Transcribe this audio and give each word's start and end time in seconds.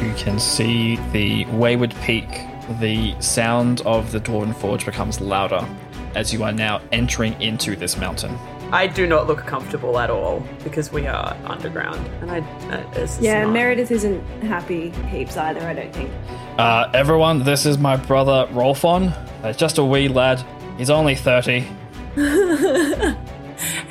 You 0.00 0.12
can 0.16 0.38
see 0.38 0.96
the 1.12 1.44
wayward 1.46 1.94
peak. 2.02 2.28
The 2.80 3.18
sound 3.20 3.80
of 3.82 4.12
the 4.12 4.20
Dwarven 4.20 4.54
Forge 4.54 4.84
becomes 4.84 5.20
louder 5.20 5.66
as 6.14 6.32
you 6.32 6.42
are 6.42 6.52
now 6.52 6.80
entering 6.92 7.40
into 7.40 7.76
this 7.76 7.96
mountain. 7.96 8.36
I 8.72 8.88
do 8.88 9.06
not 9.06 9.28
look 9.28 9.38
comfortable 9.46 9.98
at 9.98 10.10
all 10.10 10.40
because 10.64 10.90
we 10.92 11.06
are 11.06 11.36
underground, 11.44 12.04
and 12.20 12.30
I. 12.30 12.40
Uh, 12.68 12.82
it's 12.94 13.20
Yeah, 13.20 13.44
not- 13.44 13.52
Meredith 13.52 13.92
isn't 13.92 14.20
happy 14.42 14.90
heaps 15.08 15.36
either, 15.36 15.60
I 15.60 15.72
don't 15.72 15.92
think. 15.92 16.10
Uh, 16.58 16.88
everyone, 16.92 17.44
this 17.44 17.64
is 17.64 17.78
my 17.78 17.96
brother 17.96 18.48
Rolfon. 18.52 19.12
Uh, 19.44 19.52
just 19.52 19.78
a 19.78 19.84
wee 19.84 20.08
lad. 20.08 20.42
He's 20.78 20.90
only 20.90 21.14
30. 21.14 21.64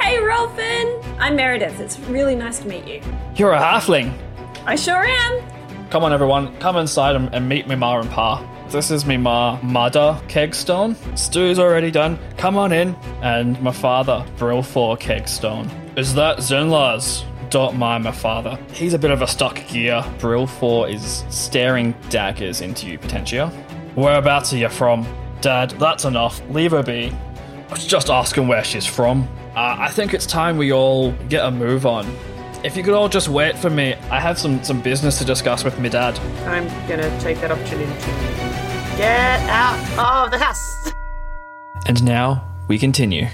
Hey, 0.01 0.17
Rolfin! 0.17 1.17
I'm 1.19 1.35
Meredith. 1.35 1.79
It's 1.79 1.99
really 1.99 2.35
nice 2.35 2.59
to 2.59 2.67
meet 2.67 2.87
you. 2.87 3.01
You're 3.35 3.53
a 3.53 3.59
halfling. 3.59 4.13
I 4.65 4.75
sure 4.75 5.03
am. 5.03 5.41
Come 5.89 6.03
on, 6.03 6.11
everyone. 6.13 6.55
Come 6.57 6.77
inside 6.77 7.15
and, 7.15 7.33
and 7.33 7.47
meet 7.47 7.67
me 7.67 7.75
ma 7.75 7.99
and 7.99 8.09
pa. 8.09 8.43
This 8.69 8.89
is 8.89 9.05
me 9.05 9.17
ma, 9.17 9.59
Mother 9.61 10.19
Kegstone. 10.27 10.95
Stew's 11.17 11.59
already 11.59 11.91
done. 11.91 12.19
Come 12.37 12.57
on 12.57 12.71
in. 12.71 12.95
And 13.21 13.59
my 13.61 13.71
father, 13.71 14.25
Brilfor 14.37 14.99
Kegstone. 14.99 15.69
Is 15.97 16.13
that 16.15 16.37
Zenlaz? 16.37 17.23
Don't 17.51 17.77
mind 17.77 18.03
my 18.03 18.11
father. 18.11 18.57
He's 18.73 18.93
a 18.93 18.99
bit 18.99 19.11
of 19.11 19.21
a 19.21 19.27
stuck 19.27 19.67
gear. 19.67 20.03
Brilfor 20.17 20.91
is 20.91 21.23
staring 21.29 21.93
daggers 22.09 22.61
into 22.61 22.87
you, 22.87 22.97
Potentia. 22.97 23.49
Whereabouts 23.95 24.51
are 24.53 24.57
you 24.57 24.69
from? 24.69 25.07
Dad, 25.41 25.71
that's 25.71 26.05
enough. 26.05 26.41
Leave 26.49 26.71
her 26.71 26.81
be. 26.83 27.11
I 27.67 27.71
was 27.71 27.85
just 27.85 28.09
asking 28.09 28.47
where 28.47 28.63
she's 28.63 28.85
from. 28.85 29.27
Uh, 29.55 29.75
I 29.79 29.89
think 29.89 30.13
it's 30.13 30.27
time 30.27 30.57
we 30.57 30.71
all 30.71 31.13
get 31.29 31.43
a 31.43 31.49
move 31.49 31.85
on. 31.85 32.05
If 32.63 32.77
you 32.77 32.83
could 32.83 32.93
all 32.93 33.09
just 33.09 33.27
wait 33.27 33.57
for 33.57 33.69
me, 33.69 33.95
I 34.11 34.19
have 34.19 34.37
some, 34.37 34.63
some 34.63 34.81
business 34.81 35.17
to 35.17 35.25
discuss 35.25 35.63
with 35.63 35.79
my 35.79 35.89
dad. 35.89 36.17
I'm 36.47 36.67
gonna 36.87 37.19
take 37.19 37.39
that 37.41 37.51
opportunity 37.51 37.91
to 37.91 38.07
get 38.97 39.39
out 39.49 40.25
of 40.25 40.31
the 40.31 40.37
house. 40.37 40.91
And 41.87 42.03
now 42.03 42.47
we 42.67 42.77
continue. 42.77 43.27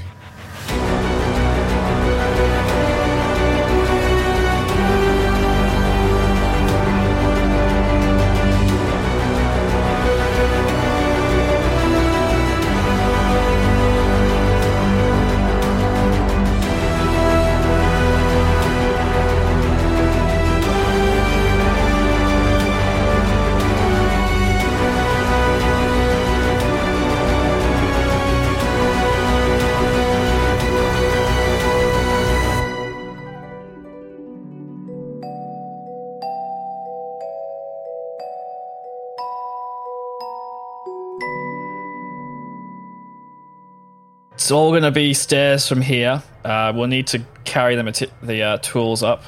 It's 44.42 44.50
all 44.50 44.72
going 44.72 44.82
to 44.82 44.90
be 44.92 45.14
stairs 45.14 45.68
from 45.70 45.82
here. 45.82 46.24
Uh, 46.44 46.74
we'll 46.76 46.88
need 46.88 47.06
to 47.08 47.22
carry 47.44 47.76
the, 47.76 47.84
mati- 47.84 48.10
the 48.24 48.42
uh, 48.42 48.58
tools 48.58 49.04
up. 49.04 49.22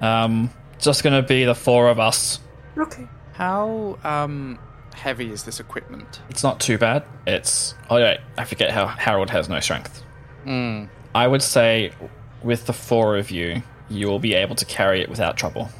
Um, 0.00 0.50
just 0.80 1.04
going 1.04 1.14
to 1.22 1.26
be 1.26 1.44
the 1.44 1.54
four 1.54 1.88
of 1.88 2.00
us. 2.00 2.40
Okay. 2.76 3.06
How 3.34 3.96
um 4.02 4.58
heavy 4.96 5.30
is 5.30 5.44
this 5.44 5.60
equipment? 5.60 6.20
It's 6.28 6.42
not 6.42 6.58
too 6.58 6.76
bad. 6.76 7.04
It's. 7.24 7.76
Oh, 7.88 7.94
wait. 8.02 8.18
I 8.36 8.44
forget 8.44 8.72
how 8.72 8.88
Harold 8.88 9.30
has 9.30 9.48
no 9.48 9.60
strength. 9.60 10.02
I 10.44 11.26
would 11.28 11.42
say 11.42 11.92
with 12.42 12.66
the 12.66 12.72
four 12.72 13.16
of 13.18 13.30
you, 13.30 13.62
you 13.88 14.08
will 14.08 14.18
be 14.18 14.34
able 14.34 14.56
to 14.56 14.64
carry 14.64 15.02
it 15.02 15.08
without 15.08 15.36
trouble. 15.36 15.70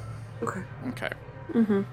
Okay. 0.40 0.62
Okay. 0.90 1.10
Mhm. 1.52 1.84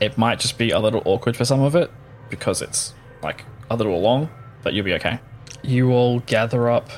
It 0.00 0.16
might 0.16 0.40
just 0.40 0.56
be 0.56 0.70
a 0.70 0.78
little 0.78 1.02
awkward 1.04 1.36
for 1.36 1.44
some 1.44 1.60
of 1.60 1.76
it 1.76 1.90
because 2.30 2.62
it's 2.62 2.94
like 3.22 3.44
a 3.70 3.76
little 3.76 4.00
long, 4.00 4.30
but 4.62 4.72
you'll 4.72 4.86
be 4.86 4.94
okay. 4.94 5.18
You 5.62 5.92
all 5.92 6.20
gather 6.20 6.68
up 6.70 6.88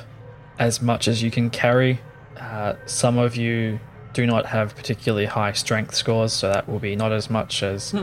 as 0.59 0.81
much 0.81 1.07
as 1.07 1.23
you 1.23 1.31
can 1.31 1.49
carry. 1.49 1.99
Uh, 2.37 2.75
some 2.85 3.17
of 3.17 3.35
you 3.35 3.79
do 4.13 4.25
not 4.25 4.45
have 4.47 4.75
particularly 4.75 5.25
high 5.25 5.53
strength 5.53 5.95
scores, 5.95 6.33
so 6.33 6.49
that 6.49 6.67
will 6.67 6.79
be 6.79 6.95
not 6.95 7.11
as 7.11 7.29
much 7.29 7.63
as 7.63 7.93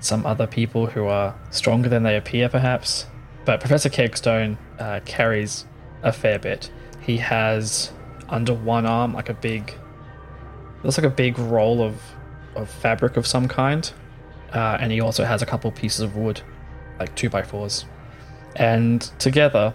some 0.00 0.26
other 0.26 0.46
people 0.46 0.86
who 0.86 1.06
are 1.06 1.34
stronger 1.50 1.88
than 1.88 2.02
they 2.02 2.16
appear, 2.16 2.48
perhaps. 2.48 3.06
But 3.44 3.60
Professor 3.60 3.88
Kegstone 3.88 4.58
uh, 4.78 5.00
carries 5.04 5.66
a 6.02 6.12
fair 6.12 6.38
bit. 6.38 6.70
He 7.00 7.18
has 7.18 7.92
under 8.28 8.52
one 8.52 8.86
arm 8.86 9.14
like 9.14 9.28
a 9.28 9.34
big, 9.34 9.72
looks 10.82 10.98
like 10.98 11.06
a 11.06 11.10
big 11.10 11.38
roll 11.38 11.82
of 11.82 12.00
of 12.56 12.70
fabric 12.70 13.16
of 13.16 13.26
some 13.26 13.46
kind, 13.46 13.92
uh, 14.52 14.78
and 14.80 14.90
he 14.90 15.00
also 15.00 15.24
has 15.24 15.42
a 15.42 15.46
couple 15.46 15.70
pieces 15.70 16.00
of 16.00 16.16
wood, 16.16 16.40
like 16.98 17.14
two 17.14 17.28
by 17.28 17.42
fours. 17.42 17.84
And 18.56 19.02
together, 19.18 19.74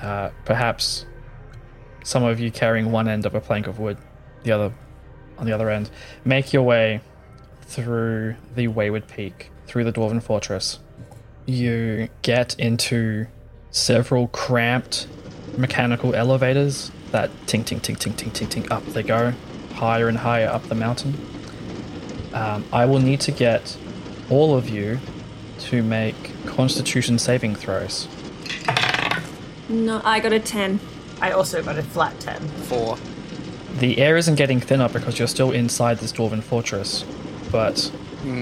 uh, 0.00 0.30
perhaps 0.44 1.06
some 2.04 2.22
of 2.22 2.38
you 2.38 2.50
carrying 2.50 2.92
one 2.92 3.08
end 3.08 3.26
of 3.26 3.34
a 3.34 3.40
plank 3.40 3.66
of 3.66 3.78
wood, 3.78 3.98
the 4.42 4.52
other 4.52 4.72
on 5.38 5.44
the 5.46 5.52
other 5.52 5.68
end, 5.68 5.90
make 6.24 6.52
your 6.52 6.62
way 6.62 7.00
through 7.62 8.36
the 8.54 8.68
Wayward 8.68 9.06
Peak, 9.08 9.50
through 9.66 9.84
the 9.84 9.92
Dwarven 9.92 10.22
Fortress. 10.22 10.78
You 11.44 12.08
get 12.22 12.58
into 12.58 13.26
several 13.70 14.28
cramped 14.28 15.06
mechanical 15.58 16.14
elevators 16.14 16.90
that 17.12 17.30
ting 17.46 17.64
ting 17.64 17.80
ting 17.80 17.96
ting 17.96 18.14
ting 18.14 18.30
ting 18.30 18.48
ting 18.48 18.72
up 18.72 18.84
they 18.86 19.02
go, 19.02 19.32
higher 19.74 20.08
and 20.08 20.18
higher 20.18 20.48
up 20.48 20.64
the 20.68 20.74
mountain. 20.74 21.14
Um, 22.32 22.64
I 22.72 22.84
will 22.84 23.00
need 23.00 23.20
to 23.22 23.32
get 23.32 23.76
all 24.30 24.56
of 24.56 24.68
you 24.68 24.98
to 25.58 25.82
make 25.82 26.32
Constitution 26.46 27.18
saving 27.18 27.54
throws. 27.54 28.08
No, 29.68 30.00
I 30.04 30.20
got 30.20 30.32
a 30.32 30.40
10. 30.40 30.80
I 31.20 31.30
also 31.32 31.62
got 31.62 31.78
a 31.78 31.82
flat 31.82 32.18
ten. 32.20 32.40
Four. 32.68 32.98
The 33.78 33.98
air 33.98 34.16
isn't 34.16 34.34
getting 34.36 34.60
thinner 34.60 34.88
because 34.88 35.18
you're 35.18 35.28
still 35.28 35.50
inside 35.50 35.98
this 35.98 36.12
dwarven 36.12 36.42
fortress, 36.42 37.04
but 37.50 37.78
So 37.78 37.90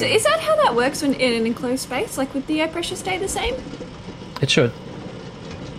is 0.06 0.24
that 0.24 0.40
how 0.40 0.56
that 0.56 0.74
works 0.74 1.02
when 1.02 1.14
in 1.14 1.32
an 1.40 1.46
enclosed 1.46 1.82
space? 1.84 2.18
Like, 2.18 2.34
would 2.34 2.46
the 2.46 2.60
air 2.60 2.68
pressure 2.68 2.96
stay 2.96 3.18
the 3.18 3.28
same? 3.28 3.54
it 4.42 4.50
should. 4.50 4.72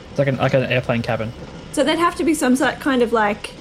It's 0.10 0.18
like 0.20 0.28
an 0.30 0.38
like 0.38 0.54
an 0.54 0.64
airplane 0.64 1.02
cabin. 1.02 1.32
So 1.74 1.84
there'd 1.84 2.00
have 2.00 2.16
to 2.16 2.24
be 2.24 2.34
some 2.34 2.56
sort 2.56 2.80
kind 2.80 3.02
of 3.02 3.12
like, 3.12 3.52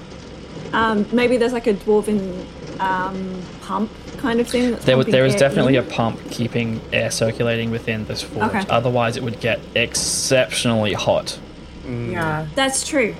um, 0.71 1.05
maybe 1.11 1.35
there's 1.37 1.51
like 1.53 1.67
a 1.67 1.73
dwarven 1.73 2.45
um, 2.79 3.41
pump 3.61 3.91
kind 4.17 4.39
of 4.39 4.47
thing. 4.47 4.71
That's 4.71 4.85
There, 4.85 4.95
would- 4.95 5.07
pumping 5.07 5.11
there 5.11 5.25
is 5.25 5.33
air 5.33 5.39
definitely 5.39 5.75
a 5.75 5.83
pump 5.83 6.19
keeping 6.31 6.79
air 6.93 7.11
circulating 7.11 7.69
within 7.71 8.05
this 8.05 8.21
forge. 8.21 8.47
Okay. 8.55 8.63
Otherwise, 8.69 9.17
it 9.17 9.23
would 9.23 9.41
get 9.41 9.59
exceptionally 9.75 10.93
hot. 10.93 11.37
Mm. 11.85 12.11
Yeah. 12.11 12.47
That's 12.55 12.87
true. 12.87 13.15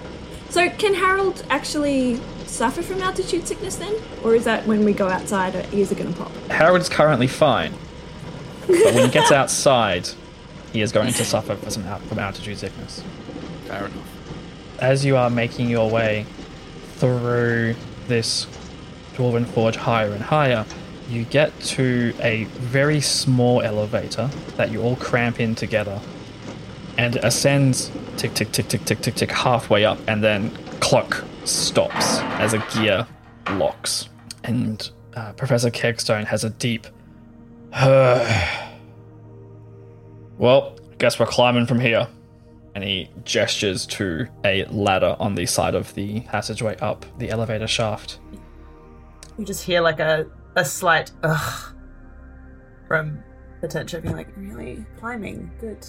So 0.49 0.69
can 0.69 0.93
Harold 0.93 1.45
actually 1.49 2.19
suffer 2.45 2.81
from 2.81 3.01
altitude 3.01 3.47
sickness 3.47 3.75
then, 3.75 3.95
or 4.23 4.35
is 4.35 4.45
that 4.45 4.65
when 4.65 4.85
we 4.85 4.93
go 4.93 5.07
outside, 5.07 5.55
our 5.55 5.63
ears 5.73 5.91
are 5.91 5.95
going 5.95 6.13
to 6.13 6.17
pop? 6.17 6.31
Harold 6.49 6.81
is 6.81 6.89
currently 6.89 7.27
fine, 7.27 7.73
but 8.67 8.93
when 8.93 9.05
he 9.05 9.09
gets 9.09 9.31
outside, 9.33 10.09
he 10.71 10.81
is 10.81 10.91
going 10.91 11.11
to 11.13 11.25
suffer 11.25 11.55
from, 11.55 11.69
some, 11.69 11.99
from 12.01 12.19
altitude 12.19 12.57
sickness. 12.57 13.03
Fair 13.65 13.85
enough. 13.85 14.07
as 14.79 15.03
you 15.03 15.17
are 15.17 15.29
making 15.29 15.69
your 15.69 15.90
way 15.90 16.25
through 16.97 17.75
this 18.07 18.45
dwarven 19.16 19.45
forge 19.45 19.75
higher 19.75 20.11
and 20.11 20.23
higher, 20.23 20.66
you 21.09 21.23
get 21.25 21.57
to 21.61 22.13
a 22.19 22.45
very 22.45 23.01
small 23.01 23.61
elevator 23.61 24.29
that 24.57 24.72
you 24.72 24.81
all 24.81 24.95
cramp 24.95 25.40
in 25.40 25.55
together. 25.55 25.99
And 26.97 27.16
it 27.16 27.23
ascends 27.23 27.91
tick 28.17 28.34
tick 28.34 28.52
tick 28.52 28.67
tick 28.67 28.85
tick 28.85 29.02
tick 29.02 29.16
tick 29.16 29.32
halfway 29.32 29.85
up 29.85 29.97
and 30.08 30.23
then 30.23 30.50
clock 30.79 31.23
stops 31.44 32.20
as 32.40 32.53
a 32.53 32.66
gear 32.73 33.08
locks. 33.52 34.09
And 34.44 34.90
uh, 35.16 35.34
Professor 35.34 35.70
Kegstone 35.70 36.26
has 36.26 36.44
a 36.44 36.50
deep 36.50 36.88
Well, 40.38 40.78
guess 40.97 41.20
we're 41.20 41.28
climbing 41.28 41.66
from 41.66 41.79
here 41.79 42.08
and 42.73 42.84
he 42.84 43.09
gestures 43.23 43.85
to 43.85 44.28
a 44.44 44.66
ladder 44.66 45.16
on 45.20 45.35
the 45.35 45.46
side 45.46 45.76
of 45.76 45.94
the 45.94 46.20
passageway 46.22 46.78
up 46.78 47.06
the 47.20 47.29
elevator 47.29 47.67
shaft. 47.67 48.20
You 49.38 49.46
just 49.46 49.64
hear 49.64 49.82
like 49.82 50.00
a, 50.00 50.28
a 50.56 50.66
slight 50.66 51.12
ugh 51.23 51.73
from 52.88 53.23
Potentia 53.62 54.02
being 54.02 54.16
like, 54.16 54.28
really? 54.35 54.85
Climbing. 54.97 55.52
Good. 55.59 55.85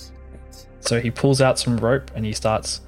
Right. 0.65 0.85
So 0.85 1.01
he 1.01 1.11
pulls 1.11 1.41
out 1.41 1.59
some 1.59 1.77
rope 1.77 2.11
and 2.15 2.25
he 2.25 2.33
starts 2.33 2.81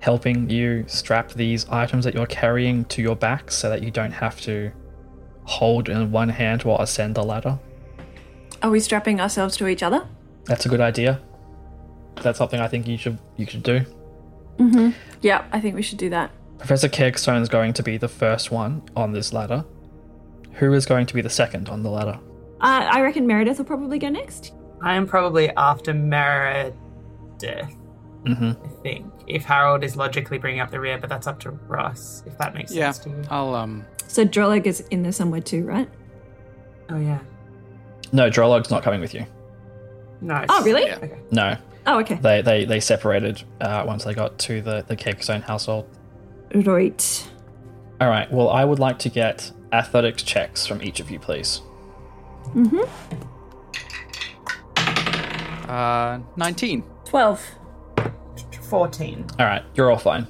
helping 0.00 0.48
you 0.48 0.84
strap 0.86 1.32
these 1.32 1.68
items 1.68 2.04
that 2.04 2.14
you're 2.14 2.26
carrying 2.26 2.84
to 2.86 3.02
your 3.02 3.16
back 3.16 3.50
so 3.50 3.68
that 3.68 3.82
you 3.82 3.90
don't 3.90 4.12
have 4.12 4.40
to 4.42 4.70
hold 5.44 5.88
in 5.88 6.12
one 6.12 6.28
hand 6.28 6.62
while 6.62 6.78
ascend 6.80 7.14
the 7.14 7.22
ladder. 7.22 7.58
Are 8.62 8.70
we 8.70 8.80
strapping 8.80 9.20
ourselves 9.20 9.56
to 9.56 9.68
each 9.68 9.82
other? 9.82 10.06
That's 10.44 10.66
a 10.66 10.68
good 10.68 10.80
idea. 10.80 11.20
That's 12.22 12.38
something 12.38 12.60
I 12.60 12.68
think 12.68 12.86
you 12.88 12.96
should 12.96 13.18
you 13.36 13.46
should 13.46 13.62
do. 13.62 13.84
Yeah, 15.20 15.44
I 15.52 15.60
think 15.60 15.76
we 15.76 15.82
should 15.82 15.98
do 15.98 16.10
that. 16.10 16.30
Professor 16.58 16.88
Kegstone 16.88 17.40
is 17.40 17.48
going 17.48 17.72
to 17.74 17.82
be 17.82 17.96
the 17.96 18.08
first 18.08 18.50
one 18.50 18.82
on 18.96 19.12
this 19.12 19.32
ladder. 19.32 19.64
Who 20.54 20.72
is 20.72 20.86
going 20.86 21.06
to 21.06 21.14
be 21.14 21.20
the 21.20 21.30
second 21.30 21.68
on 21.68 21.84
the 21.84 21.90
ladder? 21.90 22.18
Uh, 22.60 22.88
I 22.90 23.00
reckon 23.02 23.26
Meredith 23.26 23.58
will 23.58 23.64
probably 23.64 24.00
go 24.00 24.08
next. 24.08 24.52
I 24.82 24.94
am 24.96 25.06
probably 25.06 25.50
after 25.50 25.94
Meredith, 25.94 26.74
hmm 27.42 28.50
I 28.64 28.68
think. 28.82 29.12
If 29.26 29.44
Harold 29.44 29.84
is 29.84 29.96
logically 29.96 30.38
bringing 30.38 30.60
up 30.60 30.70
the 30.70 30.80
rear, 30.80 30.98
but 30.98 31.08
that's 31.08 31.26
up 31.26 31.38
to 31.40 31.50
Ross, 31.50 32.22
if 32.26 32.36
that 32.38 32.54
makes 32.54 32.72
Yeah, 32.72 32.90
sense 32.90 33.04
to 33.04 33.10
you. 33.10 33.22
I'll 33.30 33.54
um. 33.54 33.84
So 34.06 34.24
Droleg 34.24 34.66
is 34.66 34.80
in 34.90 35.02
there 35.02 35.12
somewhere 35.12 35.40
too, 35.40 35.64
right? 35.64 35.88
Oh, 36.90 36.98
yeah. 36.98 37.18
No, 38.12 38.30
Drolog's 38.30 38.70
not 38.70 38.82
coming 38.82 39.00
with 39.00 39.12
you. 39.14 39.26
No. 40.22 40.44
Oh, 40.48 40.62
really? 40.64 40.86
Yeah. 40.86 40.96
Okay. 41.02 41.18
No, 41.30 41.56
Oh, 41.86 42.00
okay. 42.00 42.14
they 42.16 42.40
they, 42.42 42.64
they 42.64 42.80
separated 42.80 43.42
uh, 43.60 43.84
once 43.86 44.04
they 44.04 44.14
got 44.14 44.38
to 44.40 44.60
the 44.62 44.84
the 44.88 44.96
Kegstone 44.96 45.42
household. 45.42 45.86
Right. 46.54 47.28
All 48.00 48.08
right. 48.08 48.30
Well, 48.32 48.48
I 48.48 48.64
would 48.64 48.78
like 48.78 48.98
to 49.00 49.08
get 49.10 49.52
athletics 49.72 50.22
checks 50.22 50.66
from 50.66 50.82
each 50.82 50.98
of 51.00 51.10
you, 51.10 51.18
please. 51.18 51.60
Mhm. 52.54 52.88
Uh, 55.68 56.18
19. 56.36 56.82
12. 57.08 57.54
14. 58.68 59.26
All 59.38 59.46
right, 59.46 59.64
you're 59.74 59.90
all 59.90 59.98
fine. 59.98 60.26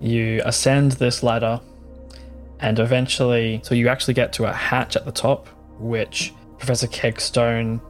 You 0.00 0.40
ascend 0.44 0.92
this 0.92 1.22
ladder, 1.22 1.60
and 2.60 2.78
eventually, 2.78 3.60
so 3.62 3.74
you 3.74 3.88
actually 3.88 4.14
get 4.14 4.32
to 4.34 4.46
a 4.46 4.52
hatch 4.52 4.96
at 4.96 5.04
the 5.04 5.12
top, 5.12 5.48
which 5.78 6.32
Professor 6.58 6.86
Kegstone, 6.86 7.80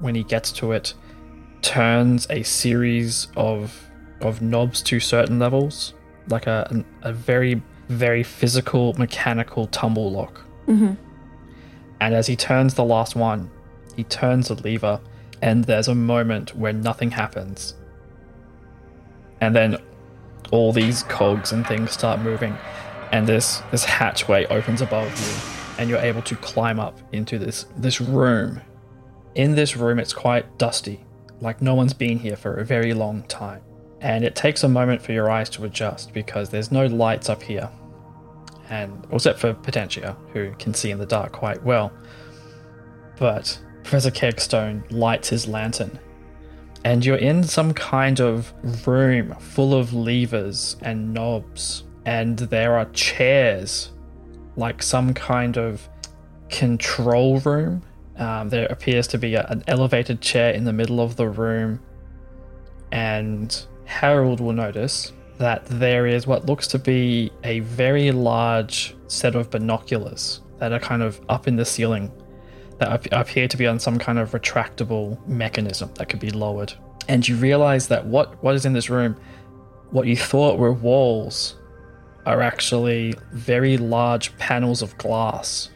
when 0.00 0.14
he 0.14 0.22
gets 0.22 0.50
to 0.52 0.72
it, 0.72 0.94
turns 1.60 2.26
a 2.30 2.42
series 2.42 3.28
of 3.36 3.86
of 4.22 4.40
knobs 4.40 4.80
to 4.82 4.98
certain 4.98 5.38
levels, 5.38 5.92
like 6.28 6.46
a 6.46 6.66
an- 6.70 6.86
a 7.02 7.12
very 7.12 7.62
very 7.88 8.22
physical 8.22 8.94
mechanical 8.94 9.66
tumble 9.66 10.10
lock. 10.10 10.40
Mm-hmm. 10.66 10.94
And 12.00 12.14
as 12.14 12.26
he 12.26 12.36
turns 12.36 12.74
the 12.74 12.84
last 12.84 13.14
one, 13.14 13.50
he 13.94 14.04
turns 14.04 14.48
the 14.48 14.54
lever, 14.54 15.00
and 15.42 15.64
there's 15.64 15.88
a 15.88 15.94
moment 15.94 16.54
where 16.54 16.72
nothing 16.72 17.10
happens. 17.10 17.74
And 19.40 19.56
then 19.56 19.78
all 20.50 20.72
these 20.72 21.02
cogs 21.04 21.52
and 21.52 21.66
things 21.66 21.92
start 21.92 22.20
moving, 22.20 22.56
and 23.12 23.26
this 23.26 23.62
this 23.70 23.84
hatchway 23.84 24.46
opens 24.46 24.80
above 24.80 25.08
you, 25.08 25.78
and 25.78 25.88
you're 25.88 25.98
able 25.98 26.22
to 26.22 26.36
climb 26.36 26.78
up 26.78 26.98
into 27.12 27.38
this 27.38 27.66
this 27.76 28.00
room. 28.00 28.60
In 29.34 29.54
this 29.54 29.76
room, 29.76 29.98
it's 29.98 30.12
quite 30.12 30.58
dusty, 30.58 31.04
like 31.40 31.62
no 31.62 31.74
one's 31.74 31.94
been 31.94 32.18
here 32.18 32.36
for 32.36 32.56
a 32.56 32.64
very 32.64 32.92
long 32.92 33.22
time. 33.24 33.62
And 34.00 34.24
it 34.24 34.34
takes 34.34 34.64
a 34.64 34.68
moment 34.68 35.02
for 35.02 35.12
your 35.12 35.30
eyes 35.30 35.50
to 35.50 35.64
adjust 35.64 36.14
because 36.14 36.48
there's 36.48 36.72
no 36.72 36.86
lights 36.86 37.28
up 37.28 37.42
here 37.42 37.70
and 38.70 39.04
except 39.12 39.40
for 39.40 39.52
Potentia, 39.52 40.16
who 40.32 40.52
can 40.58 40.72
see 40.72 40.90
in 40.90 40.98
the 40.98 41.06
dark 41.06 41.32
quite 41.32 41.62
well. 41.62 41.92
But 43.18 43.60
Professor 43.82 44.10
Kegstone 44.10 44.82
lights 44.90 45.28
his 45.28 45.46
lantern, 45.46 45.98
and 46.84 47.04
you're 47.04 47.16
in 47.16 47.42
some 47.42 47.74
kind 47.74 48.20
of 48.20 48.52
room 48.86 49.34
full 49.38 49.74
of 49.74 49.92
levers 49.92 50.76
and 50.82 51.12
knobs, 51.12 51.84
and 52.06 52.38
there 52.38 52.78
are 52.78 52.86
chairs, 52.86 53.92
like 54.56 54.82
some 54.82 55.12
kind 55.14 55.58
of 55.58 55.88
control 56.48 57.40
room. 57.40 57.82
Um, 58.16 58.48
there 58.48 58.66
appears 58.66 59.06
to 59.08 59.18
be 59.18 59.34
a, 59.34 59.46
an 59.46 59.64
elevated 59.66 60.20
chair 60.20 60.52
in 60.52 60.64
the 60.64 60.72
middle 60.72 61.00
of 61.00 61.16
the 61.16 61.28
room, 61.28 61.80
and 62.92 63.66
Harold 63.84 64.40
will 64.40 64.52
notice 64.52 65.12
that 65.38 65.64
there 65.66 66.06
is 66.06 66.26
what 66.26 66.44
looks 66.44 66.66
to 66.68 66.78
be 66.78 67.32
a 67.44 67.60
very 67.60 68.12
large 68.12 68.94
set 69.06 69.34
of 69.34 69.50
binoculars 69.50 70.42
that 70.58 70.72
are 70.72 70.78
kind 70.78 71.02
of 71.02 71.20
up 71.30 71.48
in 71.48 71.56
the 71.56 71.64
ceiling 71.64 72.12
that 72.80 73.08
appear 73.12 73.46
to 73.46 73.56
be 73.56 73.66
on 73.66 73.78
some 73.78 73.98
kind 73.98 74.18
of 74.18 74.30
retractable 74.30 75.24
mechanism 75.28 75.90
that 75.94 76.08
could 76.08 76.18
be 76.18 76.30
lowered. 76.30 76.72
And 77.08 77.26
you 77.28 77.36
realize 77.36 77.88
that 77.88 78.06
what, 78.06 78.42
what 78.42 78.54
is 78.54 78.64
in 78.64 78.72
this 78.72 78.88
room, 78.88 79.16
what 79.90 80.06
you 80.06 80.16
thought 80.16 80.58
were 80.58 80.72
walls, 80.72 81.56
are 82.24 82.40
actually 82.40 83.14
very 83.32 83.76
large 83.76 84.36
panels 84.38 84.82
of 84.82 84.96
glass 84.96 85.68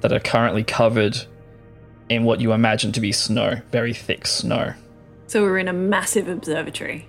that 0.00 0.12
are 0.12 0.20
currently 0.20 0.64
covered 0.64 1.18
in 2.08 2.24
what 2.24 2.40
you 2.40 2.52
imagine 2.52 2.92
to 2.92 3.00
be 3.00 3.12
snow, 3.12 3.60
very 3.70 3.92
thick 3.92 4.26
snow. 4.26 4.72
So 5.26 5.42
we're 5.42 5.58
in 5.58 5.68
a 5.68 5.72
massive 5.72 6.28
observatory. 6.28 7.06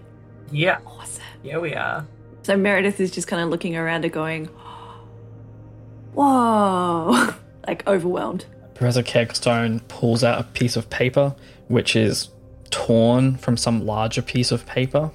Yeah. 0.52 0.80
Awesome. 0.86 1.24
Yeah, 1.44 1.60
we 1.60 1.74
are. 1.76 2.06
So 2.44 2.58
Meredith 2.58 3.00
is 3.00 3.10
just 3.10 3.28
kind 3.28 3.42
of 3.42 3.50
looking 3.50 3.78
around 3.78 4.04
and 4.04 4.14
going, 4.14 4.46
whoa, 6.14 7.34
like 7.68 7.88
overwhelmed. 7.88 8.46
Professor 8.82 9.04
Kegstone 9.04 9.88
pulls 9.90 10.24
out 10.24 10.40
a 10.40 10.44
piece 10.44 10.76
of 10.76 10.90
paper, 10.90 11.36
which 11.68 11.96
is 11.96 12.30
torn 12.72 13.38
from 13.38 13.56
some 13.56 13.86
larger 13.86 14.24
piece 14.24 14.52
of 14.52 14.66
paper, 14.66 15.12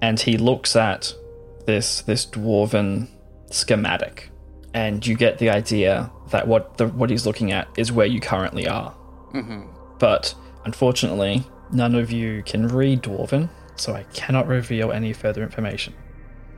and 0.00 0.20
he 0.20 0.38
looks 0.38 0.76
at 0.76 1.12
this 1.66 2.02
this 2.02 2.24
dwarven 2.24 3.08
schematic, 3.50 4.30
and 4.72 5.04
you 5.04 5.16
get 5.16 5.38
the 5.38 5.50
idea 5.50 6.12
that 6.30 6.46
what 6.46 6.78
the 6.78 6.86
what 6.86 7.10
he's 7.10 7.26
looking 7.26 7.50
at 7.50 7.66
is 7.76 7.90
where 7.90 8.06
you 8.06 8.20
currently 8.20 8.68
are. 8.68 8.94
Mm-hmm. 9.34 9.62
But 9.98 10.32
unfortunately, 10.64 11.42
none 11.72 11.96
of 11.96 12.12
you 12.12 12.44
can 12.44 12.68
read 12.68 13.02
dwarven, 13.02 13.50
so 13.74 13.94
I 13.94 14.04
cannot 14.14 14.46
reveal 14.46 14.92
any 14.92 15.12
further 15.12 15.42
information. 15.42 15.92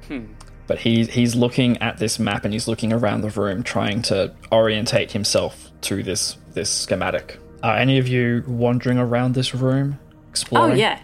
Hmm. 0.08 0.26
But 0.72 0.80
he, 0.80 1.04
he's 1.04 1.34
looking 1.36 1.76
at 1.82 1.98
this 1.98 2.18
map 2.18 2.46
and 2.46 2.54
he's 2.54 2.66
looking 2.66 2.94
around 2.94 3.20
the 3.20 3.28
room 3.28 3.62
trying 3.62 4.00
to 4.04 4.34
orientate 4.50 5.12
himself 5.12 5.70
to 5.82 6.02
this 6.02 6.38
this 6.54 6.70
schematic. 6.70 7.38
Are 7.62 7.76
any 7.76 7.98
of 7.98 8.08
you 8.08 8.42
wandering 8.46 8.96
around 8.96 9.34
this 9.34 9.54
room, 9.54 9.98
exploring? 10.30 10.72
Oh, 10.72 10.74
yeah. 10.74 10.98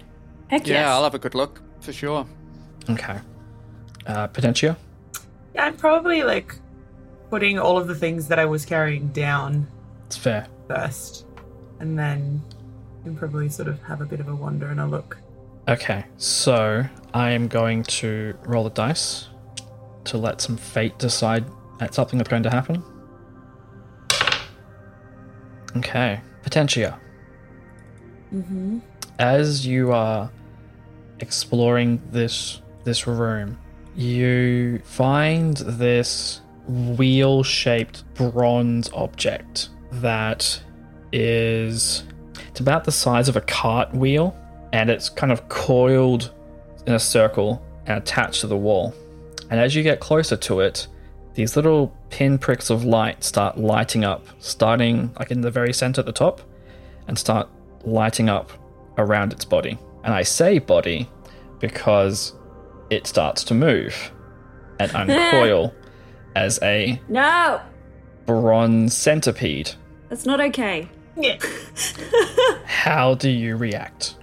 Heck 0.47 0.67
yes. 0.67 0.69
Yeah, 0.69 0.94
I'll 0.94 1.05
have 1.05 1.12
a 1.12 1.19
good 1.19 1.35
look 1.35 1.61
for 1.82 1.93
sure. 1.93 2.26
Okay. 2.88 3.19
Uh, 4.06 4.29
Potentia? 4.29 4.79
Yeah, 5.55 5.67
I'm 5.67 5.77
probably 5.77 6.22
like 6.22 6.55
putting 7.29 7.58
all 7.58 7.77
of 7.77 7.89
the 7.89 7.94
things 7.94 8.27
that 8.29 8.39
I 8.39 8.46
was 8.46 8.65
carrying 8.65 9.08
down 9.08 9.67
It's 10.06 10.17
fair. 10.17 10.46
first, 10.67 11.27
and 11.79 11.98
then 11.98 12.41
and 13.05 13.19
probably 13.19 13.51
sort 13.51 13.69
of 13.69 13.82
have 13.82 14.01
a 14.01 14.06
bit 14.06 14.20
of 14.20 14.29
a 14.29 14.34
wander 14.34 14.69
and 14.69 14.81
a 14.81 14.87
look. 14.87 15.19
Okay, 15.69 16.06
so 16.17 16.87
I 17.13 17.32
am 17.32 17.48
going 17.48 17.82
to 18.01 18.34
roll 18.46 18.65
the 18.65 18.70
dice 18.70 19.28
to 20.08 20.19
let 20.19 20.41
some 20.41 20.56
fate 20.56 20.98
decide 20.98 21.44
at 21.81 21.94
something 21.94 22.19
that's 22.19 22.29
going 22.29 22.43
to 22.43 22.50
happen. 22.50 22.82
Okay, 25.77 26.20
Potentia. 26.43 26.98
Mm-hmm. 28.32 28.81
as 29.19 29.67
you 29.67 29.91
are 29.93 30.31
exploring 31.20 32.03
this 32.10 32.60
this 32.84 33.06
room, 33.06 33.58
you 33.96 34.81
find 34.84 35.56
this 35.56 36.43
wheel-shaped 36.67 38.05
bronze 38.15 38.91
object 38.93 39.70
that 39.93 40.62
is 41.12 42.05
it's 42.50 42.60
about 42.60 42.84
the 42.84 42.93
size 42.93 43.29
of 43.29 43.36
a 43.36 43.41
cart 43.41 43.94
wheel 43.94 44.36
and 44.74 44.91
it's 44.91 45.08
kind 45.08 45.32
of 45.32 45.48
coiled 45.48 46.34
in 46.86 46.93
a 46.94 46.98
circle 46.98 47.65
and 47.86 47.96
attached 47.98 48.43
to 48.43 48.46
the 48.46 48.56
wall. 48.56 48.94
And 49.50 49.60
as 49.60 49.74
you 49.74 49.82
get 49.82 50.00
closer 50.00 50.36
to 50.36 50.60
it, 50.60 50.86
these 51.34 51.56
little 51.56 51.94
pinpricks 52.10 52.69
of 52.70 52.84
light 52.84 53.22
start 53.24 53.56
lighting 53.58 54.05
up, 54.05 54.26
starting 54.40 55.12
like 55.19 55.31
in 55.31 55.40
the 55.40 55.50
very 55.50 55.72
center 55.72 56.00
at 56.00 56.06
the 56.06 56.12
top, 56.12 56.40
and 57.06 57.19
start 57.19 57.48
lighting 57.84 58.28
up 58.28 58.50
around 58.98 59.32
its 59.32 59.44
body. 59.44 59.78
And 60.05 60.12
I 60.12 60.22
say 60.22 60.58
body 60.58 61.08
because 61.60 62.34
it 62.90 63.06
starts 63.06 63.44
to 63.44 63.55
move 63.55 64.12
and 64.81 64.90
uncoil 64.94 65.72
as 66.36 66.58
a 66.62 67.00
No, 67.08 67.60
bronze 68.26 68.96
centipede. 68.96 69.70
that's 70.08 70.26
not 70.26 70.40
okay. 70.40 70.88
Yeah. 71.17 71.38
How 72.64 73.14
do 73.14 73.28
you 73.31 73.56
react? 73.56 74.17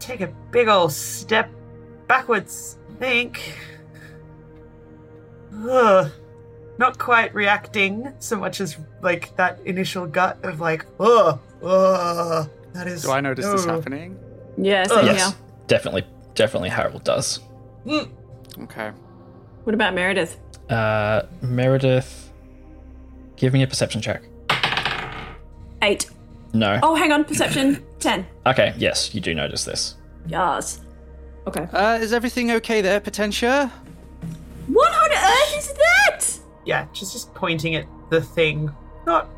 Take 0.00 0.20
a 0.20 0.26
big 0.50 0.68
old 0.68 0.92
step 0.92 1.48
backwards, 2.08 2.78
I 2.90 2.94
think. 2.98 3.54
Ugh. 5.68 6.10
Not 6.78 6.98
quite 6.98 7.34
reacting 7.34 8.12
so 8.18 8.36
much 8.36 8.60
as 8.60 8.76
like 9.02 9.36
that 9.36 9.60
initial 9.64 10.06
gut 10.06 10.42
of 10.44 10.60
like, 10.60 10.86
oh, 10.98 11.38
oh, 11.62 12.48
that 12.72 12.86
is. 12.86 13.02
Do 13.02 13.10
I 13.12 13.20
notice 13.20 13.46
this 13.46 13.64
happening? 13.64 14.18
Yeah, 14.56 14.84
same 14.84 15.06
Yes, 15.06 15.26
here. 15.30 15.38
definitely 15.66 16.06
definitely 16.34 16.70
Harold 16.70 17.04
does. 17.04 17.40
Okay. 17.86 18.90
What 19.64 19.74
about 19.74 19.94
Meredith? 19.94 20.38
Uh, 20.68 21.22
Meredith, 21.42 22.30
give 23.36 23.52
me 23.52 23.62
a 23.62 23.66
perception 23.66 24.00
check. 24.00 24.22
Eight. 25.82 26.08
No. 26.54 26.78
Oh, 26.82 26.94
hang 26.94 27.12
on. 27.12 27.24
Perception. 27.24 27.84
Ten. 27.98 28.26
Okay, 28.46 28.74
yes, 28.76 29.14
you 29.14 29.20
do 29.20 29.34
notice 29.34 29.64
this. 29.64 29.96
Yes. 30.26 30.80
Okay. 31.46 31.66
Uh, 31.72 31.98
is 32.00 32.12
everything 32.12 32.50
okay 32.52 32.80
there, 32.80 33.00
Potentia? 33.00 33.70
What 34.68 34.92
on 34.92 35.10
earth 35.12 35.58
is 35.58 35.72
that? 35.72 36.26
Yeah, 36.64 36.86
she's 36.92 37.12
just 37.12 37.32
pointing 37.34 37.74
at 37.74 37.86
the 38.10 38.20
thing. 38.20 38.70
Not 39.06 39.28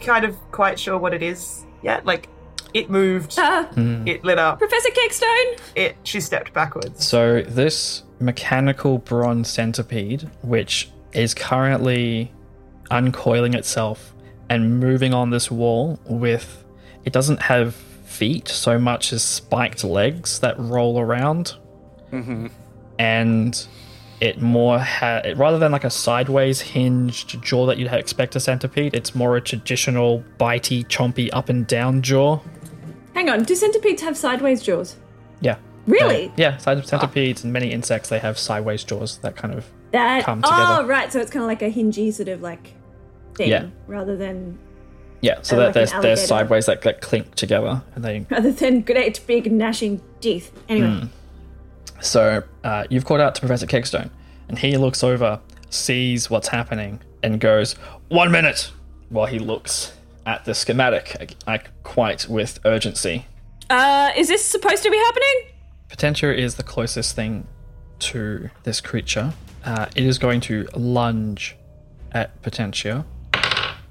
kind 0.00 0.24
of 0.24 0.36
quite 0.52 0.78
sure 0.78 0.98
what 0.98 1.14
it 1.14 1.22
is 1.22 1.64
yet. 1.82 2.04
Like, 2.04 2.28
it 2.74 2.90
moved, 2.90 3.38
Uh, 3.38 3.66
it 4.06 4.24
lit 4.24 4.38
up, 4.38 4.58
Professor 4.58 4.90
Kegstone. 4.90 5.58
it. 5.74 5.96
She 6.02 6.20
stepped 6.20 6.52
backwards. 6.52 7.06
So, 7.06 7.42
this 7.42 8.02
mechanical 8.20 8.98
bronze 8.98 9.48
centipede, 9.48 10.28
which 10.42 10.90
is 11.12 11.32
currently 11.32 12.32
uncoiling 12.90 13.54
itself 13.54 14.14
and 14.50 14.78
moving 14.80 15.14
on 15.14 15.30
this 15.30 15.50
wall 15.50 15.98
with. 16.04 16.62
It 17.04 17.12
doesn't 17.12 17.42
have 17.42 17.74
feet 17.74 18.48
so 18.48 18.78
much 18.78 19.12
as 19.12 19.22
spiked 19.22 19.84
legs 19.84 20.40
that 20.40 20.58
roll 20.58 20.98
around. 20.98 21.54
And 22.98 23.66
it 24.20 24.40
more 24.40 24.78
ha- 24.78 25.22
rather 25.36 25.58
than 25.58 25.72
like 25.72 25.84
a 25.84 25.90
sideways 25.90 26.60
hinged 26.60 27.40
jaw 27.42 27.66
that 27.66 27.78
you'd 27.78 27.92
expect 27.92 28.34
a 28.36 28.40
centipede, 28.40 28.94
it's 28.94 29.14
more 29.14 29.36
a 29.36 29.40
traditional 29.40 30.24
bitey, 30.38 30.86
chompy 30.86 31.28
up 31.32 31.48
and 31.48 31.66
down 31.66 32.02
jaw. 32.02 32.40
Hang 33.14 33.28
on. 33.30 33.42
Do 33.44 33.54
centipedes 33.54 34.02
have 34.02 34.16
sideways 34.16 34.62
jaws? 34.62 34.96
Yeah. 35.40 35.56
Really? 35.86 36.32
Yeah, 36.36 36.56
side 36.56 36.84
centipedes 36.86 37.44
and 37.44 37.52
many 37.52 37.70
insects 37.70 38.08
they 38.08 38.18
have 38.18 38.38
sideways 38.38 38.82
jaws 38.84 39.18
that 39.18 39.36
kind 39.36 39.54
of 39.54 39.66
That. 39.92 40.24
come 40.24 40.42
together. 40.42 40.78
oh, 40.80 40.86
right. 40.86 41.12
So 41.12 41.20
it's 41.20 41.30
kind 41.30 41.42
of 41.42 41.48
like 41.48 41.62
a 41.62 41.70
hingy 41.70 42.12
sort 42.12 42.28
of 42.28 42.42
like 42.42 42.72
thing, 43.36 43.50
Yeah. 43.50 43.66
rather 43.86 44.16
than 44.16 44.58
yeah. 45.20 45.38
So 45.42 45.56
Oh, 45.56 45.60
that 45.60 45.64
like 45.66 45.74
there's 45.74 45.92
there's 46.02 46.24
sideways 46.26 46.66
that, 46.66 46.82
that 46.82 47.00
clink 47.00 47.34
together 47.36 47.82
and 47.94 48.04
they. 48.04 48.26
rather 48.30 48.50
than 48.52 48.80
great 48.82 49.20
big 49.26 49.50
gnashing 49.52 50.00
teeth. 50.20 50.50
Anyway. 50.68 50.88
Hmm. 50.88 51.06
So 52.00 52.42
uh, 52.64 52.84
you've 52.90 53.04
called 53.04 53.20
out 53.20 53.34
to 53.36 53.40
Professor 53.40 53.66
Kegstone, 53.66 54.10
and 54.48 54.58
he 54.58 54.76
looks 54.76 55.02
over, 55.02 55.40
sees 55.70 56.30
what's 56.30 56.48
happening, 56.48 57.00
and 57.22 57.40
goes 57.40 57.74
one 58.08 58.30
minute 58.30 58.70
while 59.08 59.26
he 59.26 59.38
looks 59.38 59.92
at 60.26 60.44
the 60.44 60.54
schematic, 60.54 61.36
like 61.46 61.70
quite 61.82 62.28
with 62.28 62.58
urgency. 62.64 63.26
Uh, 63.70 64.10
is 64.16 64.28
this 64.28 64.44
supposed 64.44 64.82
to 64.82 64.90
be 64.90 64.96
happening? 64.96 65.52
Potentia 65.88 66.36
is 66.36 66.56
the 66.56 66.62
closest 66.62 67.14
thing 67.16 67.46
to 68.00 68.50
this 68.64 68.80
creature. 68.80 69.32
Uh, 69.64 69.86
it 69.96 70.04
is 70.04 70.18
going 70.18 70.40
to 70.40 70.68
lunge 70.74 71.56
at 72.12 72.40
Potentia. 72.42 73.04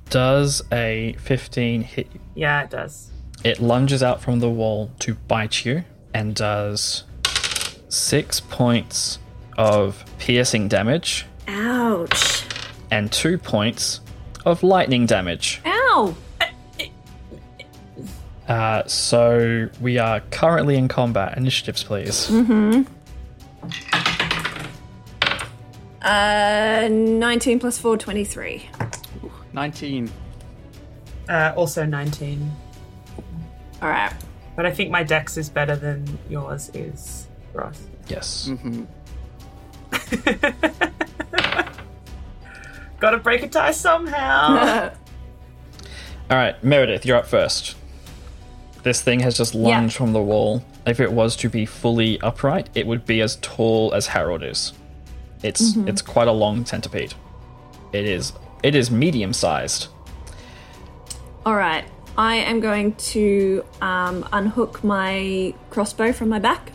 Does 0.09 0.61
a 0.71 1.15
15 1.19 1.81
hit 1.81 2.07
you? 2.13 2.19
Yeah, 2.35 2.63
it 2.63 2.69
does. 2.69 3.11
It 3.43 3.59
lunges 3.59 4.01
out 4.03 4.21
from 4.21 4.39
the 4.39 4.49
wall 4.49 4.91
to 4.99 5.15
bite 5.15 5.65
you 5.65 5.83
and 6.13 6.35
does 6.35 7.03
six 7.95 8.39
points 8.39 9.19
of 9.57 10.03
piercing 10.19 10.67
damage 10.67 11.25
Ouch. 11.47 12.43
and 12.91 13.11
two 13.11 13.37
points 13.37 14.01
of 14.45 14.61
lightning 14.63 15.05
damage. 15.05 15.61
Ow. 15.65 16.15
Uh, 18.47 18.83
so 18.85 19.67
we 19.81 19.97
are 19.97 20.19
currently 20.29 20.75
in 20.75 20.87
combat. 20.87 21.35
Initiatives, 21.37 21.83
please. 21.83 22.29
Uh, 26.01 26.87
19 26.91 27.59
plus 27.59 27.79
4, 27.79 27.97
23. 27.97 28.69
19. 29.53 30.11
Uh, 31.27 31.53
also 31.55 31.85
19. 31.85 32.51
All 33.81 33.89
right. 33.89 34.13
But 34.55 34.65
I 34.67 34.71
think 34.71 34.91
my 34.91 35.03
dex 35.03 35.37
is 35.37 35.49
better 35.49 35.75
than 35.75 36.19
yours 36.29 36.69
is, 36.75 37.24
Ross. 37.55 37.81
Yes. 38.07 38.51
Gotta 42.99 43.17
break 43.17 43.43
a 43.43 43.47
tie 43.47 43.71
somehow. 43.71 44.91
All 46.29 46.37
right, 46.37 46.61
Meredith, 46.63 47.05
you're 47.05 47.17
up 47.17 47.27
first. 47.27 47.75
This 48.83 49.01
thing 49.01 49.19
has 49.21 49.37
just 49.37 49.55
lunged 49.55 49.95
from 49.95 50.13
the 50.13 50.21
wall. 50.21 50.63
If 50.85 50.99
it 50.99 51.11
was 51.11 51.35
to 51.37 51.49
be 51.49 51.65
fully 51.65 52.19
upright, 52.21 52.69
it 52.75 52.85
would 52.85 53.05
be 53.05 53.21
as 53.21 53.37
tall 53.37 53.93
as 53.93 54.07
Harold 54.07 54.43
is. 54.43 54.73
It's 55.41 55.75
it's 55.77 56.01
quite 56.01 56.27
a 56.27 56.31
long 56.31 56.65
centipede. 56.65 57.13
It 57.93 58.05
is 58.05 58.33
it 58.63 58.75
is 58.75 58.91
medium 58.91 59.33
sized. 59.33 59.87
All 61.45 61.55
right. 61.55 61.85
I 62.17 62.35
am 62.35 62.59
going 62.61 62.95
to 62.95 63.63
um, 63.81 64.27
unhook 64.31 64.83
my 64.83 65.53
crossbow 65.69 66.13
from 66.13 66.29
my 66.29 66.39
back 66.39 66.71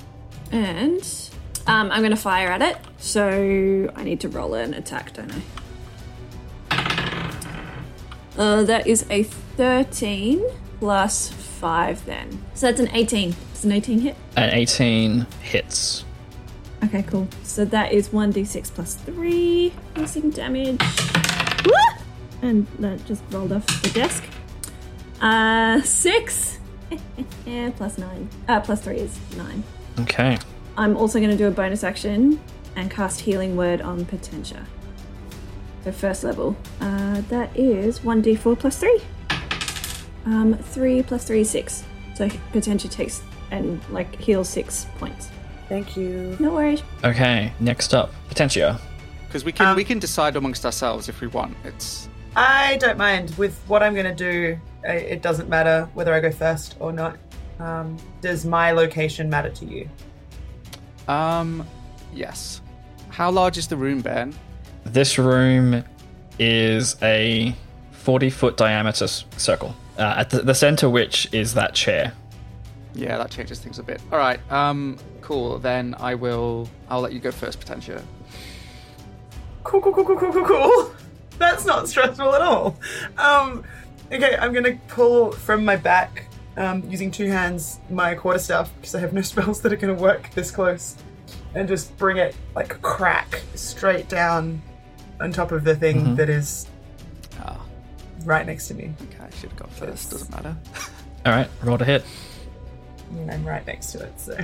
and 0.51 1.31
um, 1.67 1.91
I'm 1.91 2.01
going 2.01 2.11
to 2.11 2.17
fire 2.17 2.49
at 2.49 2.63
it. 2.63 2.77
So 2.99 3.91
I 3.95 4.05
need 4.05 4.21
to 4.21 4.29
roll 4.29 4.55
an 4.55 4.75
attack, 4.75 5.13
don't 5.15 5.33
I? 5.33 5.43
Uh, 8.37 8.63
that 8.63 8.87
is 8.87 9.05
a 9.11 9.25
13 9.25 10.43
plus 10.79 11.31
5 11.31 12.07
then. 12.07 12.45
So 12.55 12.67
that's 12.67 12.81
an 12.81 12.89
18. 12.93 13.35
Does 13.53 13.65
an 13.65 13.73
18 13.73 14.01
hit? 14.01 14.17
An 14.37 14.51
18 14.51 15.27
hits. 15.43 16.05
Okay, 16.85 17.03
cool. 17.03 17.29
So 17.43 17.65
that 17.67 17.93
is 17.93 18.09
1d6 18.09 18.73
plus 18.75 18.95
3 18.95 19.73
piercing 19.95 20.31
damage. 20.31 20.81
Woo! 21.67 21.73
And 22.41 22.67
that 22.79 23.05
just 23.05 23.23
rolled 23.31 23.53
off 23.53 23.67
the 23.83 23.91
desk. 23.91 24.25
Uh, 25.21 25.83
6. 25.83 26.59
yeah, 27.47 27.71
plus 27.77 27.99
9. 27.99 28.29
Uh, 28.49 28.61
plus 28.61 28.81
3 28.81 28.97
is 28.97 29.19
9. 29.37 29.63
Okay. 30.03 30.39
I'm 30.77 30.97
also 30.97 31.19
going 31.19 31.31
to 31.31 31.37
do 31.37 31.47
a 31.47 31.51
bonus 31.51 31.85
action 31.85 32.41
and 32.77 32.91
cast 32.91 33.21
Healing 33.21 33.57
Word 33.57 33.81
on 33.81 34.05
Potentia. 34.07 34.65
So 35.85 35.93
first 35.93 36.25
level. 36.25 36.57
Uh, 36.81 37.21
that 37.29 37.57
is 37.57 38.01
1d4 38.01 38.59
plus 38.59 38.79
3. 38.79 39.01
Um, 40.27 40.55
3 40.55 41.03
plus 41.03 41.25
3 41.25 41.41
is 41.41 41.51
6. 41.51 41.85
So 42.15 42.29
Potentia 42.53 42.89
takes 42.89 43.23
and 43.51 43.81
like 43.91 44.15
heals 44.21 44.49
6 44.51 44.87
points. 44.99 45.31
Thank 45.69 45.97
you. 45.97 46.37
No 46.41 46.53
worries. 46.53 46.83
Okay, 47.05 47.53
next 47.61 47.95
up, 47.95 48.13
Potentia. 48.29 48.81
Because 49.27 49.45
we 49.45 49.53
can 49.53 49.69
Um, 49.69 49.77
we 49.77 49.85
can 49.85 49.99
decide 49.99 50.37
amongst 50.37 50.65
ourselves 50.67 51.09
if 51.09 51.21
we 51.21 51.29
want. 51.29 51.57
It's 51.65 52.09
I 52.37 52.77
don't 52.79 52.99
mind. 52.99 53.33
With 53.39 53.57
what 53.69 53.83
I'm 53.83 53.95
gonna 53.95 54.15
do, 54.15 54.59
uh, 54.89 54.93
it 54.93 55.23
doesn't 55.23 55.49
matter 55.49 55.89
whether 55.95 56.13
I 56.13 56.21
go 56.21 56.31
first 56.31 56.77
or 56.81 56.93
not. 56.93 57.17
Um, 57.61 57.97
does 58.21 58.45
my 58.47 58.73
location 58.73 59.29
matter 59.31 59.51
to 59.51 59.65
you? 59.65 59.89
um 61.09 61.67
yes. 62.13 62.61
How 63.09 63.31
large 63.31 63.59
is 63.59 63.67
the 63.69 63.77
room, 63.77 64.01
Ben? 64.01 64.35
This 64.85 65.19
room 65.19 65.85
is 66.39 66.97
a 67.03 67.55
40 67.93 68.31
foot 68.31 68.57
diameter 68.57 69.05
s- 69.05 69.25
circle. 69.37 69.75
Uh, 69.99 70.15
at 70.19 70.31
the, 70.31 70.43
the 70.43 70.55
center, 70.55 70.89
which 70.89 71.29
is 71.33 71.53
that 71.55 71.75
chair. 71.75 72.13
Yeah, 72.95 73.19
that 73.19 73.31
changes 73.31 73.59
things 73.61 73.79
a 73.79 73.83
bit. 73.83 74.01
All 74.13 74.19
right. 74.19 74.41
Um, 74.51 74.97
cool. 75.21 75.59
Then 75.59 75.95
I 75.99 76.15
will. 76.15 76.69
I'll 76.89 77.01
let 77.01 77.13
you 77.13 77.21
go 77.21 77.31
first, 77.31 77.61
Potentia. 77.61 78.03
Cool, 79.65 79.81
cool, 79.83 79.93
cool, 79.93 80.05
cool, 80.05 80.17
cool, 80.17 80.33
cool, 80.33 80.45
cool. 80.47 80.93
That's 81.39 81.65
not 81.65 81.89
stressful 81.89 82.35
at 82.35 82.41
all. 82.43 82.77
Um, 83.19 83.65
okay, 84.13 84.37
I'm 84.39 84.53
gonna 84.53 84.79
pull 84.89 85.33
from 85.33 85.65
my 85.65 85.77
back, 85.77 86.27
um, 86.57 86.83
using 86.91 87.11
two 87.11 87.27
hands, 87.29 87.81
my 87.91 88.15
quarterstaff 88.15 88.71
because 88.77 88.95
I 88.95 89.01
have 89.01 89.13
no 89.13 89.21
spells 89.33 89.61
that 89.63 89.73
are 89.73 89.77
gonna 89.77 89.95
work 89.95 90.31
this 90.33 90.51
close, 90.51 90.97
and 91.55 91.67
just 91.69 91.97
bring 91.99 92.17
it 92.19 92.35
like 92.55 92.75
a 92.75 92.79
crack 92.79 93.43
straight 93.55 94.09
down 94.09 94.61
on 95.21 95.33
top 95.33 95.53
of 95.53 95.65
the 95.65 95.75
thing 95.77 96.15
that 96.17 96.29
is 96.31 96.67
Ah, 97.41 97.61
right 98.25 98.47
next 98.47 98.69
to 98.69 98.75
me. 98.75 98.93
okay. 99.03 99.25
I 99.25 99.31
should 99.37 99.51
have 99.51 99.59
got 99.59 99.73
first. 99.73 100.11
Doesn't 100.11 100.31
matter. 100.31 100.57
All 101.27 101.33
right, 101.33 101.49
roll 101.63 101.79
to 101.79 101.85
hit. 101.85 102.05
I 103.11 103.13
mean, 103.15 103.31
I'm 103.31 103.45
right 103.45 103.67
next 103.67 103.93
to 103.93 104.03
it, 104.03 104.19
so. 104.21 104.39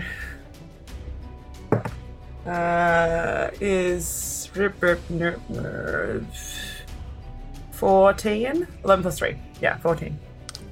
Uh, 2.51 3.51
is 3.61 4.47
14? 7.73 8.67
11 8.85 9.03
plus 9.03 9.19
3. 9.19 9.37
Yeah, 9.61 9.77
14. 9.79 10.19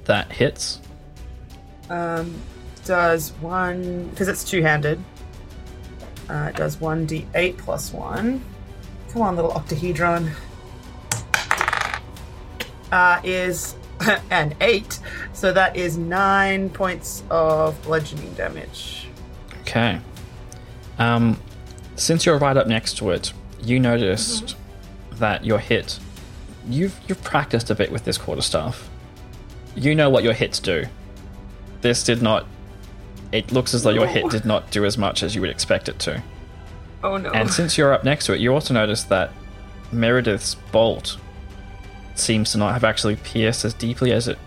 That 0.05 0.31
hits. 0.31 0.79
Um, 1.89 2.33
does 2.85 3.31
one, 3.41 4.09
because 4.09 4.27
it's 4.27 4.43
two 4.43 4.61
handed, 4.61 5.03
uh, 6.29 6.49
it 6.49 6.55
does 6.55 6.77
1d8 6.77 7.57
plus 7.57 7.93
1. 7.93 8.43
Come 9.11 9.21
on, 9.21 9.35
little 9.35 9.51
octahedron. 9.51 10.31
Uh, 12.91 13.19
is 13.23 13.75
an 14.29 14.55
8, 14.61 14.99
so 15.33 15.51
that 15.51 15.75
is 15.75 15.97
9 15.97 16.69
points 16.69 17.23
of 17.29 17.81
bludgeoning 17.83 18.33
damage. 18.33 19.07
Okay. 19.61 19.99
Um, 20.97 21.39
since 21.95 22.25
you're 22.25 22.37
right 22.37 22.55
up 22.55 22.67
next 22.67 22.97
to 22.97 23.09
it, 23.11 23.33
you 23.61 23.79
noticed 23.79 24.55
that 25.13 25.43
your 25.45 25.59
hit. 25.59 25.99
You've 26.67 26.97
you've 27.07 27.23
practiced 27.23 27.69
a 27.69 27.75
bit 27.75 27.91
with 27.91 28.05
this 28.05 28.17
quarterstaff. 28.17 28.89
You 29.75 29.95
know 29.95 30.09
what 30.09 30.23
your 30.23 30.33
hits 30.33 30.59
do. 30.59 30.85
This 31.85 32.01
did 32.01 32.19
not. 32.19 32.47
It 33.31 33.51
looks 33.51 33.75
as 33.75 33.83
though 33.83 33.91
your 33.91 34.07
hit 34.07 34.27
did 34.31 34.43
not 34.43 34.71
do 34.71 34.85
as 34.85 34.97
much 34.97 35.21
as 35.21 35.35
you 35.35 35.41
would 35.41 35.51
expect 35.51 35.87
it 35.87 35.99
to. 35.99 36.23
Oh 37.03 37.17
no. 37.17 37.29
And 37.29 37.51
since 37.51 37.77
you're 37.77 37.93
up 37.93 38.03
next 38.03 38.25
to 38.25 38.33
it, 38.33 38.39
you 38.39 38.51
also 38.55 38.73
notice 38.73 39.03
that 39.03 39.31
Meredith's 39.91 40.55
bolt 40.71 41.17
seems 42.15 42.53
to 42.53 42.57
not 42.57 42.73
have 42.73 42.83
actually 42.83 43.17
pierced 43.17 43.65
as 43.65 43.75
deeply 43.75 44.11
as 44.13 44.27
it 44.27 44.39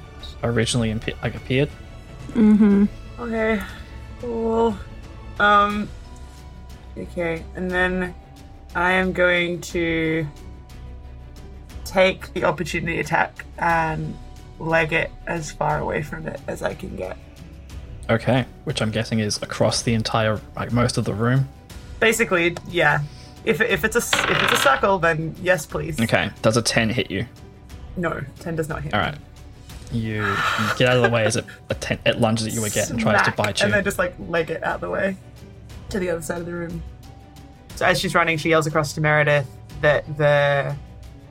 originally 0.43 0.93
impe- 0.93 1.15
like 1.23 1.37
appeared. 1.37 1.69
Mhm. 2.31 2.89
Okay. 3.21 3.63
Cool. 4.21 4.77
Um. 5.39 5.89
Okay, 6.99 7.45
and 7.55 7.71
then 7.71 8.17
I 8.75 8.91
am 8.91 9.13
going 9.13 9.61
to 9.61 10.27
take 11.85 12.33
the 12.35 12.43
opportunity 12.43 12.99
attack 12.99 13.45
and 13.59 14.19
leg 14.59 14.93
it 14.93 15.13
as 15.29 15.53
far 15.53 15.79
away 15.79 16.03
from 16.03 16.27
it 16.27 16.41
as 16.49 16.63
I 16.65 16.75
can 16.75 16.97
get. 16.97 17.17
Okay, 18.11 18.47
which 18.65 18.81
I'm 18.81 18.91
guessing 18.91 19.19
is 19.19 19.43
across 19.43 19.83
the 19.83 19.95
entire, 19.95 20.41
like 20.57 20.73
most 20.73 20.97
of 20.97 21.05
the 21.05 21.13
room. 21.15 21.49
Basically, 22.01 22.57
yeah. 22.69 23.01
If, 23.45 23.61
if 23.61 23.85
it's 23.85 23.97
a 23.97 23.99
if 23.99 24.43
it's 24.43 24.53
a 24.53 24.57
circle, 24.57 24.99
then 24.99 25.35
yes, 25.43 25.67
please. 25.67 26.01
Okay, 26.01 26.31
does 26.43 26.57
a 26.57 26.63
10 26.63 26.91
hit 26.91 27.11
you? 27.11 27.27
No, 27.97 28.21
ten 28.41 28.55
does 28.57 28.69
not 28.69 28.83
hit. 28.83 28.95
All 28.95 29.01
right. 29.01 29.17
You, 29.91 30.23
you 30.25 30.69
get 30.77 30.89
out 30.89 30.99
of 30.99 31.03
the 31.03 31.11
way 31.11 31.25
as 31.25 31.37
it, 31.37 31.47
atten- 31.71 31.99
it 32.05 32.21
lunges 32.21 32.47
at 32.47 32.53
you 32.53 32.65
again 32.65 32.87
and 32.91 33.01
tries 33.01 33.19
to 33.21 33.25
Smack, 33.25 33.37
bite 33.37 33.61
you. 33.61 33.65
And 33.65 33.75
then 33.75 33.85
just 33.85 33.99
like 33.99 34.15
leg 34.29 34.51
it 34.51 34.63
out 34.63 34.77
of 34.77 34.81
the 34.83 34.91
way 34.91 35.17
to 35.89 35.99
the 35.99 36.11
other 36.11 36.23
side 36.23 36.41
of 36.41 36.47
the 36.47 36.53
room. 36.53 36.83
So 37.75 37.87
as 37.87 37.99
she's 37.99 38.15
running, 38.15 38.37
she 38.39 38.51
yells 38.51 38.67
across 38.67 38.93
to 38.95 39.01
Meredith 39.01 39.47
that 39.81 40.05
the 40.19 40.77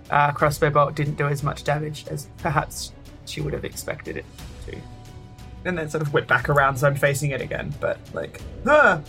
uh, 0.09 0.31
crossbow 0.31 0.69
bolt 0.71 0.95
didn't 0.95 1.15
do 1.15 1.27
as 1.27 1.43
much 1.43 1.63
damage 1.63 2.05
as 2.07 2.27
perhaps 2.39 2.93
she 3.25 3.41
would 3.41 3.53
have 3.53 3.63
expected 3.65 4.17
it 4.17 4.25
to. 4.65 4.77
And 5.65 5.77
then 5.77 5.89
sort 5.89 6.01
of 6.01 6.13
whip 6.13 6.27
back 6.27 6.49
around, 6.49 6.77
so 6.77 6.87
I'm 6.87 6.95
facing 6.95 7.31
it 7.31 7.41
again. 7.41 7.73
But 7.79 7.99
like, 8.13 8.41
huh? 8.65 9.01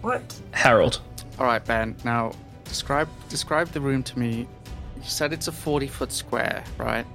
What? 0.00 0.40
Harold. 0.52 1.00
All 1.38 1.46
right, 1.46 1.64
Ben. 1.64 1.96
Now, 2.04 2.32
describe 2.64 3.08
describe 3.28 3.68
the 3.68 3.80
room 3.80 4.02
to 4.04 4.18
me. 4.18 4.48
You 4.96 5.02
said 5.02 5.32
it's 5.32 5.48
a 5.48 5.52
forty 5.52 5.86
foot 5.86 6.12
square, 6.12 6.64
right? 6.78 7.06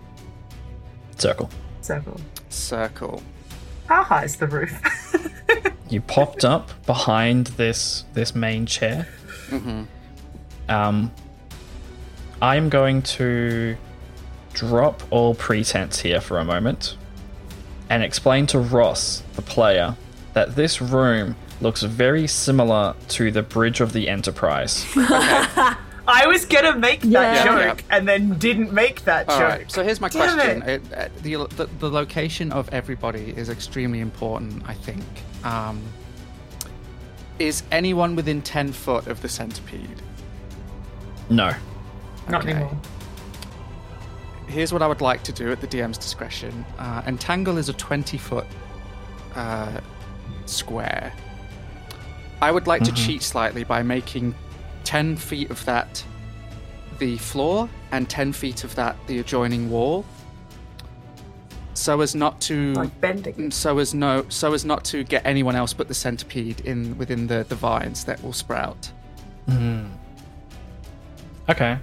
Circle. 1.17 1.49
Circle. 1.81 2.21
Circle. 2.49 3.21
How 3.87 4.03
high 4.03 4.23
is 4.25 4.37
the 4.37 4.47
roof? 4.47 4.81
You 5.89 6.01
popped 6.01 6.45
up 6.45 6.69
behind 6.85 7.47
this 7.47 8.05
this 8.13 8.35
main 8.35 8.67
chair. 8.67 9.07
Um, 10.69 11.11
I'm 12.43 12.69
going 12.69 13.01
to 13.01 13.75
drop 14.53 15.01
all 15.09 15.33
pretense 15.33 15.99
here 15.99 16.21
for 16.21 16.37
a 16.37 16.45
moment 16.45 16.95
and 17.89 18.03
explain 18.03 18.45
to 18.47 18.59
Ross, 18.59 19.23
the 19.35 19.41
player, 19.41 19.95
that 20.33 20.55
this 20.55 20.81
room 20.81 21.35
looks 21.61 21.81
very 21.81 22.27
similar 22.27 22.95
to 23.09 23.31
the 23.31 23.41
bridge 23.41 23.81
of 23.81 23.93
the 23.93 24.07
Enterprise. 24.09 24.85
I 24.95 26.25
was 26.25 26.45
gonna 26.45 26.75
make 26.75 27.01
that 27.01 27.45
Yeah. 27.45 27.67
joke 27.67 27.83
and 27.91 28.07
then 28.07 28.37
didn't 28.39 28.71
make 28.73 29.03
that 29.03 29.29
All 29.29 29.37
joke. 29.39 29.49
right. 29.49 29.71
So 29.71 29.83
here's 29.83 30.01
my 30.01 30.09
Damn 30.09 30.35
question: 30.37 30.61
it. 30.63 30.81
It- 30.91 30.93
uh, 30.93 31.09
the, 31.21 31.35
the 31.55 31.65
the 31.79 31.89
location 31.89 32.51
of 32.51 32.67
everybody 32.69 33.33
is 33.37 33.49
extremely 33.49 33.99
important. 33.99 34.63
I 34.67 34.73
think. 34.73 35.03
Um, 35.43 35.81
is 37.37 37.63
anyone 37.71 38.15
within 38.15 38.41
ten 38.41 38.71
foot 38.71 39.07
of 39.07 39.21
the 39.21 39.29
centipede? 39.29 40.01
No. 41.29 41.53
Not 42.27 42.45
anymore. 42.45 42.75
Here's 44.49 44.73
what 44.73 44.81
I 44.81 44.87
would 44.87 45.01
like 45.01 45.23
to 45.23 45.31
do 45.31 45.51
at 45.51 45.61
the 45.61 45.67
DM's 45.67 45.97
discretion. 45.97 46.65
Uh, 46.79 47.03
Entangle 47.05 47.57
is 47.57 47.69
a 47.69 47.73
20 47.73 48.17
foot 48.17 48.47
uh, 49.35 49.79
square. 50.45 51.13
I 52.41 52.51
would 52.51 52.65
like 52.67 52.83
to 52.83 52.91
cheat 52.93 53.21
slightly 53.21 53.63
by 53.63 53.83
making 53.83 54.33
10 54.85 55.17
feet 55.17 55.51
of 55.51 55.63
that 55.65 56.03
the 56.97 57.17
floor 57.17 57.69
and 57.91 58.09
10 58.09 58.33
feet 58.33 58.63
of 58.63 58.73
that 58.75 58.95
the 59.07 59.19
adjoining 59.19 59.69
wall. 59.69 60.03
So 61.75 62.01
as 62.01 62.15
not 62.15 62.41
to 62.41 62.73
Like 62.73 62.99
bending. 62.99 63.51
so 63.51 63.77
as 63.77 63.93
no 63.93 64.25
so 64.29 64.53
as 64.53 64.65
not 64.65 64.83
to 64.85 65.03
get 65.03 65.25
anyone 65.25 65.55
else 65.55 65.71
but 65.73 65.87
the 65.87 65.93
centipede 65.93 66.61
in 66.61 66.97
within 66.97 67.27
the, 67.27 67.45
the 67.47 67.55
vines 67.55 68.03
that 68.05 68.21
will 68.23 68.33
sprout. 68.33 68.91
Okay. 71.49 71.77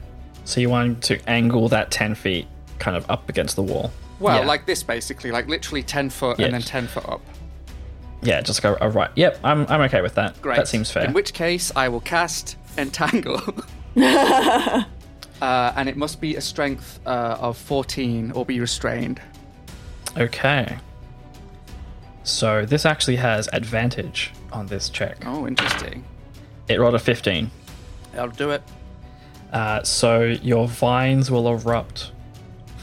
So 0.44 0.60
you 0.60 0.68
want 0.68 1.02
to 1.04 1.18
angle 1.28 1.68
that 1.68 1.90
10 1.90 2.14
feet 2.14 2.46
kind 2.78 2.96
of 2.96 3.08
up 3.10 3.28
against 3.28 3.56
the 3.56 3.62
wall. 3.62 3.92
Well, 4.18 4.40
Yeah. 4.40 4.46
like 4.46 4.66
this 4.66 4.82
basically, 4.82 5.30
like 5.30 5.48
literally 5.48 5.82
10 5.82 6.10
foot 6.10 6.38
Yeah. 6.38 6.46
and 6.46 6.54
then 6.54 6.62
10 6.62 6.86
foot 6.86 7.08
up. 7.08 7.20
Yeah, 8.22 8.40
just 8.40 8.62
go 8.62 8.76
a 8.80 8.88
right. 8.88 9.10
Yep, 9.14 9.40
I'm, 9.44 9.66
I'm 9.68 9.80
okay 9.82 10.00
with 10.00 10.14
that. 10.14 10.40
Great. 10.40 10.56
That 10.56 10.68
seems 10.68 10.90
fair. 10.90 11.04
In 11.04 11.12
which 11.12 11.32
case, 11.32 11.70
I 11.76 11.88
will 11.88 12.00
cast 12.00 12.56
Entangle. 12.78 13.40
uh, 13.96 14.82
and 15.40 15.88
it 15.88 15.96
must 15.96 16.20
be 16.20 16.36
a 16.36 16.40
strength 16.40 17.00
uh, 17.06 17.36
of 17.40 17.56
14 17.58 18.32
or 18.32 18.44
be 18.44 18.58
restrained. 18.60 19.20
Okay. 20.16 20.76
So 22.24 22.64
this 22.64 22.84
actually 22.86 23.16
has 23.16 23.48
advantage 23.52 24.32
on 24.52 24.66
this 24.66 24.88
check. 24.88 25.18
Oh, 25.26 25.46
interesting. 25.46 26.04
It 26.68 26.80
rolled 26.80 26.94
a 26.94 26.98
15. 26.98 27.50
That'll 28.12 28.30
do 28.30 28.50
it. 28.50 28.62
Uh, 29.52 29.82
so 29.84 30.22
your 30.22 30.66
vines 30.66 31.30
will 31.30 31.48
erupt 31.48 32.10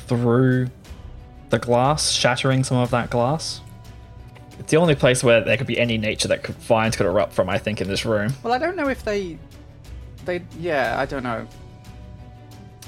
through 0.07 0.67
the 1.49 1.59
glass, 1.59 2.11
shattering 2.11 2.63
some 2.63 2.77
of 2.77 2.89
that 2.91 3.09
glass. 3.09 3.61
It's 4.59 4.71
the 4.71 4.77
only 4.77 4.95
place 4.95 5.23
where 5.23 5.41
there 5.41 5.57
could 5.57 5.67
be 5.67 5.79
any 5.79 5.97
nature 5.97 6.27
that 6.27 6.43
could, 6.43 6.55
vines 6.55 6.95
could 6.95 7.05
erupt 7.05 7.33
from, 7.33 7.49
I 7.49 7.57
think, 7.57 7.81
in 7.81 7.87
this 7.87 8.05
room. 8.05 8.33
Well, 8.43 8.53
I 8.53 8.57
don't 8.57 8.75
know 8.75 8.87
if 8.87 9.03
they. 9.03 9.37
They. 10.25 10.41
Yeah, 10.59 10.95
I 10.99 11.05
don't 11.05 11.23
know. 11.23 11.47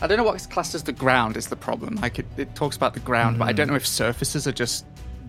I 0.01 0.07
don't 0.07 0.17
know 0.17 0.23
what 0.23 0.45
classed 0.49 0.75
as 0.75 0.83
the 0.83 0.91
ground 0.93 1.37
is 1.37 1.47
the 1.47 1.55
problem. 1.55 1.95
Like, 1.95 2.19
it, 2.19 2.25
it 2.37 2.53
talks 2.53 2.75
about 2.75 2.93
the 2.93 2.99
ground, 2.99 3.39
but 3.39 3.47
I 3.47 3.53
don't 3.53 3.67
know 3.67 3.75
if 3.75 3.87
surfaces 3.87 4.45
are 4.47 4.51
just 4.51 4.85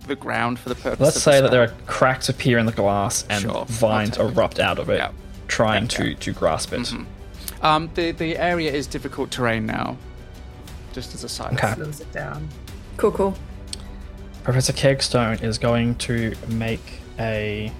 the 0.07 0.17
ground 0.17 0.59
for 0.59 0.69
the 0.69 0.75
purpose 0.75 1.01
Let's 1.01 1.23
say 1.23 1.37
the 1.37 1.43
that 1.43 1.51
there 1.51 1.63
are 1.63 1.73
cracks 1.87 2.29
appear 2.29 2.59
in 2.59 2.67
the 2.67 2.73
glass 2.73 3.25
and 3.31 3.43
Sure, 3.43 3.65
vines 3.67 4.19
erupt 4.19 4.59
out 4.61 4.79
of 4.79 4.89
it, 4.91 4.99
Yeah. 4.99 5.11
trying 5.49 5.85
Yeah, 5.85 5.89
to. 5.89 6.03
Mm-hmm. 6.03 6.19
to 6.21 6.33
grasp 6.33 6.73
it. 6.73 6.93
Um, 7.63 7.91
the, 7.95 8.11
the 8.13 8.37
area 8.39 8.73
is 8.73 8.87
difficult 8.87 9.31
terrain 9.31 9.67
now. 9.67 9.97
Just 10.97 11.15
as 11.15 11.25
a 11.25 11.29
side. 11.29 11.53
Okay. 11.53 11.75
Slows 11.75 12.01
it 12.01 12.11
down. 12.11 12.49
Cool, 12.97 13.13
cool. 13.13 13.37
Professor 14.45 14.73
Kegstone 14.73 15.43
is 15.43 15.59
going 15.59 15.95
to 15.97 16.33
make 16.49 16.81
a 17.19 17.71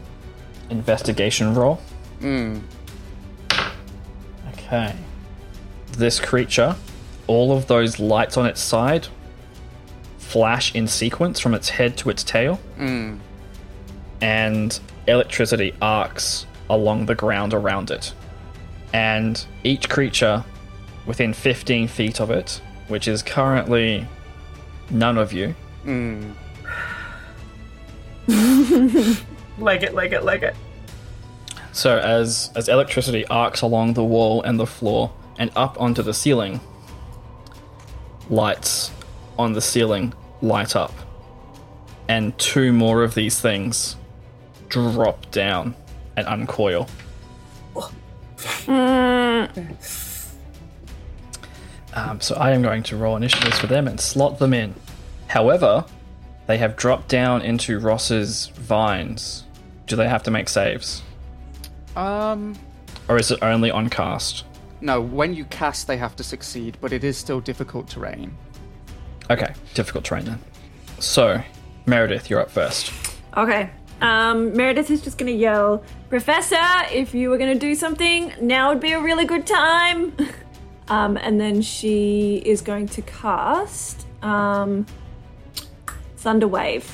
investigation 0.69 1.55
roll. 1.55 1.81
Mm. 2.21 2.61
Okay. 4.53 4.95
This 5.93 6.21
creature, 6.21 6.77
all 7.27 7.57
of 7.57 7.69
those 7.69 7.99
lights 7.99 8.37
on 8.37 8.45
its 8.45 8.61
side 8.61 9.09
flash 10.19 10.75
in 10.75 10.87
sequence 10.87 11.41
from 11.41 11.55
its 11.55 11.71
head 11.71 11.97
to 11.97 12.11
its 12.11 12.23
tail, 12.23 12.61
Mm. 12.79 13.19
and 14.21 14.79
electricity 15.07 15.73
arcs 15.81 16.45
along 16.69 17.07
the 17.07 17.15
ground 17.15 17.55
around 17.55 17.91
it. 17.91 18.13
And 18.93 19.43
each 19.65 19.89
creature 19.89 20.45
within 21.07 21.33
15 21.33 21.89
feet 21.89 22.21
of 22.21 22.31
it, 22.31 22.61
which 22.89 23.09
is 23.09 23.23
currently 23.23 24.07
none 24.91 25.19
of 25.19 25.33
you, 25.33 25.55
Mm. 25.87 26.35
Leg 29.59 29.83
it, 29.85 29.95
leg 29.95 30.13
it, 30.13 30.25
leg 30.25 30.43
it. 30.43 30.57
So 31.73 31.99
as 31.99 32.51
as 32.57 32.69
electricity 32.69 33.25
arcs 33.29 33.63
along 33.63 33.95
the 33.95 34.05
wall 34.05 34.43
and 34.43 34.59
the 34.59 34.67
floor 34.67 35.13
and 35.39 35.51
up 35.55 35.81
onto 35.81 36.03
the 36.03 36.13
ceiling, 36.13 36.61
lights 38.29 38.91
on 39.39 39.53
the 39.53 39.61
ceiling 39.61 40.13
light 40.43 40.75
up. 40.75 40.93
And 42.09 42.37
two 42.39 42.73
more 42.73 43.03
of 43.03 43.15
these 43.15 43.39
things 43.41 43.97
drop 44.69 45.31
down 45.31 45.75
and 46.17 46.27
uncoil. 46.27 46.89
Um, 51.97 52.21
so 52.21 52.35
I 52.37 52.53
am 52.53 52.63
going 52.63 52.83
to 52.85 52.97
roll 52.97 53.17
initiatives 53.17 53.59
for 53.59 53.67
them 53.67 53.89
and 53.89 53.99
slot 53.99 54.39
them 54.39 54.53
in. 54.53 54.75
However, 55.29 55.85
they 56.47 56.59
have 56.59 56.77
dropped 56.77 57.09
down 57.09 57.43
into 57.43 57.79
Ross's 57.81 58.49
vines. 58.49 59.45
Do 59.87 59.97
they 59.97 60.09
have 60.09 60.23
to 60.25 60.31
make 60.31 60.49
saves? 60.49 61.03
Um. 61.97 62.55
Or 63.09 63.17
is 63.17 63.31
it 63.31 63.39
only 63.43 63.71
on 63.71 63.89
cast? 63.89 64.45
No, 64.81 65.01
when 65.01 65.33
you 65.35 65.45
cast, 65.47 65.87
they 65.87 65.97
have 65.97 66.15
to 66.17 66.25
succeed, 66.25 66.77
but 66.81 66.93
it 66.93 67.03
is 67.03 67.17
still 67.17 67.41
difficult 67.41 67.89
terrain. 67.89 68.37
Okay, 69.31 69.55
difficult 69.75 70.05
terrain 70.05 70.25
then. 70.27 70.39
So, 70.99 71.41
Meredith, 71.87 72.29
you're 72.29 72.41
up 72.41 72.51
first. 72.51 72.93
Okay. 73.37 73.71
Um, 74.03 74.55
Meredith 74.55 74.91
is 74.91 75.01
just 75.01 75.17
gonna 75.17 75.31
yell, 75.31 75.83
Professor, 76.11 76.61
if 76.93 77.15
you 77.15 77.31
were 77.31 77.39
going 77.39 77.53
to 77.53 77.59
do 77.59 77.75
something, 77.75 78.33
now 78.41 78.69
would 78.69 78.81
be 78.81 78.93
a 78.93 79.01
really 79.01 79.25
good 79.25 79.47
time. 79.47 80.13
um, 80.89 81.17
and 81.17 81.41
then 81.41 81.63
she 81.63 82.43
is 82.45 82.61
going 82.63 82.87
to 82.89 83.03
cast 83.03 84.07
um, 84.23 84.87
Thunder 86.17 86.49
Wave. 86.49 86.91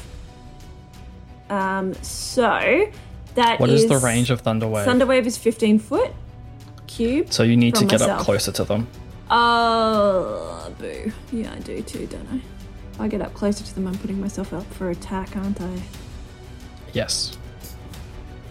Um, 1.51 1.93
so 2.03 2.91
that 3.35 3.61
What 3.61 3.71
is 3.71 3.87
the 3.87 3.99
range 3.99 4.31
of 4.31 4.41
Thunder 4.41 4.67
Wave? 4.67 4.85
Thunder 4.85 5.07
Wave 5.07 5.27
is 5.27 5.37
15 5.37 5.79
foot 5.79 6.13
cube. 6.87 7.33
so 7.33 7.43
you 7.43 7.57
need 7.57 7.75
to 7.75 7.85
get 7.85 8.03
up 8.03 8.21
closer 8.21 8.53
to 8.53 8.65
them. 8.65 8.87
Oh, 9.31 10.73
boo. 10.79 11.11
Yeah, 11.33 11.53
I 11.55 11.59
do 11.61 11.81
too, 11.83 12.07
don't 12.07 12.29
I? 12.31 12.41
If 12.93 13.01
I 13.01 13.09
get 13.09 13.23
up 13.23 13.33
closer 13.33 13.65
to 13.65 13.75
them, 13.75 13.87
I'm 13.87 13.97
putting 13.97 14.21
myself 14.21 14.53
up 14.53 14.65
for 14.75 14.91
attack, 14.91 15.35
aren't 15.37 15.61
I? 15.61 15.83
Yes. 16.93 17.39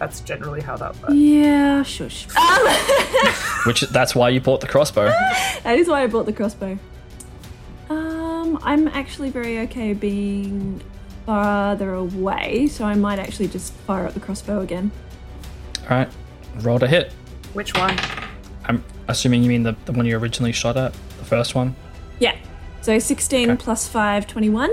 That's 0.02 0.18
generally 0.20 0.60
how 0.60 0.76
that 0.78 1.00
works. 1.00 1.14
Yeah, 1.14 1.84
shush. 1.84 2.26
Um, 2.36 2.66
Which 3.66 3.82
that's 3.82 4.16
why 4.16 4.30
you 4.30 4.40
bought 4.40 4.60
the 4.60 4.66
crossbow. 4.66 5.06
that 5.62 5.78
is 5.78 5.86
why 5.86 6.02
I 6.02 6.08
bought 6.08 6.26
the 6.26 6.32
crossbow. 6.32 6.76
Um, 7.88 8.58
I'm 8.64 8.88
actually 8.88 9.30
very 9.30 9.60
okay 9.60 9.92
being 9.92 10.82
farther 11.24 11.94
away, 11.94 12.66
so 12.66 12.84
I 12.84 12.96
might 12.96 13.20
actually 13.20 13.46
just 13.46 13.72
fire 13.74 14.04
up 14.04 14.14
the 14.14 14.18
crossbow 14.18 14.58
again. 14.58 14.90
All 15.82 15.98
right. 15.98 16.08
Roll 16.62 16.80
to 16.80 16.88
hit. 16.88 17.12
Which 17.52 17.72
one? 17.74 17.96
I'm 18.64 18.82
assuming 19.06 19.44
you 19.44 19.50
mean 19.50 19.62
the, 19.62 19.76
the 19.84 19.92
one 19.92 20.04
you 20.04 20.18
originally 20.18 20.50
shot 20.50 20.76
at, 20.76 20.92
the 21.18 21.24
first 21.24 21.54
one. 21.54 21.76
Yeah. 22.18 22.36
So 22.80 22.98
16 22.98 23.50
Okay. 23.50 23.62
plus 23.62 23.86
5, 23.86 24.26
21. 24.26 24.68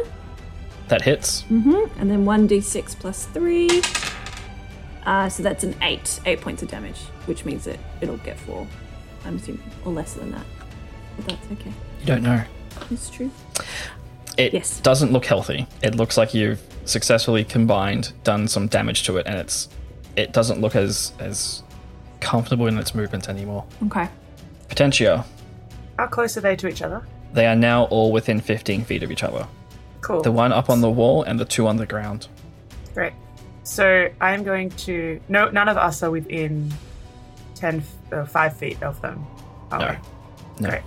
That 0.88 1.04
hits. 1.04 1.44
Mm-hmm. 1.52 2.00
And 2.02 2.10
then 2.10 2.26
1d6 2.26 2.98
plus 2.98 3.26
3. 3.26 3.68
Uh, 5.06 5.30
so 5.30 5.42
that's 5.44 5.64
an 5.64 5.76
8. 5.82 6.20
8 6.26 6.42
points 6.42 6.62
of 6.64 6.70
damage, 6.70 7.00
which 7.26 7.46
means 7.46 7.66
that 7.66 7.80
it'll 8.02 8.18
get 8.18 8.40
4. 8.40 8.68
I'm 9.26 9.38
assuming. 9.38 9.64
Or 9.86 9.92
less 9.92 10.14
than 10.14 10.32
that. 10.32 10.46
But 11.18 11.28
that's 11.28 11.52
okay. 11.54 11.72
You 12.02 12.06
don't 12.06 12.24
know. 12.24 12.44
It's 12.92 13.10
true. 13.10 13.32
It 14.38 14.54
Yes. 14.54 14.80
doesn't 14.80 15.12
look 15.12 15.26
healthy. 15.26 15.68
It 15.82 15.96
looks 15.96 16.18
like 16.18 16.34
you've 16.34 16.62
successfully 16.86 17.44
combined, 17.44 18.14
done 18.24 18.48
some 18.48 18.68
damage 18.68 19.04
to 19.04 19.18
it, 19.18 19.26
and 19.28 19.36
it's 19.38 19.68
it 20.16 20.32
doesn't 20.34 20.60
look 20.62 20.76
as 20.76 21.12
as 21.20 21.64
comfortable 22.20 22.68
in 22.68 22.78
its 22.78 22.94
movement 22.96 23.28
anymore. 23.30 23.66
Okay. 23.86 24.08
Potentia, 24.70 25.26
How 25.98 26.08
close 26.08 26.36
are 26.38 26.42
they 26.42 26.56
to 26.58 26.68
each 26.68 26.82
other? 26.82 27.04
they 27.34 27.46
are 27.46 27.56
now 27.56 27.84
all 27.86 28.12
within 28.12 28.40
15 28.42 28.84
feet 28.86 29.04
of 29.04 29.12
each 29.12 29.24
other. 29.24 29.48
Cool. 30.02 30.22
The 30.22 30.32
one 30.32 30.52
up 30.54 30.70
on 30.70 30.82
the 30.82 30.90
wall 30.90 31.24
and 31.24 31.40
the 31.40 31.46
two 31.46 31.68
on 31.68 31.78
the 31.78 31.86
ground. 31.86 32.28
Great. 32.94 33.14
So 33.70 34.10
I 34.20 34.34
am 34.34 34.44
going 34.44 34.72
to. 34.72 35.22
No, 35.30 35.48
none 35.52 35.70
of 35.70 35.78
us 35.78 36.02
are 36.02 36.10
within 36.10 36.74
10, 37.54 37.84
uh, 38.12 38.26
5 38.26 38.58
feet 38.58 38.82
of 38.82 39.00
them. 39.02 39.24
Are 39.72 39.80
No. 39.80 39.88
we? 39.90 40.64
No. 40.64 40.70
Great. 40.72 40.82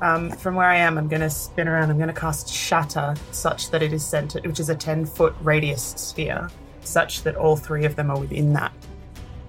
Um, 0.00 0.30
from 0.30 0.54
where 0.54 0.68
I 0.68 0.76
am, 0.76 0.96
I'm 0.96 1.08
going 1.08 1.22
to 1.22 1.30
spin 1.30 1.66
around. 1.66 1.90
I'm 1.90 1.96
going 1.96 2.06
to 2.14 2.18
cast 2.20 2.48
Shatter 2.48 3.16
such 3.32 3.70
that 3.72 3.82
it 3.82 3.92
is 3.92 4.04
centered, 4.06 4.46
which 4.46 4.60
is 4.60 4.68
a 4.68 4.76
10 4.76 5.06
foot 5.06 5.34
radius 5.42 5.82
sphere, 5.96 6.48
such 6.82 7.24
that 7.24 7.34
all 7.34 7.56
three 7.56 7.84
of 7.84 7.96
them 7.96 8.12
are 8.12 8.18
within 8.18 8.52
that 8.52 8.72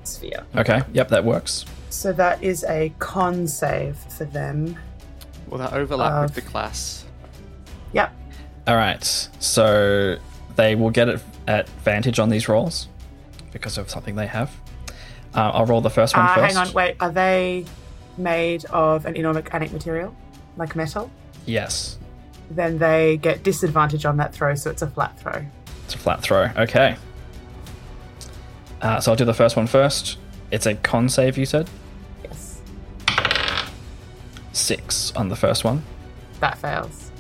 sphere. 0.03 0.43
Okay, 0.55 0.81
yep, 0.91 1.09
that 1.09 1.23
works. 1.23 1.65
So 1.91 2.11
that 2.13 2.41
is 2.41 2.63
a 2.63 2.91
con 2.97 3.47
save 3.47 3.95
for 3.95 4.25
them. 4.25 4.75
Will 5.49 5.59
that 5.59 5.73
overlap 5.73 6.11
Uh, 6.13 6.21
with 6.23 6.33
the 6.33 6.41
class? 6.41 7.05
Yep. 7.93 8.11
All 8.67 8.75
right, 8.75 9.03
so 9.37 10.15
they 10.55 10.73
will 10.73 10.89
get 10.89 11.09
it 11.09 11.21
advantage 11.47 12.19
on 12.19 12.29
these 12.29 12.47
rolls 12.49 12.87
because 13.51 13.77
of 13.77 13.89
something 13.89 14.15
they 14.15 14.27
have. 14.27 14.51
Uh, 15.33 15.51
I'll 15.53 15.65
roll 15.65 15.81
the 15.81 15.89
first 15.89 16.15
one 16.15 16.25
Uh, 16.25 16.35
first. 16.35 16.55
hang 16.55 16.67
on, 16.67 16.73
wait. 16.73 16.95
Are 16.99 17.11
they 17.11 17.65
made 18.17 18.63
of 18.65 19.05
an 19.05 19.15
inorganic 19.15 19.71
material, 19.73 20.15
like 20.57 20.75
metal? 20.75 21.11
Yes, 21.45 21.97
Then 22.49 22.77
they 22.77 23.17
get 23.17 23.43
disadvantage 23.43 24.05
on 24.05 24.17
that 24.17 24.33
throw, 24.33 24.53
so 24.55 24.69
it's 24.69 24.81
a 24.81 24.87
flat 24.87 25.19
throw. 25.19 25.43
it's 25.83 25.95
a 25.95 25.97
flat 25.97 26.21
throw. 26.21 26.49
Okay. 26.57 26.95
Uh, 28.81 28.99
so 28.99 29.11
I'll 29.11 29.15
do 29.17 29.25
the 29.25 29.33
first 29.33 29.55
one 29.55 29.67
first. 29.67 30.17
It's 30.51 30.65
a 30.67 30.75
con 30.75 31.09
save, 31.09 31.37
you 31.37 31.45
said? 31.45 31.69
Yes. 32.23 32.61
Six 34.53 35.11
on 35.15 35.29
the 35.29 35.35
first 35.35 35.63
one. 35.63 35.83
That 36.39 36.57
fails. 36.57 37.11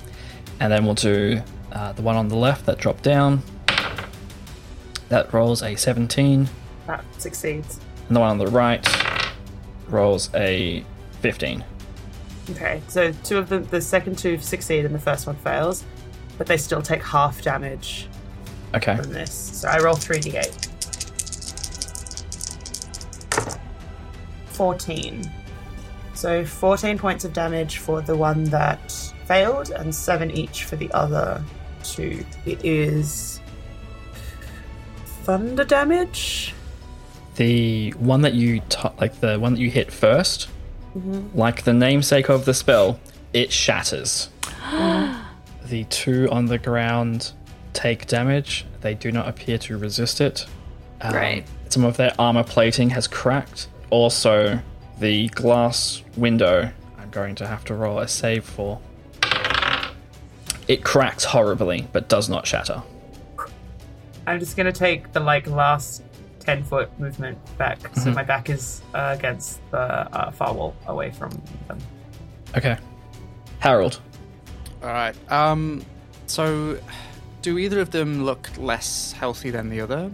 And 0.59 0.71
then 0.71 0.85
we'll 0.85 0.93
do 0.95 1.41
uh, 1.71 1.91
the 1.93 2.01
one 2.01 2.15
on 2.15 2.27
the 2.29 2.35
left 2.37 2.65
that 2.67 2.77
dropped 2.77 3.03
down. 3.03 3.41
That 5.09 5.31
rolls 5.33 5.61
a 5.63 5.75
17. 5.75 6.47
That 6.87 7.03
succeeds. 7.17 7.79
And 8.07 8.15
the 8.15 8.19
one 8.19 8.29
on 8.29 8.37
the 8.37 8.47
right 8.47 8.85
rolls 9.87 10.29
a 10.33 10.83
15. 11.21 11.63
Okay, 12.51 12.81
so 12.87 13.11
two 13.23 13.37
of 13.37 13.49
them, 13.49 13.65
the 13.65 13.81
second 13.81 14.17
two 14.17 14.37
succeed 14.39 14.85
and 14.85 14.93
the 14.93 14.99
first 14.99 15.25
one 15.25 15.35
fails, 15.37 15.83
but 16.37 16.45
they 16.47 16.57
still 16.57 16.81
take 16.81 17.01
half 17.03 17.41
damage 17.41 18.07
Okay. 18.75 18.95
from 18.95 19.11
this. 19.11 19.31
So 19.31 19.67
I 19.69 19.79
roll 19.79 19.95
3d8. 19.95 20.71
14. 24.49 25.31
So 26.13 26.45
14 26.45 26.97
points 26.97 27.25
of 27.25 27.33
damage 27.33 27.77
for 27.79 28.01
the 28.01 28.15
one 28.15 28.45
that 28.45 28.91
failed, 29.25 29.71
and 29.71 29.93
7 29.93 30.31
each 30.31 30.63
for 30.65 30.75
the 30.75 30.91
other 30.93 31.43
two. 31.83 32.23
It 32.45 32.63
is. 32.63 33.34
Thunder 35.25 35.65
damage? 35.65 36.53
The 37.35 37.91
one 37.91 38.21
that 38.21 38.33
you 38.35 38.61
t- 38.69 38.89
like 38.99 39.19
the 39.19 39.39
one 39.39 39.55
that 39.55 39.59
you 39.59 39.69
hit 39.69 39.89
1st 39.89 40.47
like 41.33 41.63
the 41.63 41.73
namesake 41.73 42.29
of 42.29 42.45
the 42.45 42.53
spell, 42.53 42.99
it 43.33 43.51
shatters. 43.51 44.29
the 45.65 45.83
two 45.89 46.29
on 46.31 46.45
the 46.45 46.57
ground 46.57 47.33
take 47.73 48.07
damage. 48.07 48.65
They 48.81 48.93
do 48.93 49.11
not 49.11 49.27
appear 49.27 49.57
to 49.57 49.77
resist 49.77 50.21
it. 50.21 50.45
Um, 51.01 51.11
Great. 51.11 51.43
Some 51.69 51.83
of 51.83 51.97
their 51.97 52.13
armor 52.17 52.43
plating 52.43 52.91
has 52.91 53.07
cracked. 53.07 53.67
Also, 53.89 54.59
the 54.99 55.27
glass 55.29 56.01
window. 56.15 56.71
I'm 56.97 57.09
going 57.09 57.35
to 57.35 57.47
have 57.47 57.65
to 57.65 57.73
roll 57.73 57.99
a 57.99 58.07
save 58.07 58.45
for. 58.45 58.79
It 60.67 60.83
cracks 60.83 61.25
horribly, 61.25 61.87
but 61.91 62.07
does 62.07 62.29
not 62.29 62.47
shatter. 62.47 62.81
I'm 64.27 64.39
just 64.39 64.57
gonna 64.57 64.71
take 64.71 65.11
the 65.13 65.19
like 65.19 65.47
last 65.47 66.03
ten 66.39 66.63
foot 66.63 66.89
movement 66.99 67.37
back, 67.57 67.79
so 67.95 68.09
Mhm. 68.11 68.15
my 68.15 68.23
back 68.23 68.49
is 68.49 68.81
uh, 68.93 69.15
against 69.17 69.59
the 69.71 69.77
uh, 69.79 70.31
far 70.31 70.53
wall, 70.53 70.75
away 70.87 71.11
from 71.11 71.29
them. 71.67 71.77
Okay. 72.57 72.77
Harold. 73.59 73.99
All 74.83 74.89
right. 74.89 75.15
Um. 75.31 75.83
So, 76.27 76.79
do 77.41 77.57
either 77.59 77.79
of 77.79 77.91
them 77.91 78.23
look 78.23 78.49
less 78.57 79.11
healthy 79.11 79.51
than 79.51 79.69
the 79.69 79.81
other? 79.81 80.09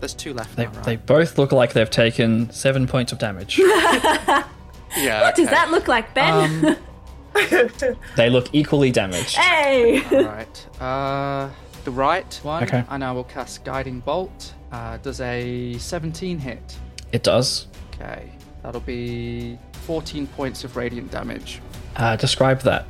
There's 0.00 0.14
two 0.14 0.32
left 0.34 0.56
They, 0.56 0.64
now, 0.64 0.72
right? 0.72 0.84
they 0.84 0.96
both 0.96 1.38
look 1.38 1.52
like 1.52 1.74
they've 1.74 1.88
taken 1.90 2.50
seven 2.50 2.86
points 2.86 3.12
of 3.12 3.18
damage. 3.18 3.60
Yeah. 4.94 5.22
What 5.22 5.34
does 5.36 5.48
that 5.48 5.70
look 5.70 5.88
like, 5.88 6.12
Ben? 6.12 6.66
Um, 6.66 6.76
they 8.16 8.28
look 8.28 8.48
equally 8.52 8.90
damaged. 8.90 9.36
hey! 9.36 10.02
All 10.10 10.24
right. 10.24 10.66
Uh, 10.78 11.48
the 11.84 11.90
right 11.90 12.40
one. 12.42 12.64
Okay. 12.64 12.84
I 12.88 13.12
will 13.12 13.24
cast 13.24 13.64
Guiding 13.64 14.00
Bolt. 14.00 14.54
Uh, 14.70 14.96
does 14.98 15.20
a 15.20 15.74
17 15.78 16.38
hit? 16.38 16.78
It 17.12 17.22
does. 17.22 17.66
Okay. 17.94 18.30
That'll 18.62 18.80
be 18.80 19.58
14 19.86 20.26
points 20.28 20.64
of 20.64 20.76
radiant 20.76 21.10
damage. 21.10 21.60
Uh, 21.96 22.16
describe 22.16 22.60
that 22.62 22.86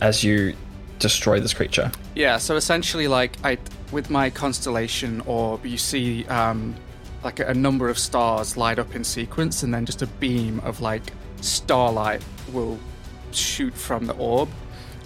as 0.00 0.22
you 0.24 0.54
destroy 0.98 1.40
this 1.40 1.52
creature. 1.52 1.90
Yeah. 2.14 2.38
So 2.38 2.56
essentially, 2.56 3.08
like 3.08 3.36
I, 3.44 3.58
with 3.92 4.10
my 4.10 4.30
constellation 4.30 5.20
orb, 5.22 5.66
you 5.66 5.78
see 5.78 6.24
um, 6.26 6.74
like 7.22 7.40
a, 7.40 7.48
a 7.48 7.54
number 7.54 7.88
of 7.88 7.98
stars 7.98 8.56
light 8.56 8.78
up 8.78 8.94
in 8.94 9.04
sequence, 9.04 9.62
and 9.62 9.74
then 9.74 9.84
just 9.84 10.02
a 10.02 10.06
beam 10.06 10.60
of 10.60 10.80
like 10.80 11.12
starlight 11.40 12.22
will 12.52 12.78
shoot 13.32 13.74
from 13.74 14.06
the 14.06 14.14
orb. 14.14 14.48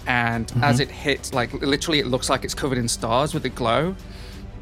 And 0.07 0.47
mm-hmm. 0.47 0.63
as 0.63 0.79
it 0.79 0.89
hits, 0.89 1.33
like 1.33 1.53
literally, 1.53 1.99
it 1.99 2.07
looks 2.07 2.29
like 2.29 2.43
it's 2.43 2.53
covered 2.55 2.77
in 2.77 2.87
stars 2.87 3.33
with 3.33 3.45
a 3.45 3.49
glow. 3.49 3.95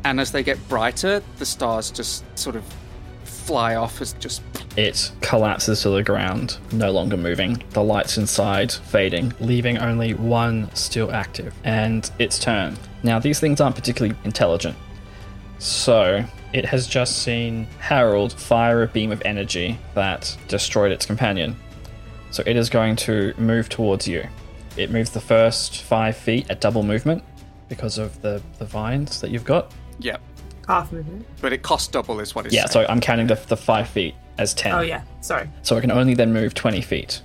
And 0.03 0.19
as 0.19 0.31
they 0.31 0.43
get 0.43 0.57
brighter, 0.69 1.21
the 1.37 1.45
stars 1.45 1.91
just 1.91 2.23
sort 2.37 2.55
of 2.55 2.63
fly 3.23 3.75
off 3.75 3.99
as 3.99 4.13
just 4.13 4.41
It 4.77 5.11
collapses 5.21 5.81
to 5.81 5.89
the 5.89 6.03
ground, 6.03 6.57
no 6.71 6.91
longer 6.91 7.17
moving. 7.17 7.63
The 7.71 7.81
lights 7.81 8.17
inside 8.17 8.71
fading, 8.71 9.33
leaving 9.39 9.79
only 9.79 10.13
one 10.13 10.73
still 10.75 11.11
active. 11.11 11.53
And 11.63 12.09
its 12.19 12.37
turn. 12.37 12.77
Now, 13.01 13.17
these 13.17 13.39
things 13.39 13.59
aren't 13.59 13.75
particularly 13.75 14.15
intelligent. 14.23 14.77
So, 15.57 16.23
it 16.53 16.65
has 16.65 16.87
just 16.87 17.23
seen 17.23 17.65
Harold 17.79 18.33
fire 18.33 18.83
a 18.83 18.87
beam 18.87 19.11
of 19.11 19.21
energy 19.25 19.79
that 19.95 20.37
destroyed 20.47 20.91
its 20.91 21.05
companion. 21.05 21.55
So, 22.31 22.43
it 22.45 22.55
is 22.55 22.69
going 22.69 22.95
to 22.97 23.33
move 23.37 23.67
towards 23.67 24.07
you. 24.07 24.27
It 24.79 24.91
moves 24.91 25.09
the 25.09 25.19
first 25.21 25.81
five 25.83 26.15
feet 26.15 26.49
at 26.49 26.61
double 26.61 26.83
movement 26.83 27.23
because 27.67 27.97
of 27.97 28.21
the, 28.21 28.41
the 28.57 28.65
vines 28.65 29.21
that 29.21 29.29
you've 29.29 29.45
got. 29.45 29.73
Yep. 29.99 30.21
Half 30.67 30.91
movement. 30.91 31.25
But 31.41 31.53
it 31.53 31.61
costs 31.63 31.87
double, 31.87 32.19
is 32.19 32.33
what 32.33 32.45
it's 32.45 32.55
Yeah, 32.55 32.65
saying. 32.65 32.85
so 32.85 32.91
I'm 32.91 33.01
counting 33.01 33.27
the, 33.27 33.35
the 33.35 33.57
five 33.57 33.89
feet 33.89 34.15
as 34.37 34.53
10. 34.53 34.73
Oh 34.73 34.81
yeah, 34.81 35.03
sorry. 35.21 35.49
So 35.63 35.77
I 35.77 35.81
can 35.81 35.91
only 35.91 36.13
then 36.13 36.31
move 36.31 36.53
20 36.53 36.81
feet, 36.81 37.21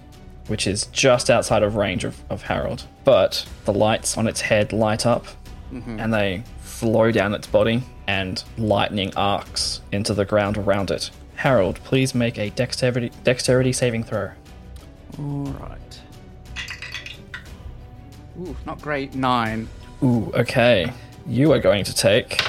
which 0.49 0.67
is 0.67 0.87
just 0.87 1.31
outside 1.31 1.62
of 1.62 1.77
range 1.77 2.05
of, 2.05 2.21
of 2.31 2.43
Harold. 2.43 2.87
But 3.05 3.47
the 3.64 3.73
lights 3.73 4.19
on 4.19 4.27
its 4.27 4.40
head 4.40 4.73
light 4.73 5.07
up 5.07 5.27
mm-hmm. 5.73 6.01
and 6.01 6.12
they 6.12 6.43
flow 6.61 7.11
down 7.12 7.35
its 7.35 7.47
body, 7.47 7.83
and 8.07 8.43
lightning 8.59 9.12
arcs 9.17 9.81
into 9.93 10.12
the 10.12 10.25
ground 10.25 10.59
around 10.59 10.90
it. 10.90 11.11
Harold, 11.37 11.77
please 11.85 12.14
make 12.14 12.38
a 12.38 12.51
dexterity, 12.51 13.11
dexterity 13.23 13.73
saving 13.73 14.05
throw. 14.05 14.31
All 15.19 15.45
right. 15.61 16.01
Ooh, 18.40 18.57
not 18.66 18.81
great. 18.81 19.14
Nine. 19.14 19.68
Ooh, 20.03 20.33
okay. 20.35 20.92
You 21.27 21.53
are 21.53 21.59
going 21.59 21.85
to 21.85 21.94
take 21.94 22.42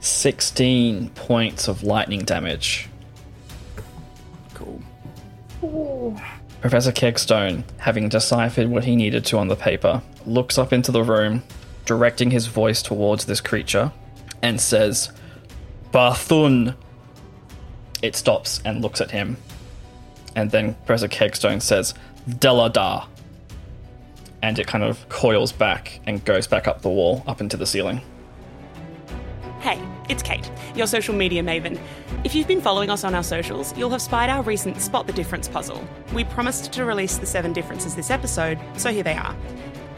16 0.00 1.10
points 1.10 1.68
of 1.68 1.82
lightning 1.82 2.24
damage. 2.24 2.88
Cool. 4.54 6.20
Professor 6.60 6.92
Kegstone, 6.92 7.64
having 7.78 8.08
deciphered 8.08 8.68
what 8.68 8.84
he 8.84 8.96
needed 8.96 9.24
to 9.26 9.38
on 9.38 9.48
the 9.48 9.56
paper, 9.56 10.02
looks 10.26 10.58
up 10.58 10.72
into 10.72 10.90
the 10.92 11.02
room, 11.02 11.42
directing 11.84 12.30
his 12.30 12.46
voice 12.46 12.82
towards 12.82 13.24
this 13.26 13.40
creature, 13.40 13.92
and 14.42 14.60
says, 14.60 15.12
Barthun. 15.92 16.74
It 18.02 18.14
stops 18.14 18.60
and 18.64 18.80
looks 18.80 19.00
at 19.00 19.10
him. 19.10 19.36
And 20.36 20.50
then 20.50 20.74
Professor 20.86 21.08
Kegstone 21.08 21.60
says, 21.60 21.94
Deladar. 22.28 23.06
And 24.42 24.58
it 24.58 24.66
kind 24.66 24.84
of 24.84 25.08
coils 25.08 25.52
back 25.52 26.00
and 26.06 26.24
goes 26.24 26.46
back 26.46 26.68
up 26.68 26.82
the 26.82 26.88
wall, 26.88 27.24
up 27.26 27.40
into 27.40 27.56
the 27.56 27.66
ceiling. 27.66 28.00
Hey, 29.60 29.82
it's 30.08 30.22
Kate, 30.22 30.48
your 30.76 30.86
social 30.86 31.14
media 31.14 31.42
maven. 31.42 31.80
If 32.22 32.34
you've 32.34 32.46
been 32.46 32.60
following 32.60 32.90
us 32.90 33.02
on 33.02 33.14
our 33.14 33.24
socials, 33.24 33.76
you'll 33.76 33.90
have 33.90 34.00
spied 34.00 34.30
our 34.30 34.42
recent 34.42 34.80
Spot 34.80 35.06
the 35.06 35.12
Difference 35.12 35.48
puzzle. 35.48 35.82
We 36.14 36.22
promised 36.22 36.72
to 36.72 36.84
release 36.84 37.18
the 37.18 37.26
seven 37.26 37.52
differences 37.52 37.96
this 37.96 38.10
episode, 38.10 38.60
so 38.76 38.92
here 38.92 39.02
they 39.02 39.14
are. 39.14 39.36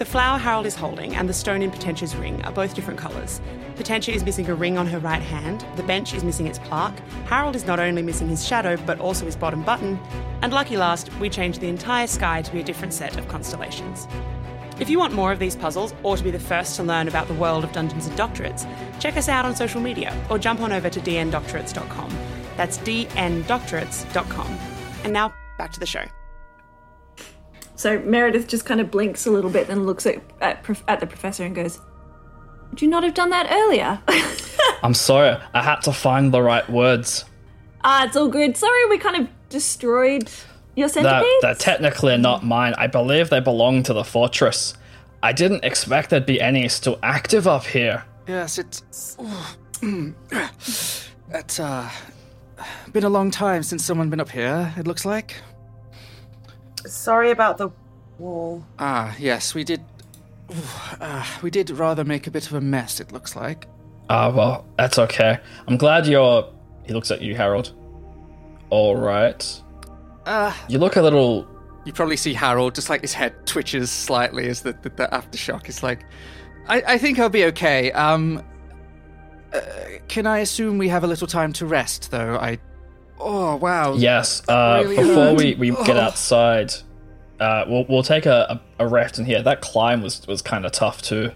The 0.00 0.06
flower 0.06 0.38
Harold 0.38 0.64
is 0.64 0.74
holding 0.74 1.14
and 1.14 1.28
the 1.28 1.34
stone 1.34 1.60
in 1.60 1.70
Potentia's 1.70 2.16
ring 2.16 2.42
are 2.46 2.52
both 2.52 2.72
different 2.72 2.98
colours. 2.98 3.38
Potentia 3.76 4.14
is 4.14 4.24
missing 4.24 4.48
a 4.48 4.54
ring 4.54 4.78
on 4.78 4.86
her 4.86 4.98
right 4.98 5.20
hand, 5.20 5.66
the 5.76 5.82
bench 5.82 6.14
is 6.14 6.24
missing 6.24 6.46
its 6.46 6.58
plaque, 6.58 6.98
Harold 7.26 7.54
is 7.54 7.66
not 7.66 7.78
only 7.78 8.00
missing 8.00 8.26
his 8.26 8.48
shadow 8.48 8.78
but 8.86 8.98
also 8.98 9.26
his 9.26 9.36
bottom 9.36 9.62
button, 9.62 10.00
and 10.40 10.54
lucky 10.54 10.78
last, 10.78 11.12
we 11.18 11.28
changed 11.28 11.60
the 11.60 11.68
entire 11.68 12.06
sky 12.06 12.40
to 12.40 12.50
be 12.50 12.60
a 12.60 12.64
different 12.64 12.94
set 12.94 13.18
of 13.18 13.28
constellations. 13.28 14.08
If 14.80 14.88
you 14.88 14.98
want 14.98 15.12
more 15.12 15.32
of 15.32 15.38
these 15.38 15.54
puzzles 15.54 15.92
or 16.02 16.16
to 16.16 16.24
be 16.24 16.30
the 16.30 16.40
first 16.40 16.76
to 16.76 16.82
learn 16.82 17.06
about 17.06 17.28
the 17.28 17.34
world 17.34 17.62
of 17.62 17.72
Dungeons 17.72 18.06
and 18.06 18.18
Doctorates, 18.18 18.66
check 19.00 19.18
us 19.18 19.28
out 19.28 19.44
on 19.44 19.54
social 19.54 19.82
media 19.82 20.18
or 20.30 20.38
jump 20.38 20.62
on 20.62 20.72
over 20.72 20.88
to 20.88 21.00
dndoctorates.com. 21.00 22.10
That's 22.56 22.78
dndoctorates.com. 22.78 24.58
And 25.04 25.12
now 25.12 25.34
back 25.58 25.72
to 25.72 25.80
the 25.80 25.84
show. 25.84 26.06
So 27.80 27.98
Meredith 28.00 28.46
just 28.46 28.66
kind 28.66 28.78
of 28.78 28.90
blinks 28.90 29.24
a 29.24 29.30
little 29.30 29.48
bit 29.48 29.70
and 29.70 29.86
looks 29.86 30.04
at 30.04 30.16
at, 30.42 30.62
at 30.86 31.00
the 31.00 31.06
professor 31.06 31.44
and 31.44 31.54
goes, 31.54 31.80
"Would 32.68 32.82
you 32.82 32.88
not 32.88 33.02
have 33.04 33.14
done 33.14 33.30
that 33.30 33.46
earlier?" 33.50 33.98
I'm 34.82 34.92
sorry, 34.92 35.38
I 35.54 35.62
had 35.62 35.80
to 35.88 35.92
find 35.94 36.30
the 36.30 36.42
right 36.42 36.68
words. 36.68 37.24
ah, 37.82 38.04
it's 38.04 38.16
all 38.16 38.28
good. 38.28 38.54
Sorry, 38.58 38.86
we 38.90 38.98
kind 38.98 39.16
of 39.16 39.28
destroyed 39.48 40.30
your 40.76 40.88
That, 40.88 40.92
centipede. 40.92 41.40
they're 41.40 41.54
technically 41.54 42.18
not 42.18 42.44
mine. 42.44 42.74
I 42.76 42.86
believe 42.86 43.30
they 43.30 43.40
belong 43.40 43.82
to 43.84 43.94
the 43.94 44.04
fortress. 44.04 44.74
I 45.22 45.32
didn't 45.32 45.64
expect 45.64 46.10
there'd 46.10 46.26
be 46.26 46.38
any 46.38 46.68
still 46.68 46.98
active 47.02 47.48
up 47.48 47.64
here. 47.64 48.04
Yes, 48.28 48.58
it's. 48.58 48.82
it's 51.32 51.58
uh, 51.58 51.90
been 52.92 53.04
a 53.04 53.08
long 53.08 53.30
time 53.30 53.62
since 53.62 53.82
someone 53.82 54.10
been 54.10 54.20
up 54.20 54.28
here. 54.30 54.70
It 54.76 54.86
looks 54.86 55.06
like. 55.06 55.36
Sorry 56.86 57.30
about 57.30 57.58
the 57.58 57.70
wall. 58.18 58.64
Ah, 58.78 59.14
yes, 59.18 59.54
we 59.54 59.64
did. 59.64 59.82
Uh, 61.00 61.24
we 61.42 61.50
did 61.50 61.70
rather 61.70 62.04
make 62.04 62.26
a 62.26 62.30
bit 62.30 62.46
of 62.46 62.54
a 62.54 62.60
mess. 62.60 63.00
It 63.00 63.12
looks 63.12 63.36
like. 63.36 63.66
Ah, 64.08 64.30
well, 64.30 64.66
that's 64.76 64.98
okay. 64.98 65.38
I'm 65.68 65.76
glad 65.76 66.06
you're. 66.06 66.52
He 66.84 66.92
looks 66.92 67.10
at 67.10 67.20
you, 67.22 67.34
Harold. 67.36 67.72
All 68.70 68.96
right. 68.96 69.62
Uh, 70.26 70.52
You 70.68 70.78
look 70.78 70.96
a 70.96 71.02
little. 71.02 71.46
you 71.84 71.92
probably 71.92 72.16
see 72.16 72.34
Harold 72.34 72.74
just 72.74 72.90
like 72.90 73.00
his 73.00 73.12
head 73.14 73.46
twitches 73.46 73.90
slightly 73.90 74.48
as 74.48 74.62
the 74.62 74.72
the, 74.72 74.90
the 74.90 75.08
aftershock 75.12 75.68
is 75.68 75.82
like. 75.82 76.00
I, 76.68 76.82
I 76.94 76.98
think 76.98 77.18
I'll 77.18 77.28
be 77.28 77.44
okay. 77.46 77.90
Um, 77.92 78.42
uh, 79.52 79.60
can 80.08 80.26
I 80.26 80.38
assume 80.38 80.78
we 80.78 80.88
have 80.88 81.02
a 81.04 81.06
little 81.06 81.26
time 81.26 81.52
to 81.54 81.66
rest, 81.66 82.10
though? 82.10 82.36
I. 82.36 82.58
Oh 83.20 83.56
wow. 83.56 83.94
Yes. 83.94 84.42
Uh, 84.48 84.80
really 84.82 84.96
before 84.96 85.14
hurt. 85.14 85.36
we, 85.36 85.54
we 85.54 85.70
get 85.84 85.96
Oh. 85.96 86.00
outside, 86.00 86.72
uh, 87.38 87.64
we'll 87.68 87.84
we'll 87.88 88.02
take 88.02 88.26
a, 88.26 88.60
a, 88.78 88.84
a 88.84 88.88
rest 88.88 89.18
in 89.18 89.24
here. 89.26 89.42
That 89.42 89.60
climb 89.60 90.02
was 90.02 90.26
was 90.26 90.42
kind 90.42 90.64
of 90.64 90.72
tough 90.72 91.02
too. 91.02 91.32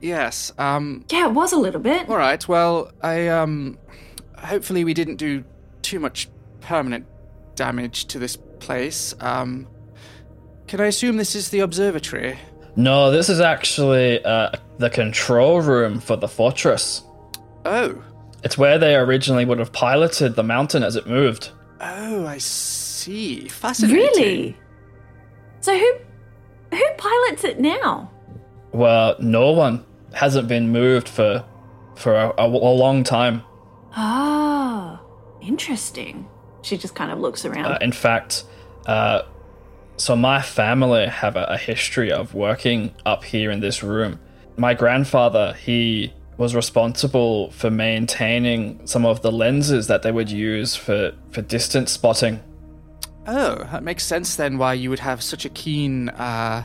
Yes. 0.00 0.52
Um. 0.58 1.04
yeah, 1.10 1.26
it 1.26 1.32
was 1.32 1.52
a 1.52 1.56
little 1.58 1.80
bit. 1.80 2.08
All 2.08 2.16
right. 2.16 2.46
Well, 2.46 2.90
I 3.02 3.28
um. 3.28 3.78
Hopefully, 4.38 4.84
we 4.84 4.92
didn't 4.94 5.16
do 5.16 5.44
too 5.82 6.00
much 6.00 6.28
permanent 6.60 7.06
damage 7.54 8.06
to 8.06 8.18
this 8.18 8.36
place. 8.36 9.14
Um. 9.20 9.66
Can 10.66 10.80
I 10.80 10.86
assume 10.86 11.16
this 11.18 11.34
is 11.34 11.50
the 11.50 11.60
observatory? 11.60 12.38
No, 12.76 13.10
this 13.10 13.28
is 13.28 13.40
actually 13.40 14.24
uh, 14.24 14.50
the 14.78 14.88
control 14.88 15.60
room 15.60 16.00
for 16.00 16.16
the 16.16 16.28
fortress. 16.28 17.02
Oh. 17.66 18.02
It's 18.44 18.58
where 18.58 18.78
they 18.78 18.96
originally 18.96 19.44
would 19.44 19.58
have 19.58 19.72
piloted 19.72 20.34
the 20.34 20.42
mountain 20.42 20.82
as 20.82 20.96
it 20.96 21.06
moved. 21.06 21.50
Oh, 21.80 22.26
I 22.26 22.38
see. 22.38 23.48
Fascinating. 23.48 23.96
Really? 23.96 24.56
So 25.60 25.78
who 25.78 25.94
who 26.72 26.84
pilots 26.98 27.44
it 27.44 27.60
now? 27.60 28.10
Well, 28.72 29.16
no 29.20 29.52
one 29.52 29.84
hasn't 30.12 30.48
been 30.48 30.70
moved 30.70 31.08
for 31.08 31.44
for 31.96 32.14
a, 32.14 32.32
a, 32.38 32.46
a 32.46 32.74
long 32.74 33.04
time. 33.04 33.42
Ah, 33.94 35.00
interesting. 35.40 36.28
She 36.62 36.76
just 36.76 36.94
kind 36.94 37.10
of 37.10 37.18
looks 37.20 37.44
around. 37.44 37.66
Uh, 37.66 37.78
in 37.80 37.92
fact, 37.92 38.44
uh, 38.86 39.22
so 39.96 40.16
my 40.16 40.40
family 40.40 41.06
have 41.06 41.36
a, 41.36 41.44
a 41.44 41.58
history 41.58 42.10
of 42.10 42.34
working 42.34 42.94
up 43.04 43.24
here 43.24 43.50
in 43.50 43.60
this 43.60 43.82
room. 43.82 44.18
My 44.56 44.74
grandfather, 44.74 45.54
he 45.54 46.12
was 46.38 46.54
responsible 46.54 47.50
for 47.52 47.70
maintaining 47.70 48.84
some 48.86 49.04
of 49.04 49.22
the 49.22 49.30
lenses 49.30 49.86
that 49.88 50.02
they 50.02 50.10
would 50.12 50.30
use 50.30 50.74
for, 50.74 51.12
for 51.30 51.42
distance 51.42 51.92
spotting. 51.92 52.40
Oh, 53.26 53.56
that 53.70 53.82
makes 53.84 54.04
sense 54.04 54.36
then 54.36 54.58
why 54.58 54.74
you 54.74 54.90
would 54.90 54.98
have 54.98 55.22
such 55.22 55.44
a 55.44 55.48
keen 55.50 56.08
uh, 56.10 56.64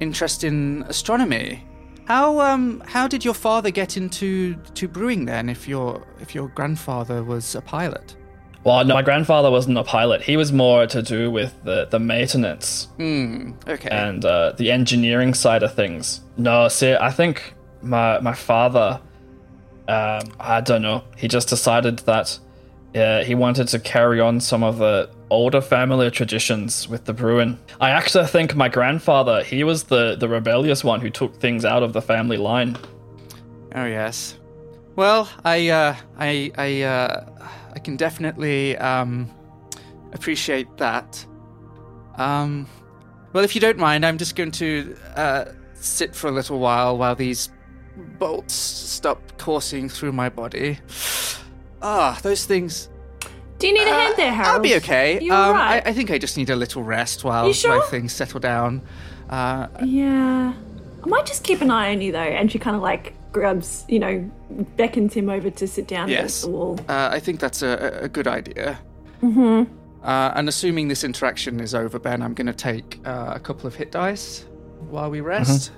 interest 0.00 0.44
in 0.44 0.84
astronomy. 0.88 1.64
How 2.06 2.40
um 2.40 2.82
how 2.86 3.06
did 3.06 3.24
your 3.24 3.34
father 3.34 3.70
get 3.70 3.96
into 3.96 4.54
to 4.74 4.88
brewing 4.88 5.24
then 5.24 5.48
if 5.48 5.68
your 5.68 6.04
if 6.20 6.34
your 6.34 6.48
grandfather 6.48 7.22
was 7.22 7.54
a 7.54 7.60
pilot? 7.60 8.16
Well, 8.64 8.84
no, 8.84 8.94
my 8.94 9.02
grandfather 9.02 9.50
wasn't 9.50 9.78
a 9.78 9.84
pilot. 9.84 10.20
He 10.22 10.36
was 10.36 10.52
more 10.52 10.86
to 10.86 11.02
do 11.02 11.30
with 11.30 11.52
the, 11.64 11.86
the 11.86 11.98
maintenance 12.00 12.88
Hmm. 12.96 13.52
Okay. 13.68 13.88
and 13.90 14.24
uh, 14.24 14.52
the 14.56 14.70
engineering 14.72 15.34
side 15.34 15.62
of 15.62 15.74
things. 15.74 16.20
No, 16.36 16.68
see, 16.68 16.94
I 16.94 17.10
think 17.10 17.54
my 17.82 18.20
my 18.20 18.34
father, 18.34 19.00
um, 19.88 20.32
I 20.38 20.60
don't 20.60 20.82
know, 20.82 21.04
he 21.16 21.28
just 21.28 21.48
decided 21.48 22.00
that 22.00 22.38
uh, 22.94 23.24
he 23.24 23.34
wanted 23.34 23.68
to 23.68 23.78
carry 23.78 24.20
on 24.20 24.40
some 24.40 24.62
of 24.62 24.78
the 24.78 25.10
older 25.30 25.60
family 25.60 26.10
traditions 26.10 26.88
with 26.88 27.04
the 27.06 27.12
brewing. 27.12 27.58
I 27.80 27.90
actually 27.90 28.26
think 28.26 28.54
my 28.54 28.68
grandfather, 28.68 29.42
he 29.42 29.64
was 29.64 29.84
the 29.84 30.16
the 30.16 30.28
rebellious 30.28 30.84
one 30.84 31.00
who 31.00 31.10
took 31.10 31.36
things 31.36 31.64
out 31.64 31.82
of 31.82 31.92
the 31.92 32.02
family 32.02 32.36
line. 32.36 32.76
oh 33.74 33.86
yes. 33.86 34.38
Well, 34.94 35.28
I 35.44 35.68
uh, 35.68 35.96
I 36.18 36.52
I 36.58 36.82
uh, 36.82 37.48
I 37.74 37.78
can 37.78 37.96
definitely 37.96 38.76
um, 38.76 39.30
appreciate 40.12 40.76
that. 40.76 41.24
Um, 42.16 42.66
well, 43.32 43.42
if 43.42 43.54
you 43.54 43.60
don't 43.62 43.78
mind, 43.78 44.04
I'm 44.04 44.18
just 44.18 44.36
going 44.36 44.50
to 44.52 44.94
uh, 45.16 45.44
sit 45.74 46.14
for 46.14 46.28
a 46.28 46.30
little 46.30 46.58
while 46.58 46.98
while 46.98 47.14
these 47.14 47.48
bolts 48.18 48.54
stop 48.54 49.38
coursing 49.38 49.88
through 49.88 50.12
my 50.12 50.28
body. 50.28 50.78
Ah, 51.80 52.18
those 52.22 52.44
things. 52.44 52.88
Do 53.58 53.66
you 53.68 53.74
need 53.74 53.86
a 53.86 53.90
hand 53.94 54.14
there, 54.16 54.32
Harold? 54.32 54.48
Uh, 54.48 54.52
I'll 54.56 54.60
be 54.60 54.74
okay. 54.76 55.20
You 55.22 55.32
um, 55.32 55.48
alright? 55.50 55.86
I, 55.86 55.90
I 55.90 55.92
think 55.92 56.10
I 56.10 56.18
just 56.18 56.36
need 56.36 56.50
a 56.50 56.56
little 56.56 56.82
rest 56.82 57.22
while 57.24 57.52
sure? 57.52 57.78
my 57.78 57.84
things 57.86 58.12
settle 58.12 58.40
down. 58.40 58.82
Uh, 59.30 59.68
Yeah. 59.84 60.52
I 61.04 61.06
might 61.08 61.26
just 61.26 61.42
keep 61.42 61.60
an 61.60 61.70
eye 61.70 61.90
on 61.92 62.00
you 62.00 62.12
though, 62.12 62.18
and 62.18 62.50
she 62.50 62.58
kind 62.60 62.76
of 62.76 62.82
like 62.82 63.14
grabs, 63.32 63.84
you 63.88 63.98
know, 63.98 64.30
beckons 64.76 65.14
him 65.14 65.28
over 65.28 65.50
to 65.50 65.66
sit 65.66 65.88
down 65.88 66.08
Yes. 66.08 66.18
against 66.18 66.42
the 66.42 66.48
wall. 66.50 66.78
uh, 66.88 67.08
I 67.12 67.18
think 67.18 67.40
that's 67.40 67.62
a, 67.62 68.00
a 68.02 68.04
a 68.04 68.08
good 68.08 68.28
idea. 68.28 68.78
Mm-hmm. 69.22 69.72
Uh, 70.04 70.32
and 70.34 70.48
assuming 70.48 70.88
this 70.88 71.02
interaction 71.04 71.60
is 71.60 71.74
over, 71.74 71.98
Ben, 71.98 72.22
I'm 72.22 72.34
going 72.34 72.46
to 72.48 72.52
take 72.52 73.00
uh, 73.04 73.32
a 73.34 73.40
couple 73.40 73.66
of 73.68 73.74
hit 73.74 73.90
dice 73.92 74.44
while 74.90 75.10
we 75.10 75.20
rest. 75.20 75.70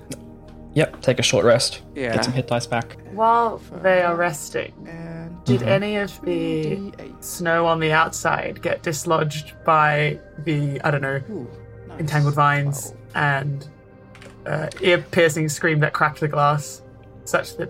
Yep, 0.75 1.01
take 1.01 1.19
a 1.19 1.23
short 1.23 1.45
rest. 1.45 1.81
Yeah. 1.95 2.13
Get 2.13 2.25
some 2.25 2.33
hit 2.33 2.47
dice 2.47 2.67
back. 2.67 2.97
While 3.13 3.57
they 3.81 4.01
are 4.03 4.15
resting, 4.15 4.73
And 4.89 5.43
did 5.45 5.63
any 5.63 5.95
of 5.97 6.19
the 6.21 6.91
snow 7.21 7.65
on 7.65 7.79
the 7.79 7.91
outside 7.91 8.61
get 8.61 8.83
dislodged 8.83 9.53
by 9.65 10.19
the, 10.39 10.79
I 10.81 10.91
don't 10.91 11.01
know, 11.01 11.21
Ooh, 11.31 11.47
nice. 11.87 11.99
entangled 12.01 12.35
vines 12.35 12.93
and 13.15 13.67
uh, 14.45 14.67
ear 14.81 14.97
piercing 15.11 15.47
scream 15.49 15.79
that 15.79 15.93
cracked 15.93 16.19
the 16.19 16.27
glass, 16.27 16.81
such 17.23 17.55
that 17.57 17.69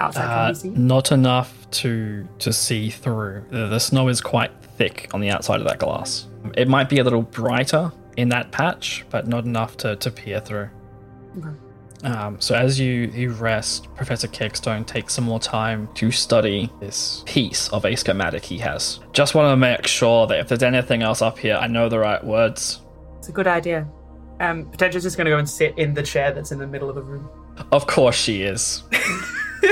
outside 0.00 0.22
can 0.26 0.30
Uh, 0.38 0.48
be 0.48 0.54
seen? 0.54 0.86
not 0.86 1.12
enough 1.12 1.70
to 1.70 2.26
to 2.40 2.52
see 2.52 2.90
through. 2.90 3.44
The, 3.50 3.66
the 3.68 3.78
snow 3.78 4.08
is 4.08 4.20
quite 4.20 4.50
thick 4.76 5.08
on 5.14 5.20
the 5.20 5.30
outside 5.30 5.60
of 5.60 5.66
that 5.68 5.78
glass. 5.78 6.26
It 6.56 6.66
might 6.68 6.88
be 6.88 6.98
a 6.98 7.04
little 7.04 7.22
brighter 7.22 7.92
in 8.16 8.30
that 8.30 8.50
patch, 8.50 9.04
but 9.10 9.28
not 9.28 9.44
enough 9.44 9.76
to, 9.78 9.94
to 9.96 10.10
peer 10.10 10.40
through. 10.40 10.68
Um, 12.02 12.40
so 12.40 12.54
as 12.54 12.80
you, 12.80 13.10
you 13.14 13.30
rest, 13.32 13.92
Professor 13.94 14.26
Kegstone 14.28 14.86
takes 14.86 15.12
some 15.14 15.24
more 15.24 15.38
time 15.40 15.88
to 15.94 16.10
study 16.10 16.70
this 16.80 17.22
piece 17.26 17.68
of 17.70 17.84
a 17.84 17.94
schematic 17.96 18.42
he 18.44 18.58
has. 18.58 19.00
Just 19.12 19.34
want 19.34 19.52
to 19.52 19.56
make 19.56 19.86
sure 19.86 20.26
that 20.26 20.38
if 20.38 20.48
there's 20.48 20.62
anything 20.62 21.02
else 21.02 21.20
up 21.20 21.38
here, 21.38 21.56
I 21.56 21.66
know 21.66 21.88
the 21.88 21.98
right 21.98 22.22
words. 22.24 22.80
It's 23.18 23.28
a 23.28 23.32
good 23.32 23.46
idea. 23.46 23.86
Um, 24.40 24.64
Potentia's 24.70 25.02
just 25.02 25.18
going 25.18 25.26
to 25.26 25.30
go 25.30 25.36
and 25.38 25.48
sit 25.48 25.76
in 25.76 25.92
the 25.92 26.02
chair 26.02 26.32
that's 26.32 26.52
in 26.52 26.58
the 26.58 26.66
middle 26.66 26.88
of 26.88 26.94
the 26.94 27.02
room. 27.02 27.28
Of 27.72 27.86
course 27.86 28.16
she 28.16 28.42
is. 28.42 28.82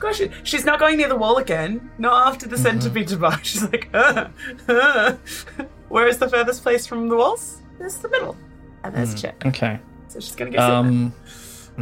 Gosh, 0.00 0.16
she- 0.16 0.30
she's 0.42 0.64
not 0.64 0.80
going 0.80 0.96
near 0.96 1.08
the 1.08 1.14
wall 1.16 1.36
again. 1.38 1.88
Not 1.98 2.26
after 2.26 2.48
the 2.48 2.58
centipede 2.58 3.06
debacle. 3.06 3.38
She's 3.44 3.62
like, 3.62 3.88
uh, 3.94 4.26
uh. 4.66 5.12
where 5.88 6.08
is 6.08 6.18
the 6.18 6.28
furthest 6.28 6.64
place 6.64 6.88
from 6.88 7.08
the 7.08 7.14
walls? 7.14 7.62
There's 7.78 7.94
the 7.98 8.08
middle. 8.08 8.36
And 8.82 8.92
there's 8.96 9.20
chair. 9.20 9.34
Okay. 9.46 9.78
So 10.12 10.20
she's 10.20 10.34
going 10.36 10.52
to 10.52 10.58
go 10.58 10.62
sit 10.62 10.68
there. 10.68 10.76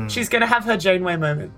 Um, 0.04 0.08
She's 0.08 0.28
going 0.28 0.40
to 0.42 0.46
have 0.46 0.64
her 0.64 0.76
Janeway 0.76 1.16
moment. 1.16 1.52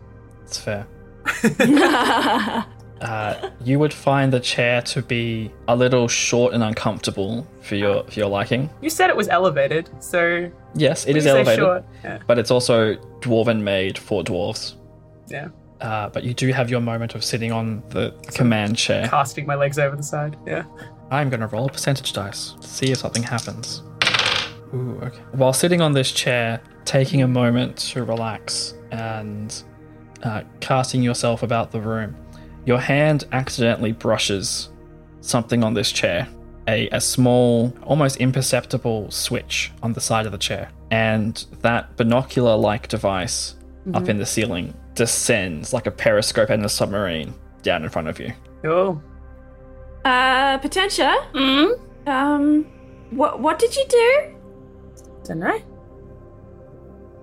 It's 0.45 0.59
fair. 0.59 0.87
uh, 3.01 3.51
you 3.65 3.79
would 3.79 3.93
find 3.93 4.33
the 4.33 4.41
chair 4.41 4.81
to 4.83 5.03
be 5.03 5.51
a 5.69 5.77
little 5.77 6.09
short 6.09 6.55
and 6.55 6.63
uncomfortable 6.63 7.47
for 7.61 7.75
your 7.77 8.05
for 8.05 8.19
your 8.21 8.29
liking. 8.29 8.71
You 8.81 8.91
said 8.91 9.11
it 9.11 9.17
was 9.17 9.29
elevated, 9.29 9.91
so 10.03 10.51
Yes, 10.75 11.05
it 11.05 11.11
you 11.13 11.17
is 11.19 11.25
say 11.25 11.31
elevated, 11.31 11.59
short. 11.59 11.85
Yeah. 12.03 12.21
but 12.27 12.39
it's 12.39 12.51
also 12.51 12.95
dwarven 13.21 13.61
made 13.63 13.99
for 13.99 14.23
dwarves. 14.25 14.75
yeah. 15.29 15.49
Uh, 15.81 16.09
but 16.11 16.23
you 16.23 16.33
do 16.33 16.53
have 16.53 16.71
your 16.71 16.81
moment 16.81 17.17
of 17.17 17.25
sitting 17.25 17.51
on 17.51 17.83
the 17.89 18.13
command 18.35 18.77
chair. 18.77 19.09
Casting 19.09 19.47
my 19.47 19.57
legs 19.57 19.81
over 19.81 19.97
the 19.97 20.03
side. 20.03 20.37
Yeah. 20.47 20.63
I'm 21.11 21.29
going 21.29 21.41
to 21.41 21.49
roll 21.49 21.67
a 21.67 21.69
percentage 21.71 22.13
dice 22.13 22.53
to 22.61 22.67
see 22.69 22.93
if 22.93 22.99
something 22.99 23.25
happens. 23.25 23.83
Ooh, 24.75 24.99
okay. 25.03 25.21
While 25.33 25.53
sitting 25.53 25.81
on 25.81 25.93
this 25.93 26.13
chair, 26.13 26.61
taking 26.85 27.23
a 27.23 27.29
moment 27.29 27.77
to 27.79 28.05
relax 28.05 28.75
and 28.91 29.63
uh, 30.23 30.43
casting 30.61 31.03
yourself 31.03 31.43
about 31.43 31.71
the 31.71 31.81
room, 31.81 32.17
your 32.65 32.79
hand 32.79 33.25
accidentally 33.33 33.93
brushes 33.93 34.71
something 35.21 35.63
on 35.63 35.75
this 35.75 35.93
chair. 35.93 36.29
A, 36.69 36.89
a 36.91 37.01
small, 37.01 37.77
almost 37.83 38.19
imperceptible 38.19 39.11
switch 39.11 39.73
on 39.83 39.93
the 39.95 40.01
side 40.01 40.27
of 40.27 40.33
the 40.33 40.39
chair. 40.39 40.71
And 40.93 41.45
that 41.63 41.97
binocular 41.97 42.57
like 42.57 42.87
device 42.89 43.57
up 43.95 44.09
in 44.09 44.19
the 44.19 44.27
ceiling 44.27 44.73
descends 44.95 45.73
like 45.73 45.87
a 45.89 45.91
periscope 45.91 46.51
and 46.51 46.65
a 46.65 46.69
submarine 46.69 47.35
down 47.63 47.83
in 47.83 47.89
front 47.89 48.07
of 48.07 48.21
you. 48.21 48.33
Cool. 48.63 49.03
uh, 50.05 50.59
Potentia? 50.59 51.13
Um, 52.07 52.65
what 53.11 53.41
what 53.41 53.59
did 53.59 53.75
you 53.75 53.85
do? 53.89 54.35
Don't 55.25 55.39
know. 55.41 55.61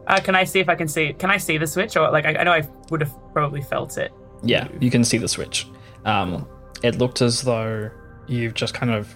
Uh, 0.08 0.20
can 0.20 0.34
I 0.36 0.44
see 0.44 0.60
if 0.60 0.70
I 0.70 0.76
can 0.76 0.88
see? 0.88 1.14
Can 1.14 1.30
I 1.30 1.38
see 1.38 1.58
the 1.58 1.68
switch, 1.68 1.96
or 1.96 2.10
like 2.12 2.26
I, 2.26 2.36
I 2.36 2.44
know 2.44 2.52
I 2.52 2.68
would 2.90 3.02
have 3.02 3.14
probably 3.34 3.62
felt 3.62 3.98
it. 3.98 4.12
Yeah, 4.44 4.68
you 4.80 4.90
can 4.90 5.04
see 5.04 5.18
the 5.18 5.28
switch. 5.28 5.68
Um, 6.06 6.48
it 6.82 6.98
looked 6.98 7.22
as 7.22 7.42
though 7.42 7.92
you've 8.28 8.54
just 8.54 8.74
kind 8.74 8.92
of 8.92 9.14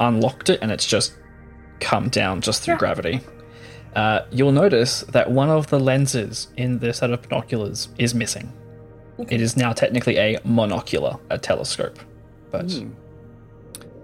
unlocked 0.00 0.48
it 0.50 0.58
and 0.62 0.70
it's 0.72 0.86
just 0.86 1.14
come 1.80 2.08
down 2.08 2.40
just 2.40 2.62
through 2.62 2.74
Yeah. 2.74 2.78
gravity. 2.78 3.20
Uh, 3.94 4.20
you'll 4.30 4.52
notice 4.52 5.00
that 5.12 5.30
one 5.30 5.48
of 5.50 5.68
the 5.68 5.78
lenses 5.80 6.48
in 6.56 6.78
the 6.78 6.92
set 6.92 7.10
of 7.10 7.22
binoculars 7.22 7.88
is 7.98 8.14
missing. 8.14 8.52
It 9.30 9.40
is 9.40 9.56
now 9.56 9.72
technically 9.72 10.16
a 10.16 10.38
monocular, 10.40 11.18
a 11.30 11.38
telescope. 11.38 11.98
But 12.50 12.72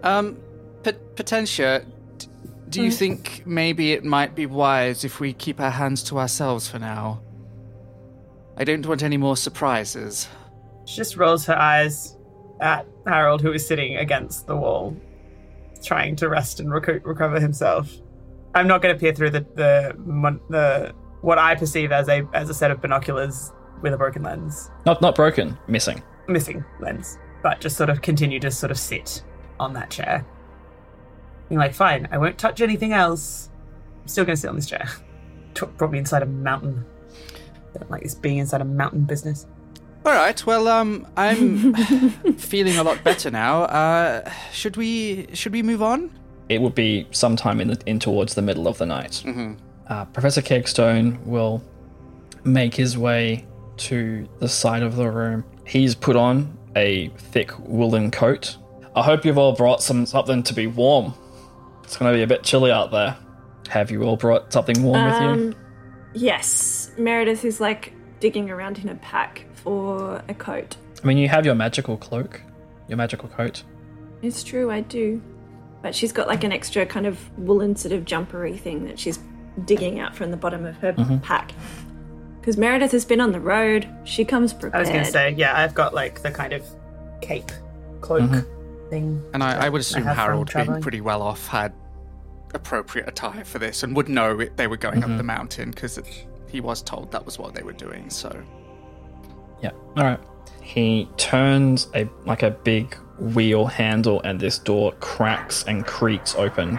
Um, 0.03 0.37
P- 0.83 0.93
Potentia, 1.15 1.81
d- 1.81 1.87
do 2.73 2.83
you 2.83 2.91
think 2.91 3.43
maybe 3.47 3.93
it 3.93 4.05
might 4.05 4.35
be 4.35 4.47
wise 4.47 5.05
if 5.05 5.21
we 5.21 5.33
keep 5.33 5.61
our 5.61 5.71
hands 5.71 6.03
to 6.05 6.19
ourselves 6.19 6.69
for 6.69 6.79
now? 6.79 7.21
I 8.57 8.65
don't 8.65 8.85
want 8.87 9.03
any 9.03 9.17
more 9.17 9.37
surprises. 9.37 10.29
She 10.87 10.97
just 10.97 11.17
rolls 11.17 11.45
her 11.47 11.57
eyes 11.57 12.17
at 12.61 12.87
Harold, 13.07 13.43
who 13.43 13.53
is 13.53 13.67
sitting 13.67 13.97
against 13.97 14.47
the 14.47 14.57
wall, 14.57 14.97
trying 15.85 16.17
to 16.17 16.29
rest 16.29 16.61
and 16.61 16.69
reco- 16.71 17.05
recover 17.05 17.39
himself. 17.41 17.93
I'm 18.55 18.67
not 18.67 18.83
going 18.83 18.95
to 18.95 18.99
peer 19.01 19.15
through 19.15 19.31
the 19.31 19.47
the 19.55 20.41
the 20.49 20.95
what 21.21 21.39
I 21.39 21.55
perceive 21.55 21.93
as 21.93 22.09
a 22.09 22.27
as 22.33 22.51
a 22.51 22.55
set 22.55 22.71
of 22.71 22.81
binoculars 22.81 23.53
with 23.83 23.93
a 23.93 23.97
broken 23.99 24.23
lens, 24.23 24.71
not 24.87 25.03
not 25.03 25.15
broken, 25.15 25.59
missing. 25.69 26.03
missing 26.29 26.65
lens, 26.81 27.19
but 27.43 27.61
just 27.61 27.77
sort 27.77 27.91
of 27.91 28.01
continue 28.03 28.41
to 28.41 28.51
sort 28.51 28.71
of 28.71 28.79
sit 28.79 29.25
on 29.61 29.73
that 29.75 29.91
chair, 29.91 30.27
being 31.53 31.61
like, 31.61 31.75
"Fine, 31.75 32.09
I 32.11 32.17
won't 32.17 32.39
touch 32.39 32.63
anything 32.63 32.95
else. 32.95 33.51
I'm 34.01 34.09
still 34.09 34.25
going 34.25 34.37
to 34.37 34.41
sit 34.41 34.49
on 34.49 34.57
this 34.57 34.67
chair." 34.67 34.89
Took 35.55 35.77
brought 35.77 35.93
me 35.93 35.99
inside 35.99 36.23
a 36.23 36.27
mountain. 36.27 36.85
Don't 37.79 37.91
like 37.91 38.03
this 38.03 38.15
being 38.15 38.39
inside 38.39 38.63
a 38.63 38.65
mountain 38.65 39.03
business. 39.03 39.47
All 40.07 40.13
right. 40.13 40.45
Well, 40.47 40.67
um, 40.67 41.07
I'm 41.15 41.75
feeling 42.39 42.77
a 42.79 42.83
lot 42.83 43.05
better 43.05 43.31
now. 43.31 43.65
Uh, 43.65 44.31
should 44.51 44.79
we 44.79 45.27
should 45.35 45.53
we 45.53 45.63
move 45.63 45.83
on? 45.83 46.11
It 46.49 46.61
would 46.61 46.75
be 46.75 47.07
sometime 47.11 47.61
in, 47.61 47.69
the, 47.69 47.81
in 47.87 47.99
towards 47.99 48.35
the 48.35 48.43
middle 48.43 48.67
of 48.67 48.79
the 48.79 48.87
night. 48.87 49.23
Uh, 49.89 50.05
Professor 50.07 50.43
Kegstone 50.43 51.23
will 51.25 51.63
make 52.45 52.75
his 52.75 52.99
way 52.99 53.47
to 53.77 54.29
the 54.39 54.49
side 54.49 54.83
of 54.83 54.97
the 54.97 55.09
room. 55.11 55.45
He's 55.67 55.95
put 55.95 56.17
on 56.17 56.59
a 56.77 57.09
thick 57.11 57.53
woolen 57.61 58.11
coat. 58.11 58.57
I 58.97 59.03
hope 59.03 59.25
you've 59.25 59.39
all 59.39 59.53
brought 59.53 59.83
some 59.83 60.05
something 60.07 60.43
to 60.43 60.55
be 60.55 60.67
warm. 60.67 61.15
It's 61.85 61.97
going 61.97 62.13
to 62.13 62.17
be 62.17 62.23
a 62.23 62.27
bit 62.27 62.43
chilly 62.43 62.71
out 62.71 62.91
there. 62.91 63.17
Have 63.69 63.91
you 63.91 64.03
all 64.03 64.17
brought 64.17 64.53
something 64.53 64.83
warm 64.83 65.05
with 65.05 65.21
you? 65.21 65.29
Um, 65.29 65.55
yes. 66.15 66.91
Meredith 66.99 67.45
is 67.45 67.61
like 67.61 67.93
digging 68.21 68.51
around 68.51 68.79
in 68.79 68.89
a 68.89 68.95
pack 68.97 69.47
for 69.55 70.23
a 70.29 70.35
coat. 70.35 70.77
I 71.03 71.07
mean, 71.07 71.19
you 71.19 71.29
have 71.29 71.45
your 71.45 71.55
magical 71.55 71.97
cloak, 71.97 72.41
your 72.89 72.97
magical 72.97 73.29
coat. 73.29 73.63
It's 74.23 74.43
true, 74.45 74.71
I 74.71 74.81
do. 74.81 75.23
But 75.83 75.95
she's 75.95 76.13
got 76.13 76.29
like 76.29 76.45
an 76.45 76.53
extra 76.53 76.87
kind 76.87 77.07
of 77.07 77.19
woolen 77.39 77.75
sort 77.75 77.93
of 77.93 78.05
jumpery 78.05 78.57
thing 78.57 78.85
that 78.85 78.99
she's 78.99 79.19
digging 79.65 79.99
out 79.99 80.15
from 80.15 80.31
the 80.31 80.37
bottom 80.37 80.65
of 80.65 80.77
her 80.77 80.93
pack. 81.23 81.53
Because 82.41 82.57
Meredith 82.57 82.93
has 82.93 83.05
been 83.05 83.21
on 83.21 83.33
the 83.33 83.41
road. 83.41 83.89
She 84.05 84.25
comes 84.25 84.53
prepared. 84.53 84.75
I 84.75 84.81
was 84.81 84.89
going 84.89 85.05
to 85.05 85.11
say, 85.11 85.31
yeah, 85.33 85.57
I've 85.59 85.75
got 85.75 85.95
like 85.95 86.23
the 86.23 86.31
kind 86.31 86.53
of 86.53 86.65
cape, 87.21 87.51
cloak 88.01 88.45
thing. 88.93 89.25
And 89.33 89.43
I, 89.43 89.67
I 89.67 89.69
would 89.71 89.81
assume 89.81 90.05
have 90.05 90.17
Harold, 90.17 90.53
being 90.55 90.83
pretty 90.83 91.01
well 91.01 91.23
off, 91.23 91.47
had 91.47 91.73
appropriate 92.55 93.09
attire 93.09 93.45
for 93.45 93.59
this 93.59 93.83
and 93.83 93.97
would 93.97 94.11
know 94.11 94.39
it, 94.39 94.59
they 94.59 94.67
were 94.67 94.77
going 94.77 95.03
up 95.03 95.09
mm-hmm. 95.09 95.17
the 95.17 95.23
mountain 95.23 95.71
because 95.71 95.99
he 96.47 96.61
was 96.61 96.83
told 96.83 97.11
that 97.13 97.25
was 97.25 97.39
what 97.39 97.55
they 97.55 97.63
were 97.63 97.73
doing. 97.73 98.11
So 98.11 98.31
Yeah. 99.63 99.71
All 99.97 100.05
right. 100.05 100.21
He 100.61 101.09
turns 101.17 101.89
a 101.95 102.09
like 102.27 102.43
a 102.43 102.51
big 102.51 102.95
wheel 103.19 103.67
handle, 103.67 104.21
and 104.23 104.39
this 104.39 104.59
door 104.59 104.93
cracks 105.01 105.65
and 105.65 105.85
creaks 105.85 106.35
open, 106.37 106.79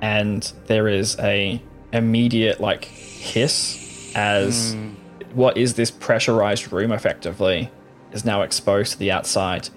and 0.00 0.52
there 0.66 0.86
is 0.86 1.18
a 1.18 1.60
immediate 1.92 2.60
like 2.60 2.84
hiss 2.84 4.12
as 4.14 4.74
hmm. 4.74 4.90
what 5.34 5.56
is 5.56 5.74
this 5.74 5.90
pressurized 5.90 6.72
room 6.72 6.92
effectively 6.92 7.70
is 8.12 8.24
now 8.24 8.42
exposed 8.42 8.92
to 8.92 8.98
the 8.98 9.10
outside, 9.10 9.68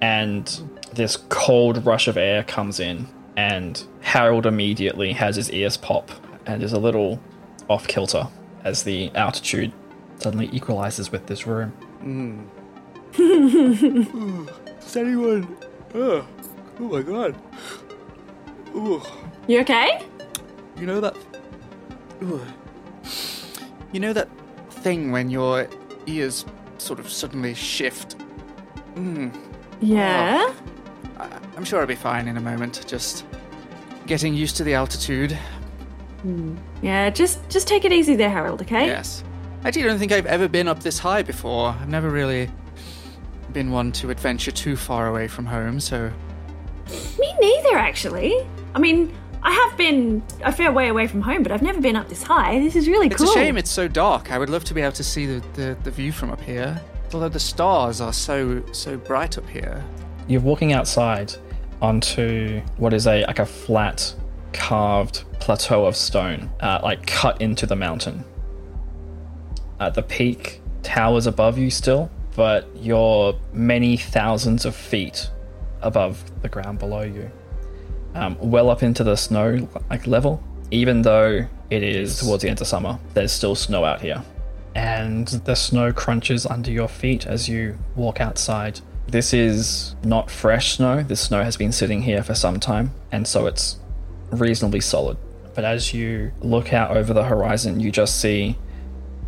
and 0.00 0.73
this 0.94 1.16
cold 1.28 1.84
rush 1.84 2.08
of 2.08 2.16
air 2.16 2.42
comes 2.44 2.80
in, 2.80 3.08
and 3.36 3.82
Harold 4.00 4.46
immediately 4.46 5.12
has 5.12 5.36
his 5.36 5.50
ears 5.50 5.76
pop 5.76 6.10
and 6.46 6.62
is 6.62 6.72
a 6.72 6.78
little 6.78 7.20
off 7.68 7.86
kilter 7.88 8.28
as 8.62 8.82
the 8.84 9.10
altitude 9.14 9.72
suddenly 10.18 10.48
equalizes 10.52 11.10
with 11.10 11.26
this 11.26 11.46
room. 11.46 11.70
Hmm. 12.00 12.44
does 14.80 14.96
anyone? 14.96 15.56
Oh, 15.94 16.26
oh 16.80 16.88
my 16.88 17.02
god! 17.02 17.36
You 19.46 19.60
okay? 19.60 20.02
You 20.76 20.86
know 20.86 21.00
that. 21.00 21.16
Ooh. 22.22 22.40
You 23.92 24.00
know 24.00 24.12
that 24.12 24.28
thing 24.70 25.12
when 25.12 25.30
your 25.30 25.68
ears 26.06 26.44
sort 26.78 26.98
of 26.98 27.08
suddenly 27.08 27.54
shift. 27.54 28.14
Hmm. 28.94 29.28
Yeah. 29.80 30.46
I- 30.48 30.54
I'm 31.18 31.64
sure 31.64 31.80
I'll 31.80 31.86
be 31.86 31.94
fine 31.94 32.28
in 32.28 32.36
a 32.36 32.40
moment. 32.40 32.84
Just 32.86 33.24
getting 34.06 34.34
used 34.34 34.56
to 34.56 34.64
the 34.64 34.74
altitude. 34.74 35.32
Hmm. 36.22 36.56
Yeah, 36.82 37.10
just 37.10 37.46
just 37.48 37.68
take 37.68 37.84
it 37.84 37.92
easy 37.92 38.16
there, 38.16 38.30
Harold. 38.30 38.62
Okay. 38.62 38.86
Yes. 38.86 39.22
I 39.62 39.68
actually 39.68 39.84
don't 39.84 39.98
think 39.98 40.12
I've 40.12 40.26
ever 40.26 40.48
been 40.48 40.68
up 40.68 40.82
this 40.82 40.98
high 40.98 41.22
before. 41.22 41.68
I've 41.80 41.88
never 41.88 42.10
really 42.10 42.50
been 43.52 43.70
one 43.70 43.92
to 43.92 44.10
adventure 44.10 44.50
too 44.50 44.76
far 44.76 45.06
away 45.06 45.28
from 45.28 45.46
home, 45.46 45.80
so 45.80 46.10
Me 47.18 47.34
neither, 47.40 47.76
actually. 47.76 48.34
I 48.74 48.78
mean, 48.78 49.16
I 49.42 49.52
have 49.52 49.76
been 49.78 50.22
a 50.42 50.52
fair 50.52 50.72
way 50.72 50.88
away 50.88 51.06
from 51.06 51.22
home, 51.22 51.42
but 51.42 51.52
I've 51.52 51.62
never 51.62 51.80
been 51.80 51.96
up 51.96 52.08
this 52.08 52.22
high. 52.22 52.58
This 52.58 52.76
is 52.76 52.88
really 52.88 53.06
it's 53.06 53.16
cool. 53.16 53.26
It's 53.26 53.36
a 53.36 53.38
shame 53.38 53.56
it's 53.56 53.70
so 53.70 53.88
dark. 53.88 54.32
I 54.32 54.38
would 54.38 54.50
love 54.50 54.64
to 54.64 54.74
be 54.74 54.80
able 54.80 54.92
to 54.92 55.04
see 55.04 55.26
the, 55.26 55.44
the, 55.54 55.76
the 55.82 55.90
view 55.90 56.12
from 56.12 56.30
up 56.30 56.40
here. 56.40 56.80
Although 57.12 57.28
the 57.28 57.40
stars 57.40 58.00
are 58.00 58.12
so 58.12 58.64
so 58.72 58.96
bright 58.96 59.38
up 59.38 59.48
here. 59.48 59.84
You're 60.26 60.40
walking 60.40 60.72
outside 60.72 61.34
onto 61.82 62.60
what 62.76 62.92
is 62.92 63.06
a 63.06 63.24
like 63.26 63.38
a 63.38 63.46
flat, 63.46 64.14
carved 64.52 65.24
plateau 65.40 65.84
of 65.84 65.96
stone, 65.96 66.50
uh, 66.60 66.80
like 66.82 67.06
cut 67.06 67.40
into 67.40 67.66
the 67.66 67.76
mountain. 67.76 68.24
At 69.80 69.94
the 69.94 70.02
peak 70.02 70.60
towers 70.82 71.26
above 71.26 71.58
you 71.58 71.70
still, 71.70 72.10
but 72.36 72.68
you're 72.76 73.38
many 73.52 73.96
thousands 73.96 74.64
of 74.64 74.74
feet 74.74 75.30
above 75.82 76.24
the 76.42 76.48
ground 76.48 76.78
below 76.78 77.02
you, 77.02 77.30
um, 78.14 78.36
well 78.40 78.70
up 78.70 78.82
into 78.82 79.04
the 79.04 79.16
snow 79.16 79.68
like 79.90 80.06
level. 80.06 80.42
Even 80.70 81.02
though 81.02 81.46
it 81.70 81.82
is 81.82 82.20
towards 82.20 82.42
the 82.42 82.48
end 82.48 82.60
of 82.60 82.66
summer, 82.66 82.98
there's 83.12 83.32
still 83.32 83.54
snow 83.54 83.84
out 83.84 84.00
here 84.00 84.24
and 84.74 85.28
the 85.28 85.54
snow 85.54 85.92
crunches 85.92 86.46
under 86.46 86.70
your 86.70 86.88
feet 86.88 87.26
as 87.26 87.48
you 87.48 87.78
walk 87.94 88.20
outside. 88.20 88.80
This 89.06 89.32
is 89.32 89.94
not 90.02 90.30
fresh 90.30 90.76
snow. 90.76 91.02
This 91.02 91.20
snow 91.20 91.42
has 91.42 91.56
been 91.56 91.72
sitting 91.72 92.02
here 92.02 92.22
for 92.22 92.34
some 92.34 92.58
time, 92.58 92.92
and 93.12 93.26
so 93.26 93.46
it's 93.46 93.78
reasonably 94.30 94.80
solid. 94.80 95.16
But 95.54 95.64
as 95.64 95.94
you 95.94 96.32
look 96.40 96.72
out 96.72 96.96
over 96.96 97.12
the 97.12 97.24
horizon, 97.24 97.80
you 97.80 97.92
just 97.92 98.20
see 98.20 98.56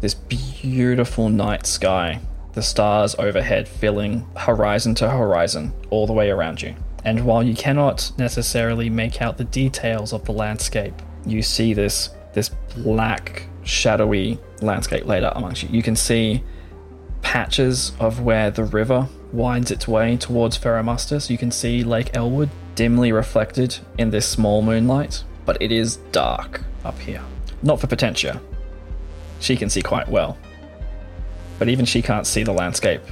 this 0.00 0.14
beautiful 0.14 1.28
night 1.28 1.66
sky, 1.66 2.20
the 2.54 2.62
stars 2.62 3.14
overhead 3.18 3.68
filling 3.68 4.26
horizon 4.36 4.94
to 4.96 5.10
horizon 5.10 5.72
all 5.90 6.06
the 6.06 6.12
way 6.12 6.30
around 6.30 6.62
you. 6.62 6.74
And 7.04 7.24
while 7.24 7.42
you 7.42 7.54
cannot 7.54 8.10
necessarily 8.18 8.90
make 8.90 9.22
out 9.22 9.38
the 9.38 9.44
details 9.44 10.12
of 10.12 10.24
the 10.24 10.32
landscape, 10.32 10.94
you 11.24 11.42
see 11.42 11.72
this 11.74 12.10
this 12.32 12.50
black 12.76 13.48
shadowy 13.62 14.38
landscape 14.60 15.06
laid 15.06 15.24
out 15.24 15.36
amongst 15.36 15.62
you. 15.62 15.68
You 15.70 15.82
can 15.82 15.96
see 15.96 16.42
patches 17.22 17.92
of 17.98 18.20
where 18.20 18.50
the 18.50 18.64
river 18.64 19.08
winds 19.32 19.70
its 19.70 19.88
way 19.88 20.16
towards 20.16 20.58
Ferromustus. 20.58 21.30
You 21.30 21.38
can 21.38 21.50
see 21.50 21.82
Lake 21.82 22.10
Elwood 22.14 22.50
dimly 22.74 23.12
reflected 23.12 23.78
in 23.98 24.10
this 24.10 24.26
small 24.26 24.62
moonlight, 24.62 25.24
but 25.44 25.60
it 25.60 25.72
is 25.72 25.96
dark 26.12 26.62
up 26.84 26.98
here. 26.98 27.22
Not 27.62 27.80
for 27.80 27.86
Potentia. 27.86 28.40
She 29.40 29.56
can 29.56 29.68
see 29.68 29.82
quite 29.82 30.08
well. 30.08 30.38
But 31.58 31.68
even 31.68 31.84
she 31.84 32.02
can't 32.02 32.26
see 32.26 32.42
the 32.42 32.52
landscape 32.52 33.02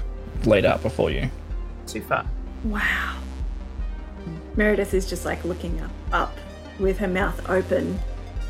laid 0.44 0.64
out 0.64 0.82
before 0.82 1.10
you. 1.10 1.30
Too 1.86 2.02
far. 2.02 2.26
Wow. 2.64 3.16
Meredith 4.56 4.94
is 4.94 5.08
just 5.08 5.24
like 5.24 5.44
looking 5.44 5.80
up, 5.80 5.90
up 6.12 6.38
with 6.78 6.98
her 6.98 7.08
mouth 7.08 7.48
open. 7.48 7.98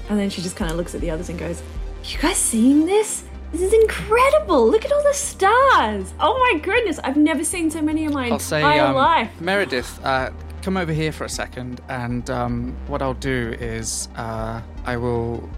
And 0.08 0.18
then 0.18 0.30
she 0.30 0.42
just 0.42 0.56
kind 0.56 0.70
of 0.70 0.76
looks 0.76 0.94
at 0.94 1.00
the 1.00 1.10
others 1.10 1.28
and 1.28 1.38
goes, 1.38 1.62
You 2.04 2.18
guys 2.18 2.36
seeing 2.36 2.86
this? 2.86 3.24
This 3.54 3.72
is 3.72 3.72
incredible. 3.72 4.68
Look 4.68 4.84
at 4.84 4.90
all 4.90 5.02
the 5.04 5.14
stars. 5.14 6.12
Oh 6.18 6.36
my 6.36 6.58
goodness. 6.58 6.98
I've 7.04 7.16
never 7.16 7.44
seen 7.44 7.70
so 7.70 7.80
many 7.80 8.02
in 8.02 8.12
my 8.12 8.28
I'll 8.28 8.40
say, 8.40 8.58
entire 8.58 8.86
um, 8.86 8.96
life. 8.96 9.40
Meredith, 9.40 10.04
uh, 10.04 10.32
come 10.62 10.76
over 10.76 10.92
here 10.92 11.12
for 11.12 11.22
a 11.22 11.28
second, 11.28 11.80
and 11.88 12.28
um, 12.30 12.76
what 12.88 13.00
I'll 13.00 13.14
do 13.14 13.54
is 13.60 14.08
uh, 14.16 14.60
I 14.84 14.96
will 14.96 15.48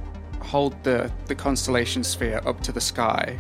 hold 0.40 0.74
the 0.84 1.11
the 1.24 1.34
constellation 1.34 2.05
sphere 2.05 2.42
up 2.44 2.61
to 2.64 2.70
the 2.70 2.82
sky 2.82 3.38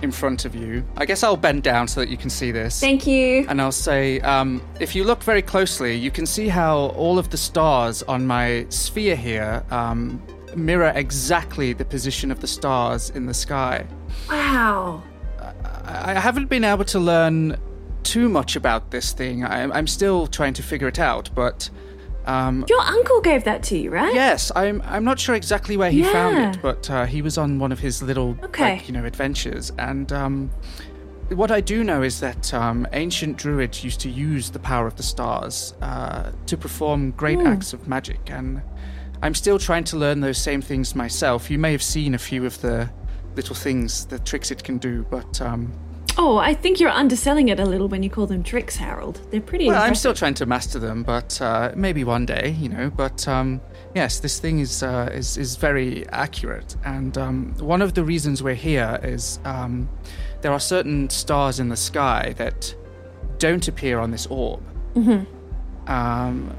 in 0.00 0.12
front 0.12 0.44
of 0.44 0.54
you. 0.54 0.84
I 0.96 1.04
guess 1.04 1.24
I'll 1.24 1.36
bend 1.36 1.64
down 1.64 1.88
so 1.88 1.98
that 1.98 2.08
you 2.08 2.16
can 2.16 2.30
see 2.30 2.52
this. 2.52 2.78
Thank 2.78 3.04
you. 3.04 3.46
and 3.48 3.60
I'll 3.60 3.72
say, 3.72 4.20
um, 4.20 4.62
if 4.78 4.94
you 4.94 5.02
look 5.02 5.24
very 5.24 5.42
closely, 5.42 5.96
you 5.96 6.12
can 6.12 6.26
see 6.26 6.46
how 6.46 6.76
all 6.96 7.18
of 7.18 7.30
the 7.30 7.36
stars 7.36 8.04
on 8.04 8.28
my 8.28 8.64
sphere 8.68 9.16
here 9.16 9.64
um, 9.72 10.22
mirror 10.56 10.92
exactly 10.94 11.72
the 11.72 11.84
position 11.84 12.30
of 12.30 12.40
the 12.40 12.46
stars 12.46 13.10
in 13.10 13.26
the 13.26 13.34
sky. 13.34 13.86
Wow. 14.28 15.02
I 15.40 16.12
I 16.12 16.14
haven't 16.14 16.48
been 16.48 16.64
able 16.64 16.84
to 16.86 16.98
learn 16.98 17.56
too 18.02 18.28
much 18.28 18.56
about 18.56 18.90
this 18.90 19.12
thing. 19.12 19.44
I'm, 19.44 19.72
I'm 19.72 19.86
still 19.86 20.26
trying 20.26 20.54
to 20.54 20.62
figure 20.62 20.88
it 20.88 20.98
out, 20.98 21.30
but 21.34 21.70
um, 22.26 22.64
Your 22.68 22.80
uncle 22.80 23.20
gave 23.20 23.44
that 23.44 23.62
to 23.64 23.78
you, 23.78 23.90
right? 23.90 24.14
yes, 24.14 24.52
I'm 24.54 24.80
I'm 24.84 25.04
not 25.04 25.18
sure 25.18 25.34
exactly 25.34 25.76
where 25.76 25.90
he 25.90 26.02
found 26.04 26.38
it, 26.38 26.62
but 26.62 26.88
uh, 26.90 27.04
he 27.06 27.20
was 27.22 27.36
on 27.38 27.58
one 27.58 27.72
of 27.72 27.80
his 27.80 28.02
little 28.02 28.36
Okay. 28.44 28.74
like, 28.76 28.88
you 28.88 28.94
know 28.94 29.04
adventures, 29.04 29.72
and 29.78 30.12
um, 30.12 30.50
what 31.30 31.50
I 31.50 31.60
do 31.60 31.82
know 31.82 32.02
is 32.02 32.20
that 32.20 32.52
um, 32.54 32.86
ancient 32.92 33.38
druids 33.38 33.82
used 33.82 34.00
to 34.00 34.08
use 34.10 34.50
the 34.50 34.58
power 34.58 34.86
of 34.86 34.94
the 34.96 35.02
stars 35.02 35.74
uh, 35.82 36.30
to 36.46 36.56
perform 36.56 37.10
great 37.12 37.40
Hmm. 37.40 37.46
acts 37.48 37.72
of 37.72 37.88
magic, 37.88 38.20
and 38.30 38.62
I'm 39.22 39.34
still 39.34 39.58
trying 39.58 39.84
to 39.84 39.96
learn 39.96 40.20
those 40.20 40.38
same 40.38 40.60
things 40.60 40.94
myself. 40.94 41.50
You 41.50 41.58
may 41.58 41.72
have 41.72 41.82
seen 41.82 42.14
a 42.14 42.18
few 42.18 42.44
of 42.44 42.60
the 42.60 42.90
little 43.36 43.54
things, 43.54 44.04
the 44.06 44.18
tricks 44.18 44.50
it 44.50 44.62
can 44.62 44.78
do, 44.78 45.06
but 45.10 45.40
um, 45.40 45.72
Oh, 46.18 46.36
I 46.36 46.52
think 46.52 46.78
you're 46.78 46.90
underselling 46.90 47.48
it 47.48 47.58
a 47.58 47.64
little 47.64 47.88
when 47.88 48.02
you 48.02 48.10
call 48.10 48.26
them 48.26 48.42
tricks, 48.42 48.76
Harold. 48.76 49.20
They're 49.30 49.40
pretty 49.40 49.68
Well, 49.68 49.80
I'm 49.80 49.94
still 49.94 50.12
trying 50.12 50.34
to 50.34 50.46
master 50.46 50.78
them, 50.78 51.02
but 51.02 51.40
uh, 51.40 51.72
maybe 51.74 52.04
one 52.04 52.26
day, 52.26 52.54
you 52.58 52.68
know. 52.68 52.90
But 52.90 53.26
um, 53.26 53.62
yes, 53.94 54.20
this 54.20 54.38
thing 54.38 54.58
is 54.58 54.82
uh, 54.82 55.08
is 55.12 55.38
is 55.38 55.56
very 55.56 56.06
accurate, 56.10 56.76
and 56.84 57.16
um, 57.16 57.54
one 57.58 57.80
of 57.80 57.94
the 57.94 58.04
reasons 58.04 58.42
we're 58.42 58.54
here 58.54 59.00
is 59.02 59.38
um, 59.44 59.88
there 60.42 60.52
are 60.52 60.60
certain 60.60 61.08
stars 61.08 61.60
in 61.60 61.70
the 61.70 61.76
sky 61.76 62.34
that 62.36 62.74
don't 63.38 63.66
appear 63.66 63.98
on 63.98 64.10
this 64.10 64.26
orb. 64.26 64.62
Mm-hmm. 64.94 65.90
Um, 65.90 66.54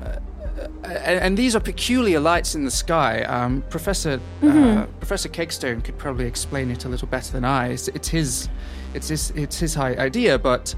and, 0.84 1.20
and 1.20 1.38
these 1.38 1.56
are 1.56 1.60
peculiar 1.60 2.20
lights 2.20 2.56
in 2.56 2.66
the 2.66 2.72
sky. 2.72 3.24
Um, 3.24 3.64
Professor 3.70 4.20
uh, 4.42 4.86
Professor 5.00 5.30
Kegstone 5.30 5.84
could 5.84 5.98
probably 5.98 6.26
explain 6.26 6.72
it 6.72 6.86
a 6.86 6.90
little 6.90 7.08
better 7.08 7.32
than 7.32 7.46
I. 7.46 7.70
It's, 7.70 7.88
it's 7.90 8.08
his, 8.10 8.50
it's 8.94 9.08
his, 9.10 9.32
it's 9.32 9.58
his 9.60 9.74
high 9.76 9.96
idea. 9.96 10.38
But 10.40 10.76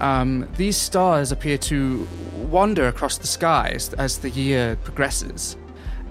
um, 0.00 0.48
these 0.56 0.76
stars 0.76 1.32
appear 1.32 1.58
to 1.58 2.06
wander 2.50 2.86
across 2.88 3.18
the 3.18 3.26
skies 3.26 3.92
as 3.94 4.18
the 4.18 4.30
year 4.30 4.76
progresses, 4.84 5.56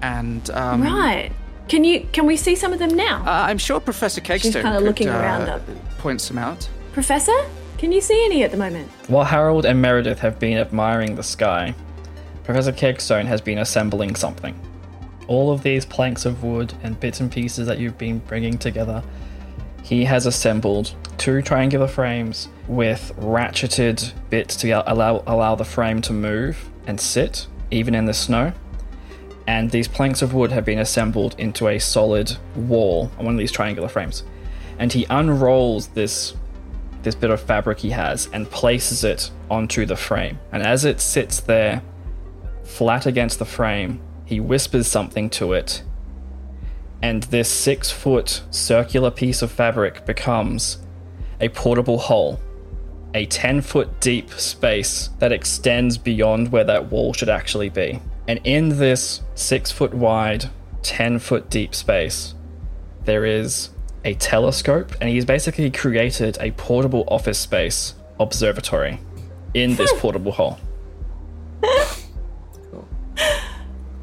and 0.01 0.49
um, 0.51 0.81
Right. 0.83 1.31
Can 1.69 1.83
you 1.83 2.07
can 2.13 2.25
we 2.25 2.37
see 2.37 2.55
some 2.55 2.71
of 2.71 2.79
them 2.79 2.95
now? 2.95 3.23
uh, 3.25 3.47
I'm 3.49 3.57
sure 3.57 3.79
Professor 3.81 4.21
Kegstone 4.21 4.61
kinda 4.61 4.77
could, 4.77 4.83
looking 4.85 5.09
uh, 5.09 5.19
around 5.19 5.49
up. 5.49 5.61
point 5.97 6.21
some 6.21 6.37
out. 6.37 6.67
Professor? 6.93 7.35
Can 7.77 7.91
you 7.91 8.01
see 8.01 8.25
any 8.25 8.43
at 8.43 8.51
the 8.51 8.57
moment? 8.57 8.89
While 9.07 9.25
Harold 9.25 9.65
and 9.65 9.79
Meredith 9.81 10.17
have 10.19 10.39
been 10.39 10.57
admiring 10.57 11.15
the 11.15 11.23
sky, 11.23 11.75
Professor 12.47 12.71
Kegstone 12.71 13.25
has 13.25 13.41
been 13.41 13.57
assembling 13.57 14.15
something. 14.15 14.57
All 15.27 15.51
of 15.51 15.63
these 15.63 15.83
planks 15.83 16.25
of 16.25 16.45
wood 16.45 16.73
and 16.81 16.97
bits 16.97 17.19
and 17.19 17.29
pieces 17.29 17.67
that 17.67 17.77
you've 17.77 17.97
been 17.97 18.19
bringing 18.19 18.57
together, 18.57 19.03
he 19.83 20.05
has 20.05 20.25
assembled 20.25 20.95
two 21.17 21.41
triangular 21.41 21.89
frames 21.89 22.47
with 22.69 23.11
ratcheted 23.17 24.13
bits 24.29 24.55
to 24.55 24.69
allow 24.89 25.23
allow 25.27 25.55
the 25.55 25.65
frame 25.65 26.01
to 26.03 26.13
move 26.13 26.69
and 26.87 27.01
sit 27.01 27.47
even 27.69 27.93
in 27.93 28.05
the 28.05 28.13
snow. 28.13 28.53
And 29.45 29.71
these 29.71 29.89
planks 29.89 30.21
of 30.21 30.33
wood 30.33 30.53
have 30.53 30.63
been 30.63 30.79
assembled 30.79 31.35
into 31.37 31.67
a 31.67 31.79
solid 31.79 32.37
wall 32.55 33.11
on 33.19 33.25
one 33.25 33.33
of 33.35 33.39
these 33.39 33.51
triangular 33.51 33.89
frames. 33.89 34.23
And 34.79 34.93
he 34.93 35.05
unrolls 35.09 35.87
this 35.87 36.33
this 37.03 37.13
bit 37.13 37.29
of 37.29 37.41
fabric 37.41 37.79
he 37.79 37.89
has 37.89 38.29
and 38.31 38.49
places 38.49 39.03
it 39.03 39.31
onto 39.51 39.85
the 39.85 39.97
frame. 39.97 40.39
And 40.53 40.63
as 40.63 40.85
it 40.85 41.01
sits 41.01 41.41
there, 41.41 41.81
flat 42.67 43.05
against 43.05 43.39
the 43.39 43.45
frame, 43.45 44.01
he 44.25 44.39
whispers 44.39 44.87
something 44.87 45.29
to 45.31 45.53
it. 45.53 45.83
And 47.01 47.23
this 47.23 47.49
six 47.49 47.91
foot 47.91 48.43
circular 48.51 49.11
piece 49.11 49.41
of 49.41 49.51
fabric 49.51 50.05
becomes 50.05 50.79
a 51.39 51.49
portable 51.49 51.97
hole, 51.97 52.39
a 53.13 53.25
10 53.25 53.61
foot 53.61 53.99
deep 53.99 54.31
space 54.31 55.09
that 55.19 55.31
extends 55.31 55.97
beyond 55.97 56.51
where 56.51 56.63
that 56.63 56.91
wall 56.91 57.13
should 57.13 57.29
actually 57.29 57.69
be. 57.69 58.01
And 58.27 58.39
in 58.43 58.77
this 58.77 59.21
six 59.35 59.71
foot 59.71 59.93
wide, 59.93 60.49
10 60.83 61.19
foot 61.19 61.49
deep 61.49 61.73
space, 61.73 62.33
there 63.05 63.25
is 63.25 63.69
a 64.03 64.15
telescope, 64.15 64.93
and 64.99 65.09
he's 65.09 65.25
basically 65.25 65.71
created 65.71 66.37
a 66.41 66.51
portable 66.51 67.05
office 67.07 67.39
space 67.39 67.93
observatory 68.19 68.99
in 69.53 69.75
this 69.75 69.91
hmm. 69.91 69.99
portable 69.99 70.31
hole. 70.31 70.59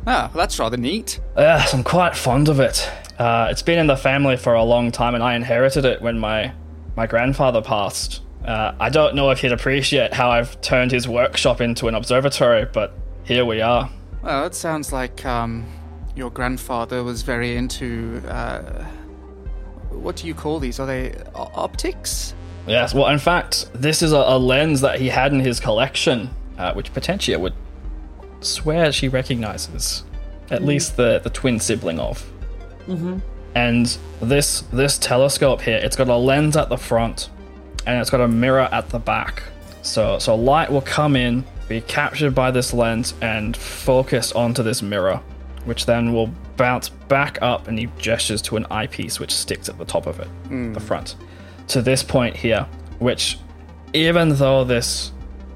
Ah, 0.06 0.28
well, 0.28 0.30
that's 0.34 0.58
rather 0.58 0.76
neat. 0.76 1.18
Yes, 1.36 1.72
I'm 1.72 1.82
quite 1.84 2.14
fond 2.16 2.48
of 2.48 2.60
it. 2.60 2.90
Uh, 3.18 3.48
it's 3.50 3.62
been 3.62 3.78
in 3.78 3.86
the 3.86 3.96
family 3.96 4.36
for 4.36 4.54
a 4.54 4.62
long 4.62 4.92
time, 4.92 5.14
and 5.14 5.22
I 5.24 5.34
inherited 5.34 5.84
it 5.84 6.02
when 6.02 6.18
my 6.18 6.52
my 6.96 7.06
grandfather 7.06 7.62
passed. 7.62 8.20
Uh, 8.44 8.74
I 8.78 8.90
don't 8.90 9.14
know 9.14 9.30
if 9.30 9.40
he'd 9.40 9.52
appreciate 9.52 10.12
how 10.12 10.30
I've 10.30 10.60
turned 10.60 10.92
his 10.92 11.08
workshop 11.08 11.60
into 11.62 11.88
an 11.88 11.94
observatory, 11.94 12.66
but 12.70 12.92
here 13.24 13.44
we 13.46 13.62
are. 13.62 13.88
Well, 14.22 14.44
it 14.46 14.54
sounds 14.54 14.92
like 14.92 15.24
um, 15.24 15.64
your 16.14 16.30
grandfather 16.30 17.02
was 17.02 17.22
very 17.22 17.56
into. 17.56 18.20
Uh, 18.28 18.84
what 19.90 20.16
do 20.16 20.26
you 20.26 20.34
call 20.34 20.58
these? 20.60 20.78
Are 20.78 20.86
they 20.86 21.14
o- 21.34 21.50
optics? 21.54 22.34
Yes, 22.66 22.92
well, 22.94 23.08
in 23.08 23.18
fact, 23.18 23.66
this 23.74 24.02
is 24.02 24.12
a, 24.12 24.16
a 24.18 24.38
lens 24.38 24.82
that 24.82 24.98
he 25.00 25.08
had 25.08 25.32
in 25.32 25.40
his 25.40 25.60
collection, 25.60 26.28
uh, 26.58 26.72
which 26.74 26.92
Potentia 26.92 27.38
would 27.38 27.54
swear 28.45 28.92
she 28.92 29.09
recognizes, 29.09 30.05
at 30.51 30.62
least 30.62 30.97
the, 30.97 31.20
the 31.20 31.30
twin 31.30 31.61
sibling 31.61 31.99
of. 31.99 32.24
Mm-hmm. 32.86 33.18
And 33.55 33.97
this 34.20 34.62
this 34.72 34.99
telescope 34.99 35.61
here, 35.61 35.78
it's 35.78 35.97
got 35.97 36.09
a 36.09 36.16
lens 36.16 36.57
at 36.57 36.68
the 36.68 36.76
front, 36.76 37.30
and 37.86 38.01
it's 38.01 38.11
got 38.11 38.20
a 38.20 38.28
mirror 38.28 38.68
at 38.72 38.88
the 38.88 38.99
back. 38.99 39.45
So 39.82 40.18
so 40.18 40.34
light 40.34 40.70
will 40.70 40.82
come 40.82 41.16
in, 41.16 41.45
be 41.68 41.80
captured 41.80 42.34
by 42.34 42.51
this 42.51 42.74
lens, 42.74 43.14
and 43.20 43.57
focus 43.57 44.32
onto 44.32 44.62
this 44.62 44.82
mirror, 44.82 45.20
which 45.64 45.86
then 45.86 46.12
will 46.12 46.30
bounce 46.57 46.88
back 46.88 47.38
up, 47.42 47.68
and 47.68 47.78
he 47.78 47.88
gestures 47.99 48.42
to 48.42 48.57
an 48.57 48.66
eyepiece 48.70 49.20
which 49.20 49.32
sticks 49.32 49.68
at 49.68 49.78
the 49.78 49.84
top 49.84 50.07
of 50.07 50.18
it, 50.20 50.28
the 50.74 50.80
front 50.80 51.16
to 51.68 51.82
this 51.82 52.03
point 52.03 52.36
here, 52.36 52.66
which, 52.99 53.38
even 53.92 54.30
though 54.36 54.64
this 54.64 55.12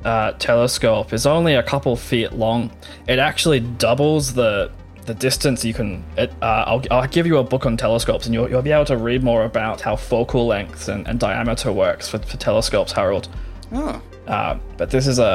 uh, 0.08 0.32
telescope 0.38 1.12
is 1.12 1.26
only 1.26 1.54
a 1.54 1.62
couple 1.62 1.94
feet 1.96 2.32
long, 2.32 2.70
it 3.06 3.18
actually 3.18 3.60
doubles 3.60 4.32
the 4.34 4.70
the 5.06 5.14
distance 5.14 5.64
you 5.64 5.72
can. 5.72 6.04
It, 6.18 6.30
uh, 6.42 6.64
I'll, 6.70 6.82
I'll 6.90 7.08
give 7.08 7.26
you 7.26 7.38
a 7.38 7.44
book 7.52 7.64
on 7.64 7.76
telescopes, 7.76 8.26
and 8.26 8.34
you'll, 8.34 8.48
you'll 8.50 8.68
be 8.70 8.72
able 8.72 8.84
to 8.86 8.96
read 8.98 9.22
more 9.22 9.44
about 9.44 9.80
how 9.80 9.96
focal 9.96 10.46
length 10.46 10.88
and, 10.88 11.08
and 11.08 11.18
diameter 11.18 11.72
works 11.72 12.08
for, 12.10 12.18
for 12.18 12.36
telescopes, 12.36 12.92
Harold. 12.92 13.26
Oh, 13.72 14.02
Uh, 14.26 14.58
but 14.76 14.90
this 14.90 15.06
is 15.06 15.18
a, 15.18 15.32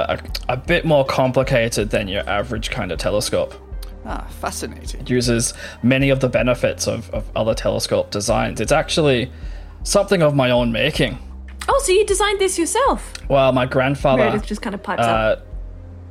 a, 0.47 0.53
a 0.53 0.57
bit 0.57 0.85
more 0.85 1.03
complicated 1.05 1.89
than 1.89 2.07
your 2.07 2.23
average 2.29 2.69
kind 2.69 2.91
of 2.91 2.99
telescope. 2.99 3.51
ah, 4.05 4.27
fascinating. 4.41 5.01
It 5.01 5.09
uses 5.09 5.53
many 5.81 6.11
of 6.11 6.19
the 6.19 6.29
benefits 6.29 6.87
of, 6.87 7.09
of 7.11 7.23
other 7.35 7.55
telescope 7.55 8.11
designs. 8.11 8.61
It's 8.61 8.71
actually 8.83 9.31
something 9.83 10.21
of 10.21 10.35
my 10.35 10.51
own 10.51 10.71
making. 10.71 11.17
Oh, 11.67 11.81
so 11.83 11.91
you 11.91 12.05
designed 12.05 12.39
this 12.39 12.57
yourself? 12.59 13.13
Well, 13.29 13.51
my 13.51 13.65
grandfather, 13.65 14.23
Meredith 14.23 14.45
just 14.45 14.61
kind 14.61 14.73
of 14.75 14.83
pipes 14.83 15.01
up. 15.01 15.39
uh, 15.39 15.41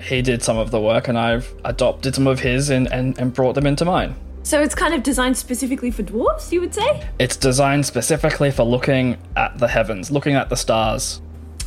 he 0.03 0.23
did 0.23 0.43
some 0.43 0.59
of 0.59 0.71
the 0.71 0.81
work, 0.81 1.09
and 1.09 1.19
I've 1.19 1.53
adopted 1.65 2.15
some 2.15 2.27
of 2.27 2.41
his 2.41 2.71
and, 2.71 2.91
and, 2.93 3.19
and 3.19 3.33
brought 3.33 3.55
them 3.55 3.67
into 3.67 3.85
mine. 3.85 4.17
So 4.45 4.61
it's 4.61 4.75
kind 4.75 4.93
of 4.95 5.03
designed 5.05 5.37
specifically 5.37 5.91
for 5.93 6.03
dwarves, 6.03 6.51
you 6.51 6.61
would 6.61 6.75
say? 6.75 7.09
It's 7.21 7.37
designed 7.37 7.87
specifically 7.87 8.51
for 8.51 8.65
looking 8.65 9.17
at 9.37 9.59
the 9.59 9.69
heavens, 9.69 10.11
looking 10.11 10.35
at 10.35 10.49
the 10.49 10.57
stars. 10.57 11.21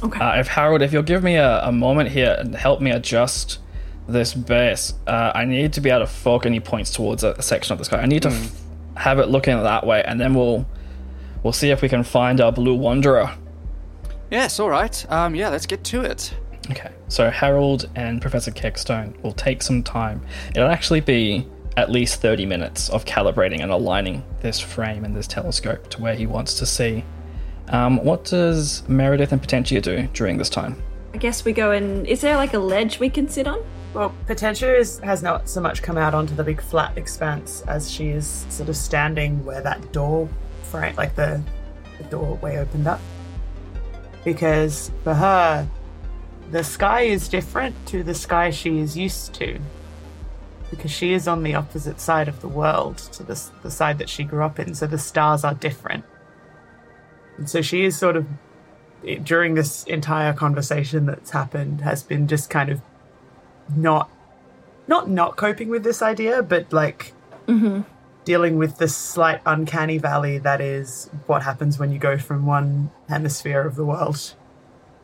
Okay. 0.04 0.20
Uh, 0.20 0.40
if 0.40 0.48
Harold, 0.48 0.82
if 0.82 0.92
you'll 0.92 1.04
give 1.04 1.24
me 1.24 1.36
a, 1.36 1.62
a 1.64 1.72
moment 1.72 2.10
here 2.10 2.36
and 2.38 2.54
help 2.54 2.82
me 2.82 2.92
adjust 2.92 3.60
this 4.10 4.34
base, 4.34 4.94
uh, 5.08 5.32
I 5.34 5.46
need 5.46 5.72
to 5.74 5.82
be 5.82 5.90
able 5.90 6.02
to 6.02 6.08
focus 6.08 6.48
any 6.48 6.60
points 6.60 6.92
towards 6.92 7.24
a, 7.24 7.32
a 7.32 7.42
section 7.42 7.72
of 7.72 7.80
the 7.80 7.86
sky. 7.86 8.02
I 8.02 8.06
need 8.06 8.24
to 8.24 8.30
f- 8.30 8.52
have 8.98 9.20
it 9.20 9.30
looking 9.30 9.58
that 9.64 9.88
way, 9.88 10.04
and 10.04 10.20
then 10.20 10.34
we'll 10.34 10.68
we'll 11.44 11.54
see 11.54 11.70
if 11.72 11.82
we 11.82 11.88
can 11.88 12.04
find 12.04 12.42
our 12.42 12.52
blue 12.52 12.76
wanderer. 12.76 13.32
Yes, 14.32 14.60
all 14.60 14.70
right. 14.70 15.12
Um, 15.12 15.36
yeah, 15.36 15.50
let's 15.50 15.66
get 15.66 15.84
to 15.86 16.02
it. 16.02 16.34
Okay, 16.72 16.92
so 17.10 17.30
Harold 17.30 17.90
and 17.96 18.22
Professor 18.22 18.52
Kegstone 18.52 19.22
will 19.22 19.34
take 19.34 19.62
some 19.62 19.84
time. 19.84 20.22
It'll 20.56 20.70
actually 20.70 21.02
be 21.02 21.48
at 21.78 21.92
least 21.92 22.22
30 22.22 22.46
minutes 22.46 22.90
of 22.90 23.06
calibrating 23.06 23.62
and 23.62 23.72
aligning 23.72 24.24
this 24.42 24.60
frame 24.60 25.04
and 25.06 25.16
this 25.16 25.28
telescope 25.28 25.90
to 25.90 26.02
where 26.02 26.16
he 26.16 26.26
wants 26.26 26.58
to 26.60 26.66
see. 26.66 27.04
Um, 27.68 28.04
what 28.04 28.26
does 28.26 28.88
Meredith 28.88 29.32
and 29.32 29.42
Potentia 29.42 29.82
do 29.82 30.08
during 30.14 30.38
this 30.38 30.50
time? 30.50 30.82
I 31.14 31.18
guess 31.18 31.46
we 31.46 31.54
go 31.54 31.72
and. 31.72 32.06
Is 32.08 32.22
there 32.22 32.36
like 32.36 32.54
a 32.54 32.60
ledge 32.60 33.00
we 33.00 33.10
can 33.10 33.28
sit 33.30 33.48
on? 33.48 33.64
Well, 33.94 34.14
Potentia 34.28 34.76
is, 34.76 35.00
has 35.00 35.24
not 35.24 35.48
so 35.48 35.62
much 35.62 35.82
come 35.82 35.98
out 35.98 36.14
onto 36.14 36.36
the 36.36 36.44
big 36.44 36.62
flat 36.62 36.98
expanse 36.98 37.64
as 37.68 37.90
she 37.90 38.10
is 38.10 38.46
sort 38.50 38.68
of 38.68 38.76
standing 38.76 39.44
where 39.46 39.62
that 39.62 39.94
door 39.94 40.28
frame, 40.64 40.96
like 40.96 41.16
the, 41.16 41.42
the 41.98 42.04
doorway 42.06 42.58
opened 42.58 42.88
up. 42.88 43.00
Because 44.26 44.92
for 45.06 45.14
her, 45.14 45.68
the 46.52 46.64
sky 46.64 47.02
is 47.02 47.30
different 47.30 47.76
to 47.88 48.04
the 48.04 48.14
sky 48.14 48.50
she 48.50 48.80
is 48.80 48.98
used 48.98 49.34
to. 49.36 49.60
Because 50.70 50.92
she 50.92 51.14
is 51.14 51.28
on 51.28 51.44
the 51.44 51.56
opposite 51.56 52.02
side 52.02 52.28
of 52.28 52.42
the 52.42 52.48
world 52.50 52.98
to 52.98 53.24
the, 53.24 53.42
the 53.64 53.72
side 53.72 54.00
that 54.00 54.10
she 54.10 54.24
grew 54.26 54.44
up 54.44 54.60
in, 54.60 54.76
so 54.76 54.88
the 54.88 54.98
stars 54.98 55.46
are 55.46 55.54
different. 55.54 56.04
And 57.38 57.50
so 57.50 57.62
she 57.62 57.86
is 57.86 57.98
sort 57.98 58.18
of, 58.18 58.28
during 59.24 59.54
this 59.54 59.84
entire 59.84 60.34
conversation 60.34 61.06
that's 61.06 61.30
happened, 61.30 61.82
has 61.82 62.04
been 62.04 62.28
just 62.28 62.50
kind 62.50 62.70
of 62.70 62.82
not 63.76 64.10
not 64.88 65.10
not 65.10 65.36
coping 65.36 65.70
with 65.70 65.84
this 65.84 66.02
idea, 66.02 66.44
but 66.44 66.72
like 66.72 67.14
mm-hmm. 67.48 67.82
Dealing 68.26 68.58
with 68.58 68.78
the 68.78 68.88
slight 68.88 69.40
uncanny 69.46 69.98
valley 69.98 70.38
that 70.40 70.60
is 70.60 71.10
what 71.28 71.44
happens 71.44 71.80
when 71.80 71.92
you 71.92 72.00
go 72.00 72.18
from 72.18 72.46
one 72.46 72.92
hemisphere 73.08 73.62
of 73.62 73.76
the 73.76 73.86
world 73.86 74.34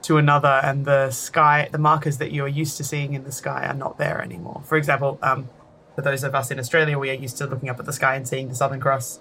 to 0.04 0.18
another, 0.18 0.60
and 0.64 0.86
the 0.86 1.12
sky, 1.12 1.70
the 1.72 1.78
markers 1.78 2.18
that 2.18 2.32
you 2.32 2.44
are 2.44 2.48
used 2.48 2.78
to 2.78 2.84
seeing 2.84 3.14
in 3.14 3.24
the 3.24 3.32
sky 3.32 3.66
are 3.66 3.74
not 3.74 3.98
there 3.98 4.22
anymore. 4.22 4.62
For 4.66 4.76
example, 4.76 5.20
um, 5.22 5.50
for 5.96 6.02
those 6.02 6.24
of 6.24 6.34
us 6.34 6.52
in 6.52 6.60
Australia, 6.60 6.98
we 6.98 7.10
are 7.10 7.16
used 7.16 7.38
to 7.38 7.46
looking 7.46 7.70
up 7.70 7.80
at 7.80 7.86
the 7.86 7.94
sky 7.94 8.16
and 8.16 8.28
seeing 8.28 8.50
the 8.50 8.56
Southern 8.56 8.80
Cross. 8.80 9.20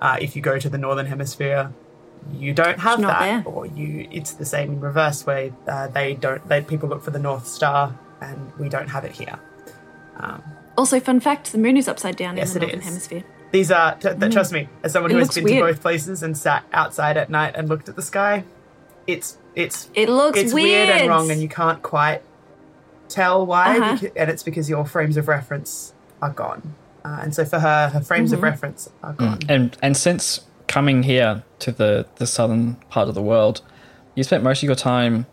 Uh, 0.00 0.16
if 0.20 0.36
you 0.36 0.42
go 0.42 0.58
to 0.58 0.68
the 0.68 0.78
Northern 0.78 1.06
Hemisphere, 1.06 1.72
you 2.32 2.54
don't 2.54 2.78
have 2.78 3.00
not 3.00 3.18
that, 3.18 3.44
there. 3.44 3.52
or 3.52 3.66
you 3.66 4.08
it's 4.10 4.32
the 4.32 4.44
same 4.44 4.72
in 4.72 4.80
reverse, 4.80 5.26
where 5.26 5.52
uh, 5.66 5.88
they 5.88 6.14
don't. 6.14 6.46
They, 6.48 6.62
people 6.62 6.88
look 6.88 7.02
for 7.02 7.10
the 7.10 7.18
North 7.18 7.46
Star, 7.46 7.98
and 8.20 8.52
we 8.58 8.68
don't 8.68 8.88
have 8.88 9.04
it 9.04 9.12
here. 9.12 9.38
Also, 10.76 10.98
fun 11.00 11.20
fact 11.20 11.52
the 11.52 11.58
moon 11.58 11.76
is 11.76 11.88
upside 11.88 12.16
down 12.16 12.36
Yes, 12.36 12.54
in 12.54 12.60
the 12.60 12.66
it 12.66 12.68
northern 12.68 12.80
is. 12.80 12.84
hemisphere. 12.86 13.24
These 13.52 13.70
are, 13.70 13.94
t- 13.94 14.08
th- 14.18 14.32
trust 14.32 14.52
me, 14.52 14.68
as 14.82 14.92
someone 14.92 15.10
Mm. 15.10 15.14
It 15.14 15.16
who 15.16 15.18
has 15.20 15.34
been 15.34 15.44
weird. 15.44 15.58
to 15.66 15.72
both 15.72 15.80
places 15.82 16.22
and 16.24 16.36
sat 16.36 16.64
outside 16.72 17.16
at 17.16 17.30
night 17.30 17.54
and 17.56 17.68
looked 17.68 17.88
at 17.88 17.94
the 17.96 18.02
sky, 18.02 18.44
it's 19.06 19.38
it's 19.54 19.88
It 19.94 20.08
looks 20.08 20.38
it's 20.38 20.52
weird. 20.52 20.88
and 20.88 21.08
wrong, 21.08 21.30
and 21.30 21.40
you 21.40 21.48
can't 21.48 21.80
quite 21.82 22.22
tell 23.08 23.46
why. 23.46 23.78
Uh-huh. 23.78 23.96
becau- 23.96 24.12
and 24.16 24.30
it's 24.30 24.42
because 24.42 24.68
your 24.68 24.84
frames 24.84 25.16
of 25.16 25.28
reference 25.28 25.92
are 26.20 26.30
gone. 26.30 26.74
Uh, 27.04 27.18
and 27.22 27.34
so 27.34 27.44
for 27.44 27.60
her, 27.60 27.90
her 27.90 28.00
frames 28.00 28.30
Mm-hmm. 28.30 28.38
of 28.38 28.42
reference 28.42 28.90
are 29.02 29.12
gone. 29.12 29.38
And 29.48 29.76
and 29.82 29.96
since 29.96 30.40
coming 30.66 31.02
here 31.04 31.44
to 31.60 31.70
the, 31.70 32.06
the 32.16 32.26
southern 32.26 32.74
part 32.88 33.08
of 33.08 33.14
the 33.14 33.22
world, 33.22 33.60
you 34.16 34.24
spent 34.24 34.42
most 34.42 34.58
of 34.58 34.64
your 34.64 34.74
time 34.74 35.26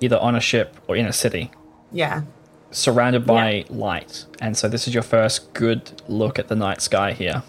either 0.00 0.16
on 0.18 0.34
a 0.36 0.40
ship 0.40 0.76
or 0.86 0.96
in 0.96 1.04
a 1.06 1.12
city, 1.12 1.50
Yeah, 1.92 2.22
surrounded 2.76 3.24
by 3.24 3.64
light. 3.70 4.26
And 4.38 4.56
so 4.56 4.68
this 4.68 4.86
is 4.86 4.92
your 4.92 5.02
first 5.02 5.54
good 5.54 6.02
look 6.08 6.38
at 6.38 6.48
the 6.48 6.54
night 6.54 6.82
sky 6.82 7.12
here. 7.12 7.42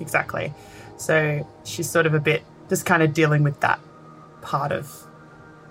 exactly. 0.00 0.52
So 0.96 1.46
she's 1.64 1.88
sort 1.90 2.06
of 2.06 2.14
a 2.14 2.20
bit 2.20 2.42
just 2.70 2.86
kind 2.86 3.02
of 3.02 3.12
dealing 3.12 3.42
with 3.42 3.60
that 3.60 3.78
part 4.40 4.72
of 4.72 4.90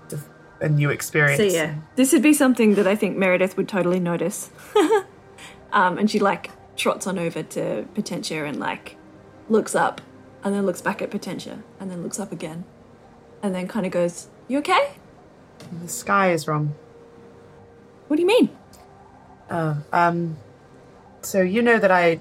the, 0.09 0.23
a 0.61 0.69
new 0.69 0.91
experience. 0.91 1.37
So 1.37 1.57
yeah, 1.57 1.75
this 1.95 2.13
would 2.13 2.21
be 2.21 2.33
something 2.33 2.75
that 2.75 2.85
I 2.85 2.95
think 2.95 3.17
Meredith 3.17 3.57
would 3.57 3.67
totally 3.67 3.99
notice. 3.99 4.51
um, 5.73 5.97
and 5.97 6.09
she 6.09 6.19
like 6.19 6.51
trots 6.75 7.07
on 7.07 7.17
over 7.17 7.41
to 7.41 7.87
Potentia 7.95 8.45
and 8.45 8.59
like 8.59 8.97
looks 9.49 9.73
up 9.73 9.99
and 10.43 10.53
then 10.53 10.63
looks 10.63 10.81
back 10.81 11.01
at 11.01 11.09
Potentia 11.09 11.63
and 11.79 11.89
then 11.89 12.03
looks 12.03 12.19
up 12.19 12.31
again 12.31 12.65
and 13.41 13.55
then 13.55 13.67
kind 13.67 13.87
of 13.87 13.91
goes, 13.91 14.27
"You 14.47 14.59
okay? 14.59 14.93
The 15.81 15.87
sky 15.87 16.31
is 16.31 16.47
wrong. 16.47 16.75
What 18.07 18.17
do 18.17 18.21
you 18.21 18.27
mean?" 18.27 18.49
Oh, 19.49 19.77
um, 19.93 20.37
so 21.21 21.41
you 21.41 21.61
know 21.61 21.79
that 21.79 21.91
I 21.91 22.19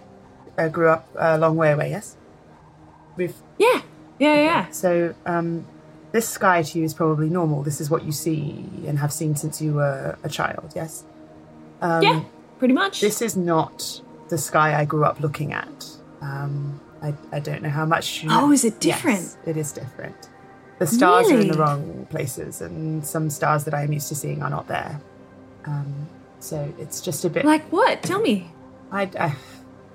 uh, 0.58 0.68
grew 0.68 0.88
up 0.88 1.08
a 1.18 1.38
long 1.38 1.56
way 1.56 1.72
away, 1.72 1.90
yes? 1.90 2.16
We've 3.16 3.34
Yeah, 3.58 3.82
yeah, 4.18 4.34
yeah. 4.34 4.42
yeah. 4.44 4.70
so 4.70 5.14
um, 5.26 5.64
this 6.12 6.28
sky 6.28 6.62
to 6.62 6.78
you 6.78 6.84
is 6.84 6.94
probably 6.94 7.28
normal. 7.28 7.62
This 7.62 7.80
is 7.80 7.90
what 7.90 8.04
you 8.04 8.12
see 8.12 8.66
and 8.86 8.98
have 8.98 9.12
seen 9.12 9.36
since 9.36 9.60
you 9.60 9.74
were 9.74 10.16
a 10.22 10.28
child, 10.28 10.72
yes? 10.74 11.04
Um, 11.80 12.02
yeah, 12.02 12.22
pretty 12.58 12.74
much. 12.74 13.00
This 13.00 13.20
is 13.22 13.36
not 13.36 14.00
the 14.28 14.38
sky 14.38 14.78
I 14.78 14.84
grew 14.84 15.04
up 15.04 15.20
looking 15.20 15.52
at. 15.52 15.86
Um, 16.20 16.80
I, 17.02 17.14
I 17.32 17.40
don't 17.40 17.62
know 17.62 17.68
how 17.70 17.84
much. 17.84 18.22
You 18.22 18.30
Oh, 18.32 18.50
is 18.52 18.64
it 18.64 18.84
Yes, 18.84 18.96
different? 18.96 19.36
it 19.46 19.56
is 19.56 19.72
different. 19.72 20.28
The 20.78 20.86
stars 20.86 21.30
are 21.30 21.38
in 21.38 21.48
the 21.48 21.58
wrong 21.58 22.06
places, 22.10 22.60
and 22.60 23.06
some 23.06 23.30
stars 23.30 23.64
that 23.64 23.74
I 23.74 23.82
am 23.82 23.92
used 23.92 24.08
to 24.08 24.14
seeing 24.14 24.42
are 24.42 24.50
not 24.50 24.66
there. 24.66 25.00
Um, 25.66 26.08
so 26.44 26.72
it's 26.78 27.00
just 27.00 27.24
a 27.24 27.30
bit. 27.30 27.44
like 27.44 27.64
what? 27.72 28.02
Tell 28.02 28.20
me. 28.20 28.50
I, 28.92 29.02
I, 29.18 29.34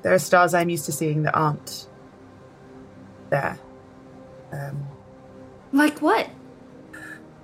there 0.02 0.14
are 0.14 0.20
stars 0.20 0.54
I'm 0.54 0.70
used 0.70 0.86
to 0.86 0.92
seeing 0.92 1.24
that 1.24 1.36
aren't 1.36 1.88
there. 3.30 3.60
Um, 4.52 4.88
Like 5.72 6.02
what? 6.02 6.30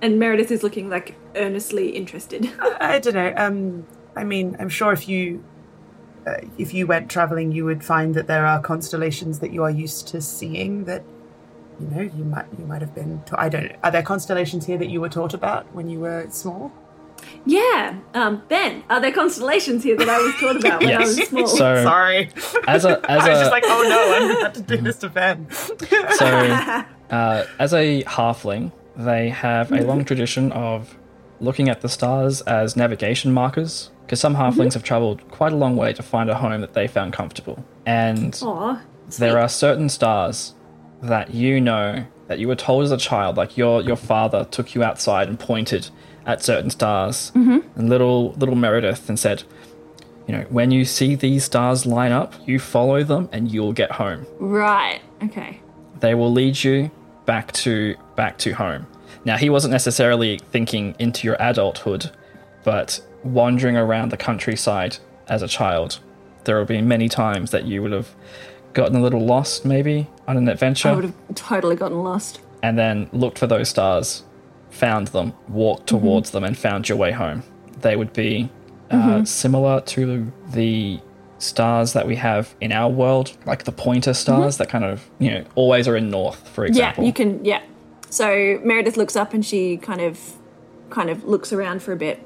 And 0.02 0.18
Meredith 0.18 0.50
is 0.50 0.62
looking 0.62 0.90
like 0.90 1.14
earnestly 1.36 1.90
interested. 1.90 2.50
I 2.80 2.98
don't 2.98 3.14
know. 3.14 3.32
Um, 3.36 3.86
I 4.16 4.24
mean, 4.24 4.56
I'm 4.58 4.68
sure 4.68 4.92
if 4.92 5.08
you 5.08 5.44
uh, 6.26 6.38
if 6.58 6.74
you 6.74 6.86
went 6.88 7.08
traveling, 7.08 7.52
you 7.52 7.64
would 7.64 7.84
find 7.84 8.14
that 8.16 8.26
there 8.26 8.44
are 8.44 8.60
constellations 8.60 9.38
that 9.38 9.52
you 9.52 9.62
are 9.62 9.70
used 9.70 10.08
to 10.08 10.20
seeing 10.20 10.84
that 10.86 11.04
you 11.78 11.86
know 11.86 12.00
you 12.00 12.24
might 12.24 12.46
you 12.58 12.64
might 12.66 12.80
have 12.82 12.94
been. 12.94 13.22
Ta- 13.24 13.36
I 13.38 13.48
don't. 13.48 13.72
Are 13.84 13.90
there 13.92 14.02
constellations 14.02 14.66
here 14.66 14.76
that 14.78 14.88
you 14.88 15.00
were 15.00 15.08
taught 15.08 15.32
about 15.34 15.72
when 15.74 15.88
you 15.88 16.00
were 16.00 16.26
small? 16.30 16.72
Yeah, 17.44 17.98
um, 18.14 18.42
Ben, 18.48 18.82
are 18.90 19.00
there 19.00 19.12
constellations 19.12 19.84
here 19.84 19.96
that 19.96 20.08
I 20.08 20.18
was 20.18 20.34
taught 20.36 20.56
about 20.56 20.82
when 20.82 20.94
I 20.94 20.98
was 21.00 21.16
small? 21.28 21.46
So 21.46 21.82
Sorry. 21.82 22.30
as 22.66 22.84
a 22.84 22.98
as 23.10 23.22
I 23.24 23.28
was 23.30 23.38
a 23.38 23.42
just 23.42 23.50
like, 23.52 23.64
oh 23.66 23.86
no, 23.88 24.14
I'm 24.16 24.36
about 24.38 24.54
to 24.54 24.62
do 24.62 24.76
this 24.78 24.96
to 24.98 25.08
Ben. 25.08 25.46
So, 26.16 26.26
uh, 27.10 27.46
as 27.58 27.72
a 27.72 28.02
halfling, 28.04 28.72
they 28.96 29.28
have 29.28 29.70
a 29.70 29.82
long 29.82 30.04
tradition 30.04 30.50
of 30.52 30.96
looking 31.40 31.68
at 31.68 31.82
the 31.82 31.88
stars 31.88 32.40
as 32.42 32.76
navigation 32.76 33.32
markers. 33.32 33.90
Because 34.04 34.20
some 34.20 34.36
halflings 34.36 34.74
have 34.74 34.84
traveled 34.84 35.28
quite 35.32 35.52
a 35.52 35.56
long 35.56 35.76
way 35.76 35.92
to 35.92 36.02
find 36.02 36.30
a 36.30 36.36
home 36.36 36.60
that 36.60 36.74
they 36.74 36.86
found 36.86 37.12
comfortable. 37.12 37.64
And 37.84 38.38
Aw, 38.40 38.80
there 39.18 39.38
are 39.38 39.48
certain 39.48 39.88
stars 39.88 40.54
that 41.02 41.34
you 41.34 41.60
know 41.60 42.06
that 42.28 42.38
you 42.38 42.46
were 42.48 42.54
told 42.56 42.84
as 42.84 42.92
a 42.92 42.96
child, 42.96 43.36
like 43.36 43.56
your 43.56 43.82
your 43.82 43.96
father 43.96 44.44
took 44.44 44.74
you 44.76 44.84
outside 44.84 45.28
and 45.28 45.38
pointed 45.38 45.90
at 46.26 46.42
certain 46.42 46.70
stars, 46.70 47.32
mm-hmm. 47.34 47.58
and 47.78 47.88
little 47.88 48.32
little 48.32 48.56
Meredith 48.56 49.08
and 49.08 49.18
said, 49.18 49.44
you 50.26 50.36
know, 50.36 50.44
when 50.50 50.70
you 50.72 50.84
see 50.84 51.14
these 51.14 51.44
stars 51.44 51.86
line 51.86 52.12
up, 52.12 52.34
you 52.46 52.58
follow 52.58 53.04
them 53.04 53.28
and 53.32 53.50
you'll 53.50 53.72
get 53.72 53.92
home 53.92 54.26
right. 54.40 55.00
Okay. 55.22 55.60
they 56.00 56.14
will 56.14 56.32
lead 56.32 56.62
you 56.62 56.90
back 57.24 57.52
to 57.52 57.94
back 58.16 58.38
to 58.38 58.52
home. 58.52 58.86
Now 59.24 59.36
he 59.36 59.50
wasn't 59.50 59.72
necessarily 59.72 60.38
thinking 60.50 60.94
into 60.98 61.26
your 61.26 61.36
adulthood, 61.40 62.10
but 62.64 63.00
wandering 63.24 63.76
around 63.76 64.10
the 64.10 64.16
countryside 64.16 64.98
as 65.28 65.42
a 65.42 65.48
child, 65.48 65.98
there 66.44 66.58
will 66.58 66.64
be 66.64 66.80
many 66.80 67.08
times 67.08 67.50
that 67.50 67.64
you 67.64 67.82
would 67.82 67.92
have 67.92 68.14
gotten 68.72 68.96
a 68.96 69.02
little 69.02 69.24
lost 69.24 69.64
maybe 69.64 70.06
on 70.28 70.36
an 70.36 70.48
adventure. 70.48 70.88
I 70.88 70.92
would 70.92 71.04
have 71.04 71.14
totally 71.34 71.76
gotten 71.76 72.02
lost. 72.02 72.40
and 72.62 72.78
then 72.78 73.08
looked 73.12 73.38
for 73.38 73.46
those 73.46 73.68
stars, 73.68 74.22
found 74.76 75.08
them, 75.08 75.32
walked 75.48 75.86
mm-hmm. 75.86 75.98
towards 75.98 76.30
them 76.30 76.44
and 76.44 76.56
found 76.56 76.88
your 76.88 76.98
way 76.98 77.12
home. 77.12 77.42
They 77.80 77.96
would 77.96 78.12
be 78.12 78.50
uh, 78.90 78.96
mm-hmm. 78.96 79.24
similar 79.24 79.80
to 79.82 80.32
the 80.52 81.00
stars 81.38 81.92
that 81.92 82.06
we 82.06 82.16
have 82.16 82.54
in 82.60 82.72
our 82.72 82.90
world, 82.90 83.36
like 83.46 83.64
the 83.64 83.72
pointer 83.72 84.12
mm-hmm. 84.12 84.16
stars 84.16 84.58
that 84.58 84.68
kind 84.68 84.84
of, 84.84 85.08
you 85.18 85.30
know, 85.30 85.44
always 85.54 85.88
are 85.88 85.96
in 85.96 86.10
north, 86.10 86.48
for 86.48 86.64
example. 86.64 87.04
Yeah, 87.04 87.08
you 87.08 87.12
can. 87.12 87.44
Yeah. 87.44 87.62
So 88.08 88.60
Meredith 88.62 88.96
looks 88.96 89.16
up 89.16 89.34
and 89.34 89.44
she 89.44 89.76
kind 89.76 90.00
of, 90.00 90.18
kind 90.90 91.10
of 91.10 91.24
looks 91.24 91.52
around 91.52 91.82
for 91.82 91.92
a 91.92 91.96
bit, 91.96 92.22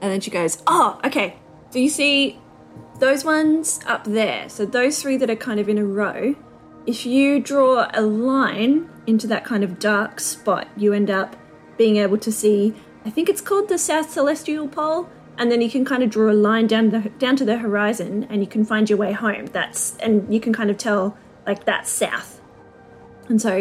and 0.00 0.10
then 0.10 0.20
she 0.20 0.30
goes, 0.30 0.62
"Oh, 0.66 1.00
okay. 1.04 1.36
So 1.70 1.78
you 1.78 1.88
see 1.88 2.38
those 2.98 3.24
ones 3.24 3.80
up 3.86 4.04
there. 4.04 4.48
So 4.48 4.64
those 4.66 5.00
three 5.00 5.16
that 5.16 5.30
are 5.30 5.36
kind 5.36 5.60
of 5.60 5.68
in 5.68 5.78
a 5.78 5.84
row. 5.84 6.34
If 6.86 7.06
you 7.06 7.40
draw 7.40 7.88
a 7.94 8.02
line 8.02 8.90
into 9.06 9.26
that 9.28 9.44
kind 9.44 9.64
of 9.64 9.78
dark 9.78 10.20
spot, 10.20 10.68
you 10.76 10.92
end 10.92 11.10
up 11.10 11.36
being 11.76 11.96
able 11.96 12.18
to 12.18 12.32
see. 12.32 12.74
I 13.04 13.10
think 13.10 13.28
it's 13.28 13.40
called 13.40 13.68
the 13.68 13.78
South 13.78 14.10
Celestial 14.10 14.68
Pole." 14.68 15.08
And 15.38 15.50
then 15.50 15.62
you 15.62 15.70
can 15.70 15.84
kind 15.84 16.02
of 16.02 16.10
draw 16.10 16.30
a 16.30 16.34
line 16.34 16.66
down 16.66 16.90
the 16.90 17.10
down 17.18 17.36
to 17.36 17.44
the 17.44 17.56
horizon, 17.58 18.26
and 18.28 18.42
you 18.42 18.46
can 18.46 18.64
find 18.64 18.88
your 18.88 18.98
way 18.98 19.12
home. 19.12 19.46
That's 19.46 19.96
and 19.98 20.32
you 20.32 20.40
can 20.40 20.52
kind 20.52 20.70
of 20.70 20.76
tell 20.76 21.16
like 21.46 21.64
that's 21.64 21.90
south, 21.90 22.40
and 23.28 23.40
so 23.40 23.56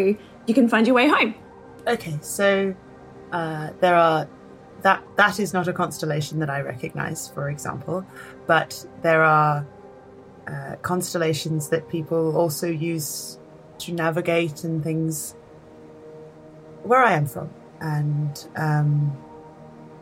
you 0.47 0.53
can 0.53 0.67
find 0.67 0.85
your 0.85 0.95
way 0.95 1.07
home. 1.07 1.33
Okay, 1.87 2.19
so 2.21 2.75
uh, 3.31 3.69
there 3.79 3.95
are 3.95 4.27
that 4.81 5.03
that 5.15 5.39
is 5.39 5.53
not 5.53 5.67
a 5.67 5.73
constellation 5.73 6.39
that 6.39 6.49
I 6.49 6.61
recognize, 6.61 7.29
for 7.29 7.49
example, 7.49 8.05
but 8.47 8.85
there 9.01 9.23
are 9.23 9.65
uh, 10.47 10.75
constellations 10.81 11.69
that 11.69 11.87
people 11.87 12.35
also 12.35 12.67
use 12.67 13.39
to 13.79 13.93
navigate 13.93 14.63
and 14.63 14.83
things 14.83 15.35
where 16.83 17.03
I 17.03 17.13
am 17.13 17.25
from, 17.25 17.49
and 17.81 18.47
um, 18.55 19.17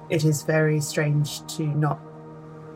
it 0.09 0.23
is 0.25 0.43
very 0.43 0.79
strange 0.81 1.45
to 1.55 1.63
not 1.63 1.99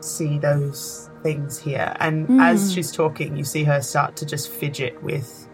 see 0.00 0.38
those 0.38 1.10
things 1.22 1.58
here. 1.58 1.96
And 2.00 2.40
as 2.40 2.72
she's 2.72 2.92
talking, 2.92 3.36
you 3.36 3.44
see 3.44 3.64
her 3.64 3.80
start 3.80 4.16
to 4.16 4.26
just 4.26 4.50
fidget 4.50 5.02
with 5.02 5.48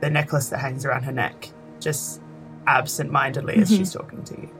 the 0.00 0.10
necklace 0.10 0.48
that 0.48 0.58
hangs 0.58 0.84
around 0.84 1.02
her 1.04 1.12
neck, 1.12 1.50
just 1.80 2.20
absent-mindedly 2.66 3.56
as 3.56 3.68
she's 3.68 3.92
talking 3.92 4.22
to 4.24 4.34
you. 4.40 4.50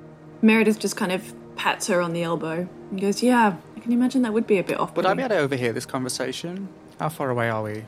Meredith 0.42 0.78
just 0.78 0.96
kind 0.96 1.12
of 1.12 1.34
pats 1.56 1.86
her 1.86 2.00
on 2.00 2.12
the 2.12 2.22
elbow 2.22 2.68
and 2.90 3.00
goes, 3.00 3.22
"Yeah, 3.22 3.56
I 3.76 3.80
can 3.80 3.92
imagine 3.92 4.22
that 4.22 4.32
would 4.32 4.46
be 4.46 4.58
a 4.58 4.64
bit 4.64 4.78
off." 4.78 4.96
Would 4.96 5.06
I 5.06 5.14
be 5.14 5.22
able 5.22 5.36
to 5.36 5.38
overhear 5.40 5.72
this 5.72 5.86
conversation? 5.86 6.68
How 6.98 7.08
far 7.08 7.30
away 7.30 7.48
are 7.48 7.62
we? 7.62 7.84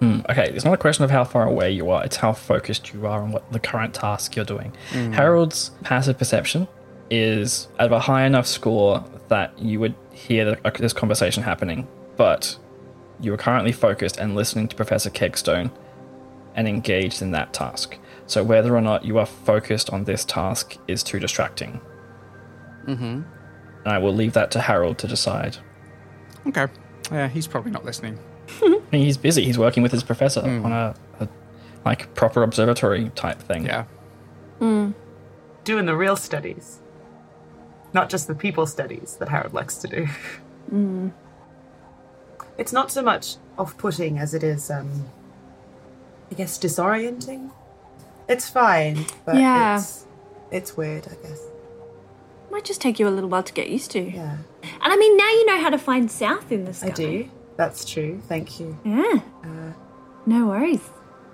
Hmm, 0.00 0.20
Okay, 0.30 0.50
it's 0.54 0.64
not 0.64 0.74
a 0.74 0.78
question 0.78 1.04
of 1.04 1.10
how 1.10 1.24
far 1.24 1.46
away 1.46 1.72
you 1.72 1.90
are, 1.90 2.04
it's 2.04 2.16
how 2.16 2.32
focused 2.32 2.92
you 2.92 3.06
are 3.06 3.22
on 3.22 3.32
what 3.32 3.50
the 3.52 3.58
current 3.58 3.94
task 3.94 4.36
you're 4.36 4.44
doing. 4.44 4.72
Harold's 4.92 5.70
passive 5.82 6.18
perception 6.18 6.68
is 7.10 7.68
at 7.78 7.90
a 7.90 7.98
high 7.98 8.24
enough 8.24 8.46
score 8.46 9.04
that 9.28 9.58
you 9.58 9.80
would 9.80 9.94
hear 10.12 10.44
the, 10.44 10.66
uh, 10.66 10.70
this 10.78 10.92
conversation 10.92 11.42
happening, 11.42 11.88
but 12.16 12.56
you 13.20 13.32
are 13.32 13.36
currently 13.36 13.72
focused 13.72 14.18
and 14.18 14.34
listening 14.34 14.68
to 14.68 14.76
Professor 14.76 15.10
Kegstone 15.10 15.70
and 16.54 16.68
engaged 16.68 17.22
in 17.22 17.30
that 17.32 17.52
task. 17.52 17.98
So 18.26 18.44
whether 18.44 18.76
or 18.76 18.80
not 18.80 19.04
you 19.04 19.18
are 19.18 19.26
focused 19.26 19.90
on 19.90 20.04
this 20.04 20.24
task 20.24 20.76
is 20.86 21.02
too 21.02 21.18
distracting. 21.18 21.80
Mm-hmm. 22.86 23.02
And 23.04 23.24
I 23.86 23.98
will 23.98 24.14
leave 24.14 24.34
that 24.34 24.50
to 24.52 24.60
Harold 24.60 24.98
to 24.98 25.08
decide. 25.08 25.56
Okay. 26.46 26.66
Yeah, 27.10 27.28
he's 27.28 27.46
probably 27.46 27.70
not 27.70 27.84
listening. 27.84 28.18
I 28.90 28.96
mean, 28.96 29.04
he's 29.04 29.16
busy. 29.16 29.44
He's 29.44 29.58
working 29.58 29.82
with 29.82 29.92
his 29.92 30.02
professor 30.02 30.40
hmm. 30.40 30.64
on 30.64 30.72
a, 30.72 30.94
a 31.20 31.28
like 31.84 32.14
proper 32.14 32.42
observatory 32.42 33.10
type 33.14 33.38
thing. 33.40 33.66
Yeah. 33.66 33.84
Hmm. 34.58 34.92
Doing 35.64 35.86
the 35.86 35.96
real 35.96 36.16
studies, 36.16 36.80
not 37.92 38.08
just 38.08 38.26
the 38.26 38.34
people 38.34 38.66
studies 38.66 39.16
that 39.20 39.28
Harold 39.28 39.54
likes 39.54 39.76
to 39.78 39.88
do. 39.88 40.06
Hmm. 40.70 41.08
It's 42.58 42.74
not 42.74 42.90
so 42.90 43.00
much 43.00 43.36
off-putting 43.56 44.18
as 44.18 44.34
it 44.34 44.42
is, 44.42 44.70
um, 44.70 45.06
I 46.30 46.34
guess, 46.34 46.58
disorienting. 46.58 47.52
It's 48.28 48.50
fine, 48.50 49.06
but 49.24 49.36
Yeah. 49.36 49.78
it's 49.78 50.04
it's 50.50 50.76
weird, 50.76 51.06
I 51.08 51.26
guess. 51.26 51.40
Might 52.50 52.64
just 52.64 52.82
take 52.82 52.98
you 52.98 53.08
a 53.08 53.10
little 53.10 53.30
while 53.30 53.42
to 53.42 53.52
get 53.54 53.70
used 53.70 53.90
to. 53.92 54.00
Yeah, 54.00 54.36
And 54.62 54.92
I 54.92 54.96
mean, 54.96 55.16
now 55.16 55.30
you 55.30 55.46
know 55.46 55.58
how 55.60 55.70
to 55.70 55.78
find 55.78 56.10
south 56.10 56.50
in 56.52 56.64
the 56.66 56.74
sky. 56.74 56.88
I 56.88 56.90
do. 56.90 57.30
That's 57.58 57.84
true. 57.84 58.22
Thank 58.28 58.60
you. 58.60 58.78
Yeah. 58.84 59.20
Uh, 59.42 59.72
no 60.24 60.46
worries. 60.46 60.80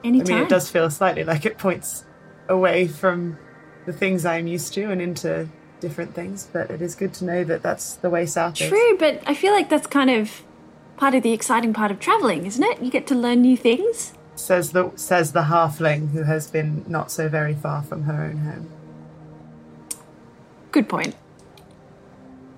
I 0.03 0.11
mean, 0.11 0.27
it 0.27 0.49
does 0.49 0.71
feel 0.71 0.91
slightly 0.91 1.23
like 1.23 1.45
it 1.45 1.59
points 1.59 2.05
away 2.49 2.89
from 2.89 3.39
the 3.85 3.93
things 3.93 4.25
I'm 4.25 4.47
used 4.47 4.73
to 4.75 4.91
and 4.91 5.03
into 5.03 5.49
different 5.81 6.15
things, 6.15 6.49
but 6.51 6.71
it 6.71 6.81
is 6.81 6.95
good 6.95 7.13
to 7.15 7.27
know 7.27 7.45
that 7.45 7.63
that's 7.63 7.97
the 7.97 8.09
way 8.09 8.25
south 8.25 8.59
is. 8.59 8.71
True, 8.71 8.97
but 8.99 9.23
I 9.27 9.35
feel 9.35 9.53
like 9.53 9.69
that's 9.69 9.87
kind 9.87 10.09
of 10.09 10.43
part 10.97 11.15
of 11.15 11.23
the 11.23 11.33
exciting 11.33 11.75
part 11.75 11.91
of 11.91 12.01
traveling, 12.01 12.47
isn't 12.47 12.63
it? 12.63 12.83
You 12.83 12.91
get 12.91 13.07
to 13.09 13.15
learn 13.15 13.43
new 13.43 13.57
things. 13.57 14.15
Says 14.35 14.73
the 14.73 14.93
says 14.97 15.33
the 15.33 15.43
halfling 15.43 16.11
who 16.13 16.23
has 16.23 16.51
been 16.51 16.87
not 16.89 17.11
so 17.13 17.29
very 17.29 17.55
far 17.55 17.83
from 17.83 18.05
her 18.05 18.25
own 18.25 18.39
home. 18.39 18.71
Good 20.73 20.89
point. 20.89 21.15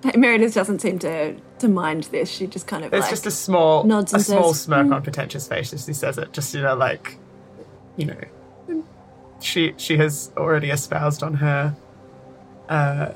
Meredith 0.15 0.53
doesn't 0.53 0.79
seem 0.79 0.99
to 0.99 1.35
to 1.59 1.67
mind 1.67 2.03
this. 2.05 2.29
She 2.29 2.47
just 2.47 2.67
kind 2.67 2.83
of 2.83 2.91
There's 2.91 3.03
like, 3.03 3.09
just 3.09 3.25
a 3.25 3.31
small 3.31 3.83
nods 3.83 4.13
a 4.13 4.17
and 4.17 4.25
small 4.25 4.53
says, 4.53 4.61
smirk 4.61 4.91
on 4.91 5.01
Potentia's 5.01 5.47
face 5.47 5.73
as 5.73 5.85
he 5.85 5.93
says 5.93 6.17
it. 6.17 6.33
Just 6.33 6.53
you 6.53 6.61
know, 6.61 6.75
like 6.75 7.17
you 7.95 8.05
know, 8.05 8.83
she 9.39 9.73
she 9.77 9.97
has 9.97 10.31
already 10.37 10.69
espoused 10.69 11.23
on 11.23 11.35
her 11.35 11.75
uh, 12.69 13.11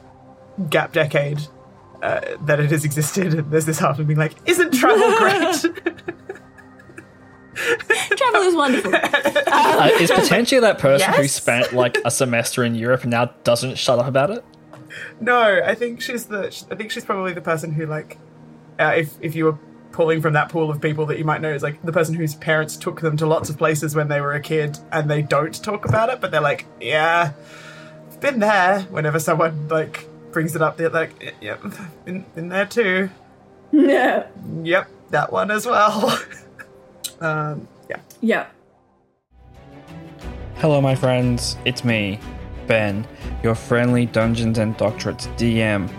gap 0.69 0.93
decade 0.93 1.39
uh, 2.01 2.21
that 2.41 2.59
it 2.59 2.71
has 2.71 2.85
existed. 2.85 3.33
And 3.33 3.51
there's 3.51 3.65
this 3.65 3.79
half 3.79 3.99
of 3.99 4.07
being 4.07 4.19
like, 4.19 4.35
"Isn't 4.45 4.71
travel 4.71 5.17
great?" 5.17 6.01
travel 8.15 8.41
is 8.41 8.55
wonderful. 8.55 8.93
Uh, 9.53 9.89
is 9.99 10.09
Potentia 10.09 10.61
that 10.61 10.79
person 10.79 11.13
who 11.13 11.27
spent 11.27 11.73
like 11.73 11.97
a 12.05 12.11
semester 12.11 12.63
in 12.63 12.73
Europe 12.73 13.01
and 13.01 13.11
now 13.11 13.25
doesn't 13.43 13.77
shut 13.77 13.99
up 13.99 14.07
about 14.07 14.29
it? 14.29 14.43
No, 15.19 15.61
I 15.63 15.75
think 15.75 16.01
she's 16.01 16.25
the. 16.25 16.45
I 16.71 16.75
think 16.75 16.91
she's 16.91 17.05
probably 17.05 17.33
the 17.33 17.41
person 17.41 17.73
who 17.73 17.85
like, 17.85 18.17
uh, 18.80 18.93
if 18.95 19.17
if 19.22 19.36
you 19.36 19.45
were 19.45 19.57
pulling 19.91 20.22
from 20.22 20.34
that 20.34 20.49
pool 20.49 20.72
of 20.72 20.80
people 20.80 21.05
that 21.05 21.17
you 21.17 21.26
might 21.26 21.41
know 21.41 21.51
is 21.51 21.63
like 21.63 21.82
the 21.84 21.91
person 21.91 22.15
whose 22.15 22.36
parents 22.36 22.78
took 22.78 23.01
them 23.01 23.17
to 23.17 23.26
lots 23.26 23.49
of 23.49 23.57
places 23.57 23.93
when 23.93 24.07
they 24.07 24.22
were 24.22 24.34
a 24.34 24.39
kid 24.39 24.78
and 24.91 25.11
they 25.11 25.22
don't 25.22 25.61
talk 25.63 25.86
about 25.86 26.09
it, 26.09 26.22
but 26.22 26.32
they're 26.32 26.39
like, 26.39 26.65
yeah, 26.80 27.34
been 28.22 28.39
there. 28.39 28.82
Whenever 28.84 29.19
someone 29.19 29.67
like 29.67 30.07
brings 30.32 30.55
it 30.55 30.61
up, 30.61 30.78
they're 30.78 30.89
like, 30.89 31.36
yep, 31.41 31.61
been 32.05 32.24
been 32.36 32.47
there 32.47 32.65
too. 32.65 33.09
Yeah. 33.72 34.28
Yep, 34.63 34.89
that 35.09 35.32
one 35.32 35.49
as 35.49 35.65
well. 35.65 36.19
um, 37.22 37.67
yeah. 37.89 37.99
Yeah. 38.22 38.47
Hello, 40.57 40.80
my 40.80 40.93
friends. 40.93 41.57
It's 41.65 41.84
me, 41.84 42.19
Ben, 42.67 43.07
your 43.41 43.55
friendly 43.55 44.05
Dungeons 44.05 44.59
and 44.59 44.78
Doctorates 44.78 45.28
DM, 45.38 45.89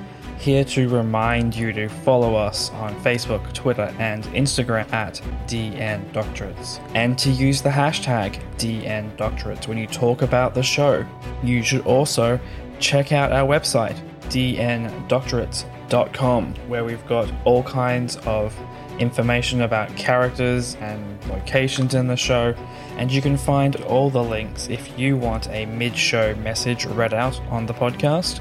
here 0.42 0.64
to 0.64 0.88
remind 0.88 1.54
you 1.54 1.72
to 1.72 1.88
follow 1.88 2.34
us 2.34 2.72
on 2.72 2.92
Facebook, 3.02 3.52
Twitter, 3.52 3.94
and 4.00 4.24
Instagram 4.24 4.92
at 4.92 5.22
DN 5.46 6.12
Doctorates, 6.12 6.80
and 6.96 7.16
to 7.18 7.30
use 7.30 7.62
the 7.62 7.70
hashtag 7.70 8.42
DN 8.56 9.16
Doctorates 9.16 9.68
when 9.68 9.78
you 9.78 9.86
talk 9.86 10.22
about 10.22 10.54
the 10.54 10.62
show. 10.62 11.06
You 11.44 11.62
should 11.62 11.86
also 11.86 12.40
check 12.80 13.12
out 13.12 13.30
our 13.30 13.46
website, 13.46 13.96
dndoctorates.com, 14.30 16.54
where 16.66 16.84
we've 16.84 17.06
got 17.06 17.32
all 17.44 17.62
kinds 17.62 18.16
of 18.26 18.58
information 18.98 19.62
about 19.62 19.94
characters 19.96 20.74
and 20.76 21.24
locations 21.26 21.94
in 21.94 22.08
the 22.08 22.16
show. 22.16 22.54
And 22.96 23.12
you 23.12 23.22
can 23.22 23.36
find 23.36 23.76
all 23.82 24.10
the 24.10 24.22
links 24.22 24.68
if 24.68 24.98
you 24.98 25.16
want 25.16 25.48
a 25.50 25.66
mid 25.66 25.96
show 25.96 26.34
message 26.36 26.84
read 26.84 27.14
out 27.14 27.40
on 27.42 27.66
the 27.66 27.74
podcast 27.74 28.40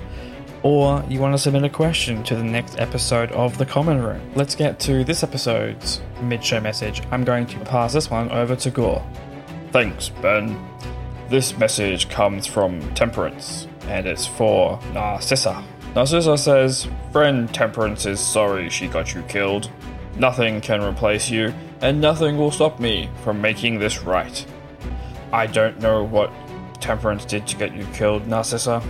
or 0.63 1.03
you 1.09 1.19
want 1.19 1.33
to 1.33 1.37
submit 1.37 1.63
a 1.63 1.69
question 1.69 2.23
to 2.23 2.35
the 2.35 2.43
next 2.43 2.79
episode 2.79 3.31
of 3.31 3.57
The 3.57 3.65
Common 3.65 4.01
Room. 4.01 4.21
Let's 4.35 4.55
get 4.55 4.79
to 4.81 5.03
this 5.03 5.23
episode's 5.23 6.01
mid 6.21 6.43
show 6.43 6.59
message. 6.59 7.01
I'm 7.11 7.23
going 7.23 7.47
to 7.47 7.59
pass 7.59 7.93
this 7.93 8.09
one 8.09 8.29
over 8.31 8.55
to 8.55 8.69
Gore. 8.69 9.05
Thanks, 9.71 10.09
Ben. 10.09 10.59
This 11.29 11.57
message 11.57 12.09
comes 12.09 12.45
from 12.45 12.93
Temperance, 12.93 13.67
and 13.87 14.05
it's 14.05 14.27
for 14.27 14.79
Narcissa. 14.93 15.63
Narcissa 15.95 16.37
says, 16.37 16.87
Friend 17.11 17.53
Temperance 17.53 18.05
is 18.05 18.19
sorry 18.19 18.69
she 18.69 18.87
got 18.87 19.13
you 19.13 19.21
killed. 19.23 19.69
Nothing 20.17 20.61
can 20.61 20.83
replace 20.83 21.29
you, 21.29 21.53
and 21.81 21.99
nothing 22.01 22.37
will 22.37 22.51
stop 22.51 22.79
me 22.79 23.09
from 23.23 23.41
making 23.41 23.79
this 23.79 24.03
right. 24.03 24.45
I 25.33 25.47
don't 25.47 25.79
know 25.79 26.03
what 26.03 26.31
Temperance 26.81 27.25
did 27.25 27.47
to 27.47 27.55
get 27.55 27.73
you 27.73 27.85
killed, 27.93 28.27
Narcissa, 28.27 28.83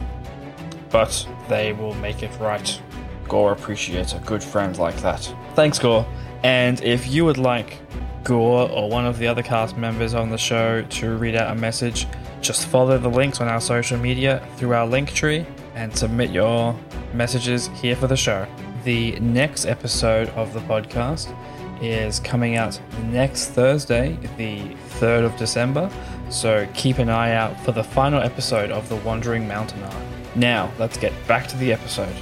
but 0.92 1.28
they 1.50 1.74
will 1.74 1.96
make 1.96 2.24
it 2.24 2.32
right. 2.40 2.80
Gore 3.28 3.54
appreciates 3.54 4.14
a 4.14 4.20
good 4.20 4.44
friend 4.44 4.78
like 4.78 4.98
that. 4.98 5.34
Thanks, 5.56 5.80
Gore. 5.80 6.06
And 6.44 6.82
if 6.84 7.08
you 7.08 7.26
would 7.26 7.38
like 7.38 7.78
Gore 8.24 8.70
or 8.70 8.90
one 8.90 9.06
of 9.06 9.18
the 9.18 9.28
other 9.28 9.44
cast 9.44 9.78
members 9.78 10.14
on 10.14 10.30
the 10.30 10.38
show 10.38 10.82
to 10.82 11.18
read 11.18 11.36
out 11.36 11.52
a 11.56 11.60
message, 11.60 12.08
just 12.42 12.68
follow 12.68 12.98
the 12.98 13.10
links 13.10 13.40
on 13.40 13.48
our 13.48 13.62
social 13.62 13.98
media 13.98 14.46
through 14.58 14.74
our 14.74 14.86
link 14.86 15.14
tree 15.14 15.46
and 15.76 15.96
submit 15.96 16.32
your 16.32 16.78
messages 17.14 17.68
here 17.68 17.96
for 17.96 18.08
the 18.08 18.18
show. 18.18 18.46
The 18.84 19.20
next 19.20 19.66
episode 19.66 20.30
of 20.30 20.54
the 20.54 20.60
podcast 20.62 21.34
is 21.82 22.20
coming 22.20 22.58
out 22.58 22.80
next 23.06 23.50
Thursday, 23.50 24.18
the 24.38 24.76
3rd 25.00 25.26
of 25.26 25.38
December. 25.38 25.90
So 26.30 26.68
keep 26.74 26.98
an 26.98 27.10
eye 27.10 27.34
out 27.34 27.60
for 27.64 27.72
the 27.72 27.84
final 27.84 28.22
episode 28.22 28.72
of 28.72 28.88
the 28.90 28.96
Wandering 28.98 29.48
Mountain 29.48 29.84
Arc. 29.84 30.11
Now, 30.36 30.72
let's 30.80 30.98
get 30.98 31.14
back 31.28 31.48
to 31.48 31.58
the 31.58 31.74
episode. 31.74 32.16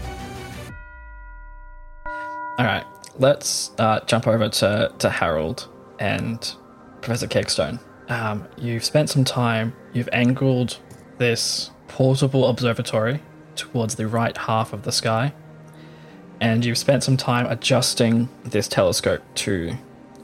All 2.15 2.65
right, 2.65 2.83
let's 3.17 3.71
uh, 3.77 3.99
jump 4.05 4.27
over 4.27 4.49
to, 4.49 4.91
to 4.97 5.09
Harold 5.09 5.67
and 5.99 6.55
Professor 7.01 7.27
Kegstone. 7.27 7.79
Um, 8.09 8.47
you've 8.57 8.83
spent 8.83 9.09
some 9.09 9.23
time, 9.23 9.73
you've 9.93 10.09
angled 10.11 10.79
this 11.19 11.69
portable 11.87 12.47
observatory 12.47 13.21
towards 13.55 13.95
the 13.95 14.07
right 14.07 14.35
half 14.35 14.73
of 14.73 14.83
the 14.83 14.91
sky, 14.91 15.33
and 16.41 16.65
you've 16.65 16.77
spent 16.77 17.03
some 17.03 17.17
time 17.17 17.45
adjusting 17.45 18.29
this 18.43 18.67
telescope 18.67 19.21
to 19.35 19.75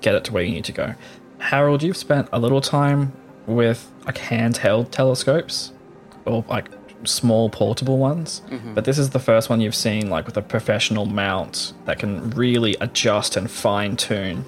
get 0.01 0.15
it 0.15 0.23
to 0.25 0.33
where 0.33 0.43
you 0.43 0.51
need 0.51 0.65
to 0.65 0.71
go. 0.71 0.95
Harold, 1.39 1.83
you've 1.83 1.97
spent 1.97 2.27
a 2.31 2.39
little 2.39 2.61
time 2.61 3.13
with 3.45 3.91
like 4.05 4.15
handheld 4.15 4.89
telescopes 4.89 5.71
or 6.25 6.43
like 6.47 6.69
small 7.03 7.49
portable 7.49 7.97
ones, 7.97 8.41
mm-hmm. 8.49 8.73
but 8.73 8.85
this 8.85 8.97
is 8.97 9.11
the 9.11 9.19
first 9.19 9.49
one 9.49 9.61
you've 9.61 9.75
seen 9.75 10.09
like 10.09 10.25
with 10.25 10.37
a 10.37 10.41
professional 10.41 11.05
mount 11.05 11.73
that 11.85 11.99
can 11.99 12.29
really 12.31 12.75
adjust 12.81 13.37
and 13.37 13.49
fine 13.49 13.95
tune. 13.95 14.45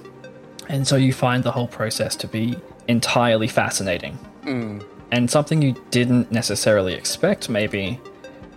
And 0.70 0.88
so 0.88 0.96
you 0.96 1.14
find 1.14 1.44
the 1.44 1.52
whole 1.52 1.68
process 1.68 2.16
to 2.18 2.28
be 2.28 2.58
entirely 2.88 3.48
fascinating. 3.48 4.18
Mm. 4.44 4.86
And 5.12 5.30
something 5.30 5.62
you 5.62 5.76
didn't 5.92 6.32
necessarily 6.32 6.94
expect, 6.94 7.50
maybe, 7.50 8.00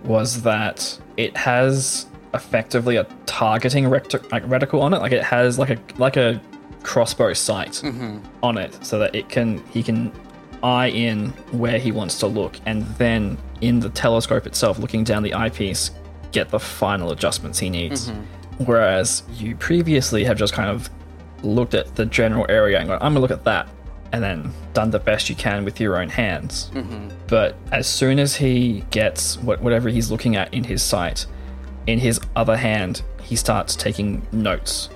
was 0.05 0.43
that 0.43 0.99
it 1.17 1.37
has 1.37 2.07
effectively 2.35 2.97
a 2.97 3.05
targeting 3.27 3.89
recti- 3.89 4.19
like 4.33 4.45
reticle 4.47 4.81
on 4.81 4.95
it. 4.95 4.99
Like 4.99 5.13
it 5.13 5.23
has 5.23 5.59
like 5.59 5.71
a 5.71 5.79
like 5.99 6.17
a 6.17 6.41
crossbow 6.83 7.35
sight 7.35 7.73
mm-hmm. 7.85 8.19
on 8.43 8.59
it, 8.59 8.85
so 8.85 8.99
that 8.99 9.15
it 9.15 9.29
can 9.29 9.65
he 9.69 9.83
can 9.83 10.13
eye 10.63 10.89
in 10.89 11.31
where 11.53 11.79
he 11.79 11.93
wants 11.93 12.19
to 12.21 12.27
look, 12.27 12.57
and 12.67 12.87
then 12.97 13.39
in 13.61 13.81
the 13.81 13.91
telescope 13.91 14.47
itself, 14.47 14.79
looking 14.79 15.05
down 15.05 15.23
the 15.23 15.35
eyepiece, 15.35 15.91
get 16.33 16.49
the 16.51 16.61
final 16.61 17.13
adjustments 17.13 17.59
he 17.59 17.71
needs. 17.71 18.11
Mm-hmm. 18.11 18.65
Whereas 18.65 19.23
you 19.33 19.57
previously 19.57 20.25
have 20.25 20.37
just 20.37 20.53
kind 20.53 20.69
of 20.69 20.91
looked 21.43 21.75
at 21.75 21.95
the 21.97 22.07
general 22.07 22.47
area 22.49 22.79
and 22.79 22.89
gone, 22.89 22.99
I'm 23.01 23.13
gonna 23.13 23.21
look 23.21 23.31
at 23.31 23.45
that, 23.45 23.69
and 24.13 24.23
then 24.23 24.53
done 24.75 24.91
the 24.91 24.99
best 24.99 25.29
you 25.29 25.37
can 25.37 25.65
with 25.65 25.81
your 25.81 26.01
own 26.01 26.09
hands. 26.09 26.71
Mm-hmm. 26.75 27.09
But 27.27 27.57
as 27.73 27.87
soon 27.87 28.19
as 28.19 28.37
he 28.37 28.85
gets 28.91 29.39
what, 29.39 29.63
whatever 29.63 29.89
he's 29.89 30.11
looking 30.11 30.37
at 30.37 30.53
in 30.53 30.65
his 30.65 30.83
sight, 30.83 31.27
in 31.87 31.99
his 31.99 32.21
other 32.37 32.57
hand, 32.57 33.03
he 33.23 33.37
starts 33.37 33.75
taking 33.77 34.27
notes, 34.33 34.91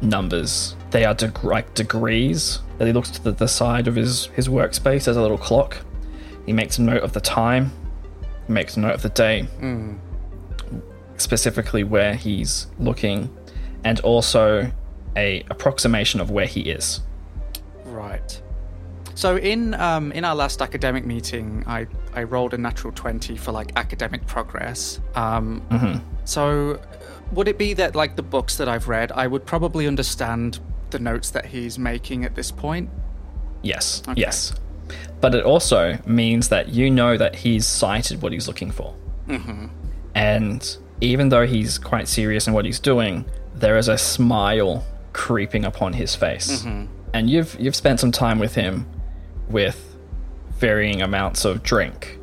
numbers. 0.00 0.76
They 0.90 1.04
are 1.04 1.14
deg- 1.14 1.44
like 1.44 1.72
degrees. 1.74 2.60
That 2.78 2.86
he 2.86 2.92
looks 2.92 3.10
to 3.10 3.22
the, 3.22 3.32
the 3.32 3.48
side 3.48 3.88
of 3.88 3.96
his, 3.96 4.26
his 4.26 4.48
workspace. 4.48 5.04
There's 5.04 5.16
a 5.16 5.22
little 5.22 5.38
clock. 5.38 5.78
He 6.44 6.52
makes 6.52 6.78
a 6.78 6.82
note 6.82 7.02
of 7.02 7.12
the 7.12 7.20
time, 7.20 7.72
makes 8.48 8.76
a 8.76 8.80
note 8.80 8.94
of 8.94 9.02
the 9.02 9.08
day, 9.08 9.46
specifically 11.16 11.84
where 11.84 12.14
he's 12.14 12.66
looking, 12.78 13.34
and 13.84 13.98
also 14.00 14.70
a 15.16 15.42
approximation 15.50 16.20
of 16.20 16.30
where 16.30 16.46
he 16.46 16.60
is. 16.60 17.00
Right. 17.84 18.42
So 19.14 19.38
in 19.38 19.72
um, 19.74 20.12
in 20.12 20.26
our 20.26 20.34
last 20.34 20.60
academic 20.60 21.06
meeting, 21.06 21.64
I, 21.66 21.86
I 22.12 22.24
rolled 22.24 22.52
a 22.52 22.58
natural 22.58 22.92
twenty 22.92 23.36
for 23.36 23.50
like 23.50 23.72
academic 23.76 24.26
progress. 24.26 25.00
Um, 25.14 25.62
So 26.24 26.72
uh, 26.72 26.86
would 27.32 27.48
it 27.48 27.56
be 27.56 27.72
that 27.74 27.94
like 27.94 28.16
the 28.16 28.22
books 28.22 28.56
that 28.56 28.68
I've 28.68 28.88
read, 28.88 29.12
I 29.12 29.26
would 29.26 29.46
probably 29.46 29.86
understand 29.86 30.60
the 30.90 30.98
notes 30.98 31.30
that 31.30 31.46
he's 31.46 31.78
making 31.78 32.24
at 32.24 32.34
this 32.34 32.50
point? 32.50 32.90
Yes, 33.62 34.02
yes. 34.14 34.54
But 35.20 35.34
it 35.34 35.44
also 35.44 35.98
means 36.06 36.48
that 36.50 36.68
you 36.68 36.90
know 36.90 37.16
that 37.16 37.36
he's 37.36 37.66
cited 37.66 38.22
what 38.22 38.32
he's 38.32 38.46
looking 38.46 38.70
for. 38.70 38.94
Mm-hmm. 39.26 39.66
And 40.14 40.76
even 41.00 41.28
though 41.28 41.46
he's 41.46 41.78
quite 41.78 42.08
serious 42.08 42.46
in 42.46 42.52
what 42.54 42.64
he's 42.64 42.80
doing, 42.80 43.24
there 43.54 43.76
is 43.76 43.88
a 43.88 43.98
smile 43.98 44.84
creeping 45.12 45.64
upon 45.64 45.94
his 45.94 46.14
face. 46.14 46.64
And 47.12 47.30
you've 47.30 47.56
you've 47.58 47.76
spent 47.76 48.00
some 48.00 48.12
time 48.12 48.38
with 48.38 48.54
him 48.54 48.86
with 49.48 49.96
varying 50.58 51.02
amounts 51.02 51.44
of 51.44 51.62
drink. 51.62 52.18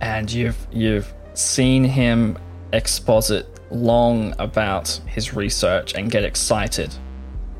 And 0.00 0.30
you've 0.30 0.66
you've 0.72 1.12
seen 1.34 1.84
him 1.84 2.38
exposit 2.72 3.46
long 3.70 4.34
about 4.38 5.00
his 5.06 5.34
research 5.34 5.94
and 5.94 6.10
get 6.10 6.24
excited. 6.24 6.92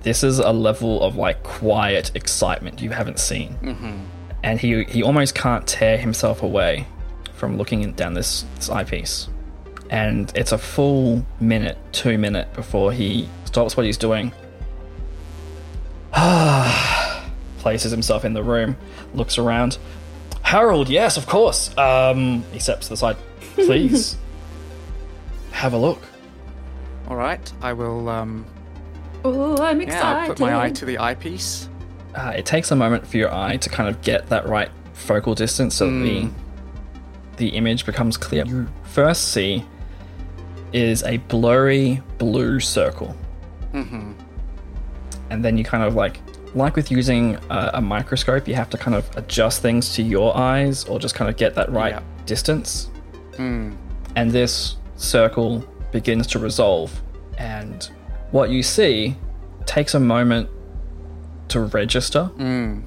This 0.02 0.22
is 0.24 0.38
a 0.38 0.52
level 0.52 1.02
of 1.02 1.16
like 1.16 1.42
quiet 1.42 2.12
excitement 2.14 2.80
you 2.80 2.90
haven't 2.90 3.18
seen 3.18 3.56
and 4.42 4.58
he 4.60 4.84
he 4.84 5.02
almost 5.02 5.34
can't 5.34 5.66
tear 5.66 5.98
himself 5.98 6.42
away 6.42 6.86
from 7.34 7.56
looking 7.56 7.92
down 7.92 8.14
this, 8.14 8.44
this 8.56 8.68
eyepiece. 8.68 9.28
And 9.88 10.30
it's 10.36 10.52
a 10.52 10.58
full 10.58 11.24
minute, 11.40 11.78
two 11.92 12.18
minute 12.18 12.52
before 12.52 12.92
he 12.92 13.28
stops 13.44 13.76
what 13.76 13.86
he's 13.86 13.96
doing. 13.96 14.32
Places 17.58 17.90
himself 17.90 18.24
in 18.24 18.34
the 18.34 18.42
room, 18.42 18.76
looks 19.14 19.38
around. 19.38 19.78
Harold, 20.42 20.88
yes, 20.88 21.16
of 21.16 21.26
course. 21.26 21.76
Um, 21.76 22.44
he 22.52 22.58
steps 22.58 22.86
to 22.86 22.90
the 22.90 22.96
side. 22.96 23.16
Please 23.54 24.16
have 25.52 25.72
a 25.72 25.78
look. 25.78 26.02
All 27.08 27.16
right, 27.16 27.52
I 27.60 27.72
will. 27.72 28.08
Um, 28.08 28.44
Oh, 29.24 29.56
I'm 29.62 29.80
yeah, 29.80 29.86
excited. 29.88 30.04
I'll 30.06 30.26
put 30.28 30.40
my 30.40 30.58
eye 30.64 30.70
to 30.70 30.84
the 30.84 30.98
eyepiece. 30.98 31.68
Uh, 32.14 32.32
it 32.36 32.46
takes 32.46 32.70
a 32.70 32.76
moment 32.76 33.06
for 33.06 33.16
your 33.16 33.32
eye 33.32 33.56
to 33.58 33.68
kind 33.68 33.88
of 33.88 34.00
get 34.02 34.28
that 34.28 34.48
right 34.48 34.70
focal 34.94 35.34
distance 35.34 35.74
so 35.74 35.90
that 35.90 35.98
the 36.04 36.28
the 37.36 37.48
image 37.50 37.86
becomes 37.86 38.16
clear. 38.16 38.44
You 38.44 38.68
first 38.84 39.28
see 39.32 39.64
is 40.72 41.02
a 41.04 41.16
blurry 41.18 42.02
blue 42.18 42.60
circle, 42.60 43.16
mm-hmm. 43.72 44.12
and 45.30 45.44
then 45.44 45.56
you 45.56 45.64
kind 45.64 45.82
of 45.84 45.94
like 45.94 46.20
like 46.54 46.74
with 46.76 46.90
using 46.90 47.36
a, 47.48 47.70
a 47.74 47.80
microscope, 47.80 48.48
you 48.48 48.54
have 48.56 48.68
to 48.70 48.76
kind 48.78 48.94
of 48.96 49.08
adjust 49.16 49.62
things 49.62 49.94
to 49.94 50.02
your 50.02 50.36
eyes 50.36 50.84
or 50.84 50.98
just 50.98 51.14
kind 51.14 51.30
of 51.30 51.36
get 51.36 51.54
that 51.54 51.70
right 51.70 51.92
Yeah. 51.94 52.02
distance. 52.26 52.90
And 53.38 54.30
this 54.32 54.76
circle 54.96 55.64
begins 55.92 56.26
to 56.28 56.38
resolve, 56.38 57.00
and 57.38 57.88
what 58.30 58.50
you 58.50 58.62
see 58.62 59.16
takes 59.66 59.94
a 59.94 60.00
moment 60.00 60.48
to 61.48 61.60
register 61.60 62.30
mm. 62.36 62.82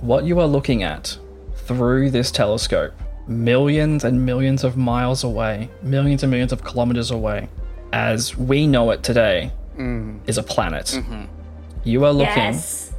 what 0.00 0.24
you 0.24 0.38
are 0.40 0.46
looking 0.46 0.82
at 0.82 1.18
through 1.56 2.10
this 2.10 2.30
telescope, 2.30 2.92
millions 3.26 4.04
and 4.04 4.24
millions 4.24 4.64
of 4.64 4.76
miles 4.76 5.24
away, 5.24 5.70
millions 5.82 6.22
and 6.22 6.30
millions 6.30 6.52
of 6.52 6.62
kilometers 6.62 7.10
away, 7.10 7.48
as 7.92 8.36
we 8.36 8.66
know 8.66 8.90
it 8.90 9.02
today, 9.02 9.50
mm. 9.76 10.18
is 10.26 10.36
a 10.36 10.42
planet. 10.42 10.86
Mm-hmm. 10.86 11.24
You 11.84 12.04
are 12.04 12.12
looking 12.12 12.52
Yes. 12.54 12.92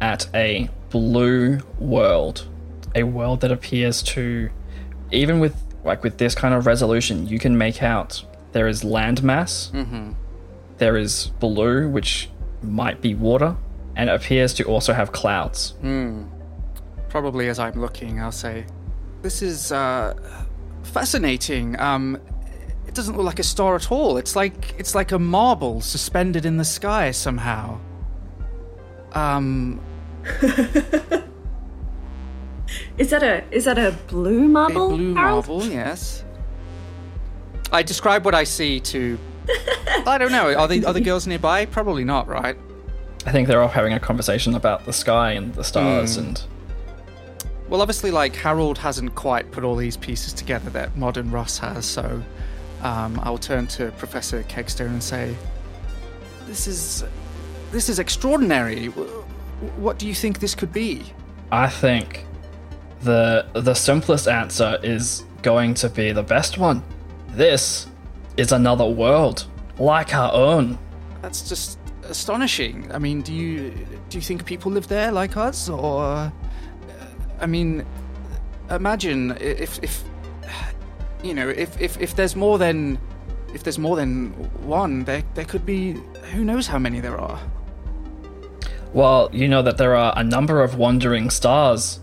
at 0.00 0.28
a 0.34 0.68
blue 0.90 1.60
world, 1.78 2.46
a 2.94 3.02
world 3.04 3.40
that 3.42 3.52
appears 3.52 4.02
to, 4.02 4.50
even 5.12 5.38
with 5.38 5.56
like 5.84 6.02
with 6.02 6.18
this 6.18 6.34
kind 6.34 6.54
of 6.54 6.66
resolution, 6.66 7.26
you 7.26 7.38
can 7.38 7.56
make 7.56 7.82
out 7.82 8.24
there 8.52 8.66
is 8.66 8.82
landmass, 8.82 9.70
mm-hmm. 9.70 10.12
There 10.78 10.96
is 10.96 11.28
blue, 11.40 11.88
which 11.88 12.30
might 12.62 13.00
be 13.00 13.14
water, 13.14 13.56
and 13.96 14.08
it 14.08 14.14
appears 14.14 14.54
to 14.54 14.64
also 14.64 14.92
have 14.92 15.12
clouds. 15.12 15.74
Probably 17.08 17.48
as 17.48 17.58
I'm 17.58 17.80
looking, 17.80 18.20
I'll 18.20 18.32
say, 18.32 18.64
"This 19.22 19.42
is 19.42 19.72
uh, 19.72 20.14
fascinating. 20.82 21.78
Um, 21.80 22.18
it 22.86 22.94
doesn't 22.94 23.16
look 23.16 23.26
like 23.26 23.38
a 23.38 23.42
star 23.44 23.74
at 23.76 23.90
all. 23.90 24.16
It's 24.16 24.34
like 24.36 24.74
it's 24.78 24.94
like 24.94 25.12
a 25.12 25.18
marble 25.18 25.80
suspended 25.80 26.44
in 26.46 26.56
the 26.56 26.64
sky 26.64 27.10
somehow." 27.10 27.78
Um, 29.12 29.80
Is 32.98 33.10
that 33.10 33.22
a 33.22 33.42
is 33.50 33.64
that 33.64 33.78
a 33.78 33.92
blue 34.08 34.46
marble? 34.48 34.92
a 34.92 34.96
blue 34.96 35.14
Harold? 35.14 35.48
marble, 35.48 35.64
yes. 35.66 36.24
I 37.72 37.82
describe 37.82 38.24
what 38.24 38.34
I 38.34 38.44
see 38.44 38.80
to. 38.80 39.18
I 40.06 40.16
don't 40.18 40.32
know. 40.32 40.54
Are 40.54 40.68
the 40.68 40.84
are 40.84 40.92
the 40.92 41.00
girls 41.00 41.26
nearby? 41.26 41.66
Probably 41.66 42.04
not, 42.04 42.28
right? 42.28 42.56
I 43.26 43.32
think 43.32 43.48
they're 43.48 43.62
all 43.62 43.68
having 43.68 43.92
a 43.92 44.00
conversation 44.00 44.54
about 44.54 44.86
the 44.86 44.92
sky 44.92 45.32
and 45.32 45.54
the 45.54 45.64
stars 45.64 46.16
and 46.16 46.42
Well, 47.68 47.82
obviously, 47.82 48.10
like 48.10 48.34
Harold 48.36 48.78
hasn't 48.78 49.14
quite 49.14 49.50
put 49.50 49.64
all 49.64 49.76
these 49.76 49.96
pieces 49.96 50.32
together 50.32 50.70
that 50.70 50.96
modern 50.96 51.30
Ross 51.30 51.58
has, 51.58 51.84
so 51.84 52.22
um, 52.82 53.20
I'll 53.22 53.38
turn 53.38 53.66
to 53.68 53.90
Professor 53.92 54.42
Kegstone 54.44 54.88
and 54.88 55.02
say, 55.02 55.36
"This 56.46 56.66
is 56.66 57.04
this 57.70 57.88
is 57.88 57.98
extraordinary. 57.98 58.86
What 58.86 59.98
do 59.98 60.06
you 60.06 60.14
think 60.14 60.38
this 60.38 60.54
could 60.54 60.72
be?" 60.72 61.12
I 61.50 61.68
think 61.68 62.24
the 63.02 63.46
the 63.54 63.74
simplest 63.74 64.28
answer 64.28 64.78
is 64.82 65.24
going 65.42 65.74
to 65.74 65.88
be 65.88 66.12
the 66.12 66.22
best 66.22 66.56
one. 66.58 66.82
This 67.30 67.86
is 68.38 68.52
another 68.52 68.86
world, 68.86 69.46
like 69.78 70.14
our 70.14 70.32
own. 70.32 70.78
That's 71.20 71.46
just 71.48 71.78
astonishing. 72.04 72.90
I 72.92 72.98
mean, 72.98 73.20
do 73.20 73.34
you 73.34 73.70
do 74.08 74.16
you 74.16 74.22
think 74.22 74.46
people 74.46 74.72
live 74.72 74.88
there 74.88 75.12
like 75.12 75.36
us, 75.36 75.68
or 75.68 76.02
uh, 76.02 76.30
I 77.40 77.46
mean, 77.46 77.84
imagine 78.70 79.36
if 79.40 79.82
if 79.82 80.02
you 81.22 81.34
know 81.34 81.48
if 81.48 81.80
if, 81.80 82.00
if 82.00 82.14
there's 82.14 82.36
more 82.36 82.58
than 82.58 82.98
if 83.52 83.64
there's 83.64 83.78
more 83.78 83.96
than 83.96 84.30
one, 84.66 85.04
there 85.04 85.22
there 85.34 85.44
could 85.44 85.66
be 85.66 85.94
who 86.32 86.44
knows 86.44 86.68
how 86.68 86.78
many 86.78 87.00
there 87.00 87.18
are. 87.18 87.40
Well, 88.94 89.28
you 89.32 89.48
know 89.48 89.62
that 89.62 89.76
there 89.76 89.96
are 89.96 90.14
a 90.16 90.24
number 90.24 90.62
of 90.62 90.76
wandering 90.76 91.28
stars. 91.28 92.00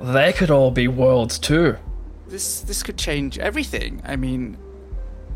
They 0.00 0.32
could 0.32 0.50
all 0.50 0.70
be 0.70 0.88
worlds 0.88 1.38
too. 1.38 1.76
This 2.26 2.60
this 2.60 2.82
could 2.82 2.98
change 2.98 3.38
everything. 3.38 4.02
I 4.04 4.16
mean, 4.16 4.58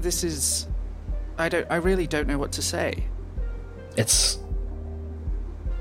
this 0.00 0.24
is 0.24 0.66
I 1.36 1.48
don't 1.48 1.66
I 1.70 1.76
really 1.76 2.06
don't 2.06 2.26
know 2.26 2.38
what 2.38 2.52
to 2.52 2.62
say. 2.62 3.04
It's 3.96 4.38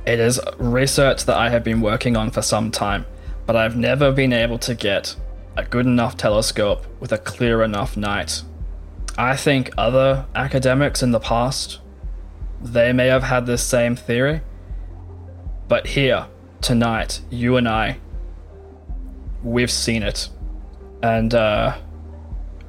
it 0.06 0.20
is 0.20 0.40
research 0.58 1.26
that 1.26 1.36
I 1.36 1.50
have 1.50 1.64
been 1.64 1.82
working 1.82 2.16
on 2.16 2.32
for 2.32 2.42
some 2.42 2.72
time, 2.72 3.06
but 3.46 3.56
I've 3.56 3.76
never 3.76 4.12
been 4.12 4.34
able 4.34 4.58
to 4.60 4.74
get 4.74 5.16
a 5.58 5.66
good 5.66 5.86
enough 5.86 6.16
telescope 6.16 6.86
with 7.00 7.12
a 7.12 7.18
clear 7.18 7.64
enough 7.64 7.98
night. 7.98 8.44
I 9.18 9.36
think 9.36 9.72
other 9.78 10.26
academics 10.36 11.02
in 11.02 11.12
the 11.12 11.20
past 11.20 11.80
they 12.62 12.92
may 12.92 13.08
have 13.08 13.24
had 13.24 13.46
this 13.46 13.64
same 13.64 13.96
theory, 13.96 14.42
but 15.68 15.88
here 15.88 16.28
tonight, 16.62 17.22
you 17.30 17.58
and 17.58 17.68
I 17.68 17.98
we've 19.44 19.72
seen 19.72 20.04
it. 20.04 20.30
And 21.04 21.34
uh 21.34 21.78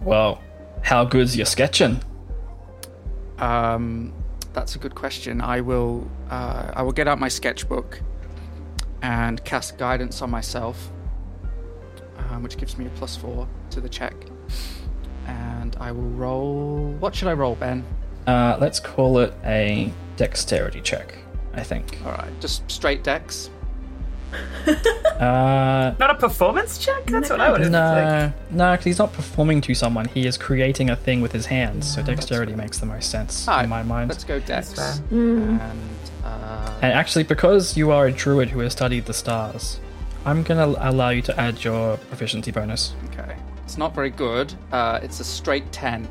well, 0.00 0.42
how 0.88 1.04
good's 1.04 1.36
your 1.36 1.44
sketching? 1.44 2.00
Um, 3.36 4.14
that's 4.54 4.74
a 4.74 4.78
good 4.78 4.94
question. 4.94 5.42
I 5.42 5.60
will 5.60 6.10
uh, 6.30 6.72
I 6.74 6.80
will 6.80 6.92
get 6.92 7.06
out 7.06 7.18
my 7.18 7.28
sketchbook 7.28 8.00
and 9.02 9.44
cast 9.44 9.76
guidance 9.76 10.22
on 10.22 10.30
myself, 10.30 10.90
um, 12.16 12.42
which 12.42 12.56
gives 12.56 12.78
me 12.78 12.86
a 12.86 12.90
plus 12.90 13.16
four 13.16 13.46
to 13.68 13.82
the 13.82 13.88
check. 13.88 14.14
And 15.26 15.76
I 15.78 15.92
will 15.92 16.08
roll. 16.08 16.96
What 17.00 17.14
should 17.14 17.28
I 17.28 17.34
roll, 17.34 17.54
Ben? 17.54 17.84
Uh 18.26 18.56
let's 18.58 18.80
call 18.80 19.18
it 19.18 19.34
a 19.44 19.92
dexterity 20.16 20.80
check, 20.80 21.14
I 21.52 21.64
think. 21.64 21.98
All 22.06 22.12
right, 22.12 22.32
just 22.40 22.68
straight 22.70 23.04
dex. 23.04 23.50
Uh 25.18 25.94
Not 25.98 26.10
a 26.10 26.14
performance 26.14 26.78
check? 26.78 27.06
That's 27.06 27.28
what 27.30 27.40
I 27.40 27.50
would 27.50 27.60
have 27.62 27.70
No, 27.72 28.32
no, 28.50 28.72
because 28.72 28.84
he's 28.84 28.98
not 28.98 29.12
performing 29.12 29.60
to 29.62 29.74
someone. 29.74 30.06
He 30.06 30.26
is 30.26 30.36
creating 30.38 30.90
a 30.90 30.96
thing 30.96 31.20
with 31.20 31.32
his 31.32 31.46
hands. 31.46 31.92
So 31.92 32.02
dexterity 32.02 32.54
makes 32.54 32.78
the 32.78 32.86
most 32.86 33.10
sense 33.10 33.48
All 33.48 33.56
right, 33.56 33.64
in 33.64 33.70
my 33.70 33.82
mind. 33.82 34.10
Let's 34.10 34.24
go 34.24 34.38
dex. 34.38 34.72
That's 34.72 35.00
And 35.10 35.60
uh, 36.24 36.78
And 36.82 36.92
actually, 36.92 37.24
because 37.24 37.76
you 37.76 37.90
are 37.90 38.06
a 38.06 38.12
druid 38.12 38.50
who 38.50 38.60
has 38.60 38.72
studied 38.72 39.06
the 39.06 39.14
stars, 39.14 39.80
I'm 40.24 40.42
gonna 40.44 40.66
allow 40.78 41.08
you 41.10 41.22
to 41.22 41.40
add 41.40 41.64
your 41.64 41.96
proficiency 41.96 42.52
bonus. 42.52 42.92
okay, 43.10 43.34
it's 43.64 43.76
not 43.78 43.94
very 43.94 44.10
good. 44.10 44.54
Uh, 44.70 45.00
it's 45.02 45.18
a 45.20 45.24
straight 45.24 45.70
ten. 45.72 46.06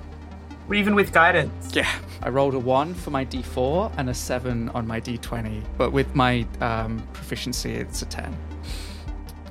Even 0.74 0.95
with 0.95 1.13
guidance. 1.13 1.74
Yeah, 1.74 1.89
I 2.22 2.30
rolled 2.30 2.53
a 2.53 2.59
one 2.59 2.93
for 2.93 3.11
my 3.11 3.24
d4 3.26 3.93
and 3.97 4.09
a 4.09 4.13
seven 4.13 4.70
on 4.70 4.86
my 4.86 4.99
d20, 4.99 5.61
but 5.78 5.91
with 5.91 6.13
my 6.15 6.45
um, 6.61 7.05
proficiency, 7.13 7.74
it's 7.74 8.01
a 8.01 8.05
ten. 8.05 8.36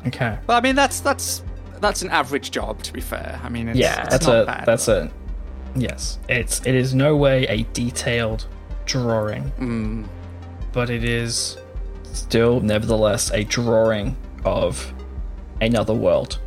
Okay. 0.06 0.38
Well, 0.46 0.56
I 0.56 0.60
mean 0.60 0.76
that's 0.76 1.00
that's 1.00 1.42
that's 1.80 2.02
an 2.02 2.10
average 2.10 2.50
job 2.50 2.82
to 2.84 2.92
be 2.92 3.00
fair. 3.00 3.40
I 3.42 3.48
mean, 3.48 3.68
it's, 3.68 3.78
yeah, 3.78 4.02
it's 4.02 4.10
that's 4.10 4.26
not 4.26 4.42
a 4.42 4.46
bad. 4.46 4.66
that's 4.66 4.88
a 4.88 5.10
yes. 5.74 6.18
It's 6.28 6.60
it 6.66 6.74
is 6.74 6.94
no 6.94 7.16
way 7.16 7.46
a 7.48 7.62
detailed 7.72 8.46
drawing, 8.84 9.50
Mm, 9.58 10.06
but 10.72 10.90
it 10.90 11.02
is 11.02 11.56
still 12.12 12.60
nevertheless 12.60 13.30
a 13.32 13.42
drawing 13.44 14.16
of 14.44 14.92
another 15.60 15.94
world. 15.94 16.38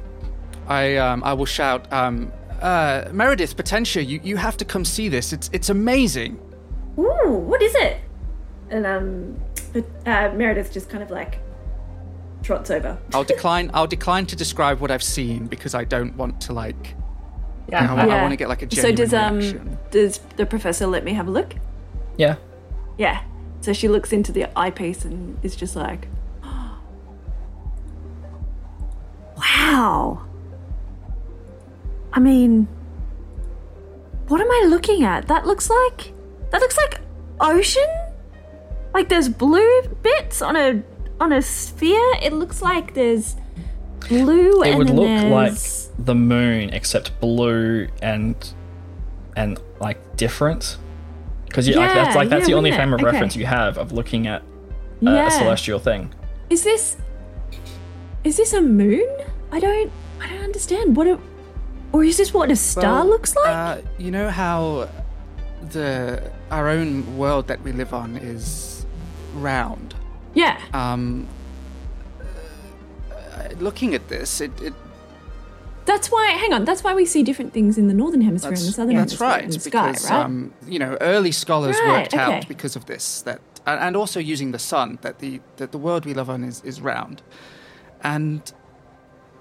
I 0.67 0.95
um, 0.97 1.23
I 1.23 1.33
will 1.33 1.45
shout, 1.45 1.91
um, 1.91 2.31
uh, 2.61 3.09
Meredith, 3.11 3.55
Potentia, 3.55 4.03
you, 4.03 4.19
you 4.23 4.37
have 4.37 4.57
to 4.57 4.65
come 4.65 4.85
see 4.85 5.09
this. 5.09 5.33
It's 5.33 5.49
it's 5.53 5.69
amazing. 5.69 6.39
Ooh, 6.97 7.43
what 7.47 7.61
is 7.61 7.73
it? 7.75 7.97
And 8.69 8.85
um, 8.85 9.39
but, 9.73 9.85
uh, 10.05 10.31
Meredith 10.35 10.71
just 10.71 10.89
kind 10.89 11.03
of 11.03 11.11
like 11.11 11.39
trots 12.43 12.69
over. 12.71 12.97
I'll 13.13 13.23
decline. 13.23 13.69
I'll 13.73 13.87
decline 13.87 14.25
to 14.27 14.35
describe 14.35 14.79
what 14.79 14.91
I've 14.91 15.03
seen 15.03 15.47
because 15.47 15.73
I 15.75 15.83
don't 15.83 16.15
want 16.15 16.41
to 16.41 16.53
like. 16.53 16.95
Yeah. 17.69 17.93
I, 17.93 18.07
Yeah. 18.07 18.21
want 18.21 18.31
to 18.31 18.37
get 18.37 18.49
like 18.49 18.61
a 18.63 18.75
So 18.75 18.91
genuine 18.91 18.95
does 18.95 19.13
um 19.13 19.37
reaction. 19.37 19.77
does 19.91 20.17
the 20.37 20.45
professor 20.45 20.87
let 20.87 21.03
me 21.03 21.13
have 21.13 21.27
a 21.27 21.31
look? 21.31 21.53
Yeah. 22.17 22.35
Yeah. 22.97 23.23
So 23.61 23.73
she 23.73 23.87
looks 23.87 24.11
into 24.13 24.31
the 24.31 24.47
eyepiece 24.57 25.05
and 25.05 25.37
is 25.43 25.55
just 25.55 25.75
like, 25.75 26.07
"Wow." 29.37 30.25
I 32.13 32.19
mean, 32.19 32.67
what 34.27 34.41
am 34.41 34.49
I 34.49 34.65
looking 34.69 35.03
at? 35.03 35.27
That 35.27 35.45
looks 35.45 35.69
like 35.69 36.13
that 36.51 36.61
looks 36.61 36.77
like 36.77 37.01
ocean. 37.39 37.87
Like 38.93 39.09
there's 39.09 39.29
blue 39.29 39.81
bits 40.01 40.41
on 40.41 40.55
a 40.55 40.81
on 41.19 41.33
a 41.33 41.41
sphere. 41.41 42.13
It 42.21 42.33
looks 42.33 42.61
like 42.61 42.93
there's 42.93 43.35
blue 44.07 44.63
It 44.63 44.69
and 44.69 44.77
would 44.77 44.89
look 44.89 45.31
like 45.31 45.53
the 45.97 46.15
moon, 46.15 46.69
except 46.71 47.19
blue 47.19 47.87
and 48.01 48.35
and 49.35 49.59
like 49.79 50.17
different. 50.17 50.77
Because 51.45 51.67
like, 51.67 51.75
Yeah, 51.75 51.93
that's 51.93 52.15
like 52.15 52.29
that's 52.29 52.41
yeah, 52.47 52.53
the 52.53 52.57
only 52.57 52.71
frame 52.71 52.93
of 52.93 52.99
Okay. 53.01 53.11
reference 53.11 53.35
you 53.35 53.45
have 53.45 53.77
of 53.77 53.91
looking 53.91 54.27
at 54.27 54.41
uh, 54.41 54.45
yeah. 55.01 55.27
a 55.27 55.31
celestial 55.31 55.79
thing. 55.79 56.13
Is 56.49 56.63
this 56.63 56.97
is 58.23 58.37
this 58.37 58.53
a 58.53 58.61
moon? 58.61 59.07
I 59.51 59.59
don't 59.59 59.91
I 60.21 60.29
don't 60.29 60.43
understand. 60.43 60.95
What 60.95 61.07
a 61.07 61.19
or 61.93 62.03
is 62.03 62.17
this 62.17 62.33
what 62.33 62.51
a 62.51 62.55
star 62.55 62.83
Well, 63.01 63.07
looks 63.07 63.35
like? 63.35 63.47
Uh, 63.47 63.77
you 63.97 64.11
know 64.11 64.29
how 64.29 64.87
the 65.71 66.31
our 66.51 66.67
own 66.69 67.17
world 67.17 67.47
that 67.47 67.61
we 67.63 67.71
live 67.71 67.93
on 67.93 68.17
is 68.17 68.85
round. 69.35 69.93
yeah. 70.33 70.57
Um, 70.73 71.27
uh, 72.21 73.49
looking 73.59 73.93
at 73.95 74.07
this, 74.09 74.41
it, 74.41 74.51
it 74.61 74.73
That's 75.85 76.09
why 76.11 76.27
hang 76.31 76.53
on, 76.53 76.65
that's 76.65 76.83
why 76.83 76.93
we 76.93 77.05
see 77.05 77.23
different 77.23 77.53
things 77.53 77.77
in 77.77 77.87
the 77.87 77.93
northern 77.93 78.21
hemisphere 78.21 78.51
and 78.53 78.57
the 78.61 78.71
southern 78.71 78.95
that's 78.95 79.13
hemisphere 79.19 79.27
That's 79.27 79.35
right, 79.37 79.43
in 79.43 79.51
the 79.51 79.59
sky, 79.59 79.87
because 79.91 80.09
right? 80.11 80.25
um, 80.25 80.53
you 80.67 80.79
know 80.79 80.97
early 81.01 81.31
scholars 81.31 81.75
Right, 81.79 82.01
worked 82.01 82.13
okay. 82.13 82.23
out 82.37 82.47
because 82.47 82.75
of 82.75 82.85
this 82.85 83.21
that, 83.23 83.39
and 83.65 83.79
and 83.79 83.95
also 83.95 84.19
using 84.19 84.51
the 84.51 84.59
sun 84.59 84.99
that 85.01 85.19
the 85.19 85.41
that 85.57 85.71
the 85.71 85.77
world 85.79 86.05
we 86.05 86.13
live 86.13 86.29
on 86.29 86.43
is 86.43 86.61
is 86.63 86.79
round, 86.81 87.21
and 88.03 88.41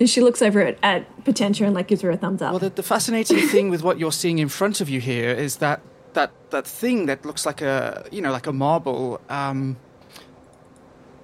and 0.01 0.09
she 0.09 0.21
looks 0.21 0.43
over 0.43 0.61
at, 0.61 0.79
at 0.83 1.25
Potentia 1.25 1.65
and 1.65 1.75
like 1.75 1.89
gives 1.89 2.03
her 2.03 2.11
a 2.11 2.17
thumbs 2.17 2.43
up. 2.43 2.53
well, 2.53 2.59
the, 2.59 2.71
the 2.71 2.83
fascinating 2.83 3.39
thing 3.49 3.71
with 3.71 3.83
what 3.83 3.99
you're 3.99 4.13
seeing 4.13 4.39
in 4.39 4.49
front 4.49 4.81
of 4.81 4.89
you 4.89 5.01
here 5.01 5.31
is 5.31 5.57
that 5.57 5.81
that 6.15 6.31
that 6.51 6.67
thing 6.67 7.07
that 7.07 7.25
looks 7.25 7.45
like 7.45 7.61
a 7.61 8.07
you 8.11 8.21
know 8.21 8.33
like 8.33 8.47
a 8.47 8.53
marble 8.53 9.21
um, 9.29 9.77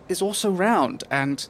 is 0.08 0.20
also 0.20 0.50
round 0.50 1.04
and 1.10 1.48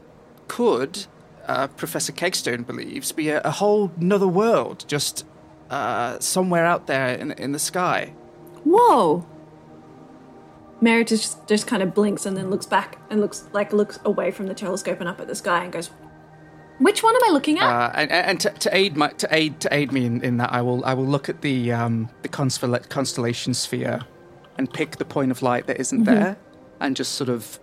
could 0.48 1.06
uh, 1.46 1.68
Professor 1.68 2.12
Kegstone 2.12 2.66
believes, 2.66 3.12
be 3.12 3.28
a, 3.28 3.40
a 3.42 3.50
whole 3.50 3.92
nother 3.96 4.28
world, 4.28 4.84
just 4.88 5.26
uh, 5.70 6.18
somewhere 6.18 6.64
out 6.64 6.86
there 6.86 7.14
in, 7.14 7.32
in 7.32 7.52
the 7.52 7.58
sky. 7.58 8.14
Whoa! 8.64 9.26
Meredith 10.80 11.20
just, 11.20 11.48
just 11.48 11.66
kind 11.66 11.82
of 11.82 11.94
blinks 11.94 12.26
and 12.26 12.36
then 12.36 12.50
looks 12.50 12.66
back 12.66 12.98
and 13.08 13.20
looks 13.20 13.44
like 13.52 13.72
looks 13.72 13.98
away 14.04 14.30
from 14.30 14.46
the 14.46 14.54
telescope 14.54 15.00
and 15.00 15.08
up 15.08 15.20
at 15.20 15.28
the 15.28 15.34
sky 15.34 15.64
and 15.64 15.72
goes, 15.72 15.90
"Which 16.78 17.02
one 17.02 17.14
am 17.14 17.22
I 17.24 17.32
looking 17.32 17.58
at?" 17.58 17.68
Uh, 17.68 17.90
and 17.94 18.10
and 18.10 18.40
to, 18.40 18.50
to 18.50 18.76
aid 18.76 18.96
my, 18.96 19.08
to 19.08 19.28
aid 19.30 19.60
to 19.60 19.74
aid 19.74 19.92
me 19.92 20.06
in, 20.06 20.22
in 20.22 20.36
that, 20.38 20.52
I 20.52 20.62
will 20.62 20.84
I 20.84 20.94
will 20.94 21.06
look 21.06 21.28
at 21.28 21.40
the 21.40 21.72
um, 21.72 22.08
the 22.22 22.28
constella- 22.28 22.88
constellation 22.88 23.54
sphere 23.54 24.00
and 24.58 24.72
pick 24.72 24.96
the 24.96 25.04
point 25.04 25.30
of 25.30 25.42
light 25.42 25.66
that 25.66 25.78
isn't 25.80 26.04
there, 26.04 26.36
and 26.80 26.96
just 26.96 27.12
sort 27.12 27.30
of 27.30 27.58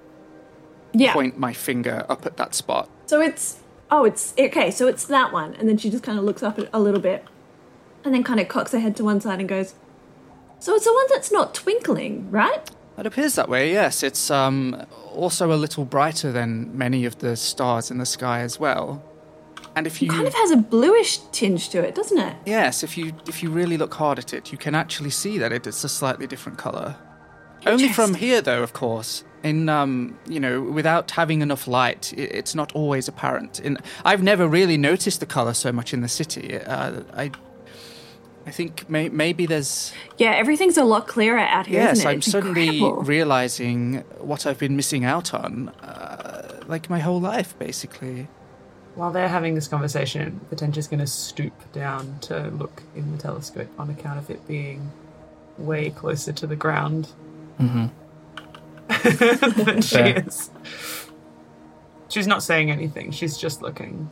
yeah. 0.93 1.13
point 1.13 1.37
my 1.37 1.53
finger 1.53 2.05
up 2.09 2.25
at 2.25 2.37
that 2.37 2.55
spot. 2.55 2.89
So 3.05 3.21
it's 3.21 3.59
oh, 3.89 4.05
it's 4.05 4.33
okay. 4.37 4.71
So 4.71 4.87
it's 4.87 5.05
that 5.05 5.31
one, 5.31 5.55
and 5.55 5.67
then 5.67 5.77
she 5.77 5.89
just 5.89 6.03
kind 6.03 6.17
of 6.17 6.23
looks 6.23 6.43
up 6.43 6.59
a 6.73 6.79
little 6.79 7.01
bit, 7.01 7.25
and 8.03 8.13
then 8.13 8.23
kind 8.23 8.39
of 8.39 8.47
cocks 8.47 8.71
her 8.71 8.79
head 8.79 8.95
to 8.97 9.03
one 9.03 9.21
side 9.21 9.39
and 9.39 9.49
goes, 9.49 9.75
"So 10.59 10.75
it's 10.75 10.85
the 10.85 10.93
one 10.93 11.05
that's 11.09 11.31
not 11.31 11.53
twinkling, 11.53 12.29
right?" 12.31 12.69
It 13.01 13.07
appears 13.07 13.33
that 13.33 13.49
way. 13.49 13.71
Yes, 13.73 14.03
it's 14.03 14.29
um, 14.29 14.85
also 15.11 15.51
a 15.51 15.57
little 15.57 15.85
brighter 15.85 16.31
than 16.31 16.77
many 16.77 17.05
of 17.05 17.17
the 17.17 17.35
stars 17.35 17.89
in 17.89 17.97
the 17.97 18.05
sky 18.05 18.41
as 18.41 18.59
well. 18.59 19.03
And 19.75 19.87
if 19.87 20.03
you 20.03 20.09
Kind 20.09 20.27
of 20.27 20.35
has 20.35 20.51
a 20.51 20.57
bluish 20.57 21.17
tinge 21.31 21.69
to 21.69 21.79
it, 21.79 21.95
doesn't 21.95 22.19
it? 22.19 22.35
yes, 22.45 22.83
if 22.83 22.99
you 22.99 23.13
if 23.27 23.41
you 23.41 23.49
really 23.49 23.75
look 23.75 23.95
hard 23.95 24.19
at 24.19 24.35
it, 24.35 24.51
you 24.51 24.57
can 24.59 24.75
actually 24.75 25.09
see 25.09 25.39
that 25.39 25.51
it 25.51 25.65
is 25.65 25.83
a 25.83 25.89
slightly 25.89 26.27
different 26.27 26.59
color. 26.59 26.95
Only 27.65 27.89
from 27.89 28.13
here, 28.13 28.39
though, 28.39 28.61
of 28.61 28.73
course. 28.73 29.23
In 29.41 29.67
um, 29.67 30.19
you 30.27 30.39
know, 30.39 30.61
without 30.61 31.09
having 31.09 31.41
enough 31.41 31.67
light, 31.67 32.13
i 32.15 32.21
it's 32.21 32.53
not 32.53 32.71
always 32.75 33.07
apparent. 33.07 33.59
In 33.59 33.79
I've 34.05 34.21
never 34.21 34.47
really 34.47 34.77
noticed 34.77 35.21
the 35.21 35.25
color 35.25 35.55
so 35.55 35.71
much 35.71 35.91
in 35.91 36.01
the 36.01 36.07
city. 36.07 36.59
Uh, 36.59 37.01
I, 37.15 37.31
I 38.45 38.51
think 38.51 38.89
may, 38.89 39.07
maybe 39.09 39.45
there's 39.45 39.93
Yeah, 40.17 40.31
everything's 40.31 40.77
a 40.77 40.83
lot 40.83 41.07
clearer 41.07 41.37
out 41.39 41.67
here. 41.67 41.81
yes. 41.81 41.97
isn't 41.99 42.07
it? 42.07 42.11
I'm 42.11 42.17
It's 42.17 42.31
suddenly 42.31 42.67
incredible. 42.79 43.03
realizing 43.03 43.97
what 44.19 44.45
I've 44.47 44.57
been 44.57 44.75
missing 44.75 45.05
out 45.05 45.33
on, 45.33 45.69
uh, 45.69 46.59
like 46.67 46.89
my 46.89 46.99
whole 46.99 47.21
life, 47.21 47.57
basically. 47.59 48.27
While 48.95 49.11
they're 49.11 49.27
having 49.29 49.53
this 49.55 49.67
conversation, 49.67 50.41
Potentia's 50.49 50.87
going 50.87 50.99
to 50.99 51.07
stoop 51.07 51.53
down 51.71 52.17
to 52.21 52.47
look 52.49 52.81
in 52.95 53.11
the 53.15 53.17
telescope 53.21 53.69
on 53.79 53.89
account 53.89 54.17
of 54.17 54.29
it 54.29 54.45
being 54.47 54.91
way 55.57 55.91
closer 55.91 56.33
to 56.33 56.47
the 56.47 56.55
ground 56.55 57.09
than 58.89 59.81
she 59.81 59.95
Fair. 59.95 60.23
is. 60.27 60.49
She's 62.09 62.27
not 62.27 62.43
saying 62.43 62.71
anything. 62.71 63.11
She's 63.11 63.37
just 63.37 63.61
looking. 63.61 64.09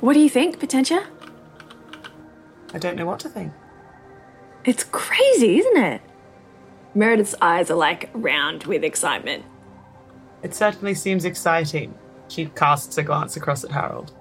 What 0.00 0.14
do 0.14 0.20
you 0.20 0.30
think, 0.30 0.58
Potentia? 0.58 1.06
I 2.74 2.78
don't 2.78 2.96
know 2.96 3.06
what 3.06 3.20
to 3.20 3.28
think. 3.28 3.52
It's 4.64 4.84
crazy, 4.84 5.58
isn't 5.58 5.76
it? 5.76 6.00
Meredith's 6.94 7.34
eyes 7.40 7.70
are 7.70 7.74
like 7.76 8.10
round 8.14 8.64
with 8.64 8.84
excitement. 8.84 9.44
It 10.42 10.54
certainly 10.54 10.94
seems 10.94 11.24
exciting. 11.24 11.94
She 12.28 12.46
casts 12.46 12.96
a 12.98 13.02
glance 13.02 13.36
across 13.36 13.64
at 13.64 13.70
Harold. 13.70 14.12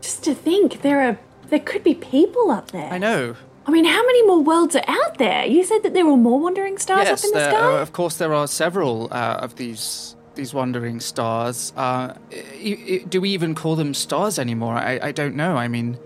Just 0.00 0.24
to 0.24 0.34
think, 0.34 0.82
there 0.82 1.00
are 1.08 1.18
there 1.48 1.60
could 1.60 1.84
be 1.84 1.94
people 1.94 2.50
up 2.50 2.70
there. 2.70 2.90
I 2.92 2.98
know. 2.98 3.36
I 3.66 3.70
mean, 3.70 3.84
how 3.84 4.04
many 4.04 4.26
more 4.26 4.42
worlds 4.42 4.74
are 4.74 4.84
out 4.88 5.18
there? 5.18 5.44
You 5.46 5.62
said 5.64 5.82
that 5.84 5.92
there 5.94 6.04
were 6.06 6.16
more 6.16 6.40
wandering 6.40 6.78
stars 6.78 7.04
yes, 7.06 7.22
up 7.22 7.28
in 7.28 7.30
the 7.32 7.38
there, 7.38 7.50
sky. 7.52 7.60
uh, 7.78 7.82
of 7.82 7.92
course 7.92 8.16
there 8.16 8.34
are 8.34 8.48
several 8.48 9.08
uh, 9.12 9.38
of 9.40 9.56
these 9.56 10.16
these 10.34 10.52
wandering 10.54 10.98
stars. 10.98 11.72
Uh, 11.76 12.14
i- 12.32 12.78
i- 12.90 13.04
do 13.08 13.20
we 13.20 13.30
even 13.30 13.54
call 13.54 13.76
them 13.76 13.92
stars 13.94 14.38
anymore? 14.38 14.74
I, 14.74 14.98
I 15.02 15.12
don't 15.12 15.36
know. 15.36 15.56
I 15.56 15.68
mean, 15.68 15.98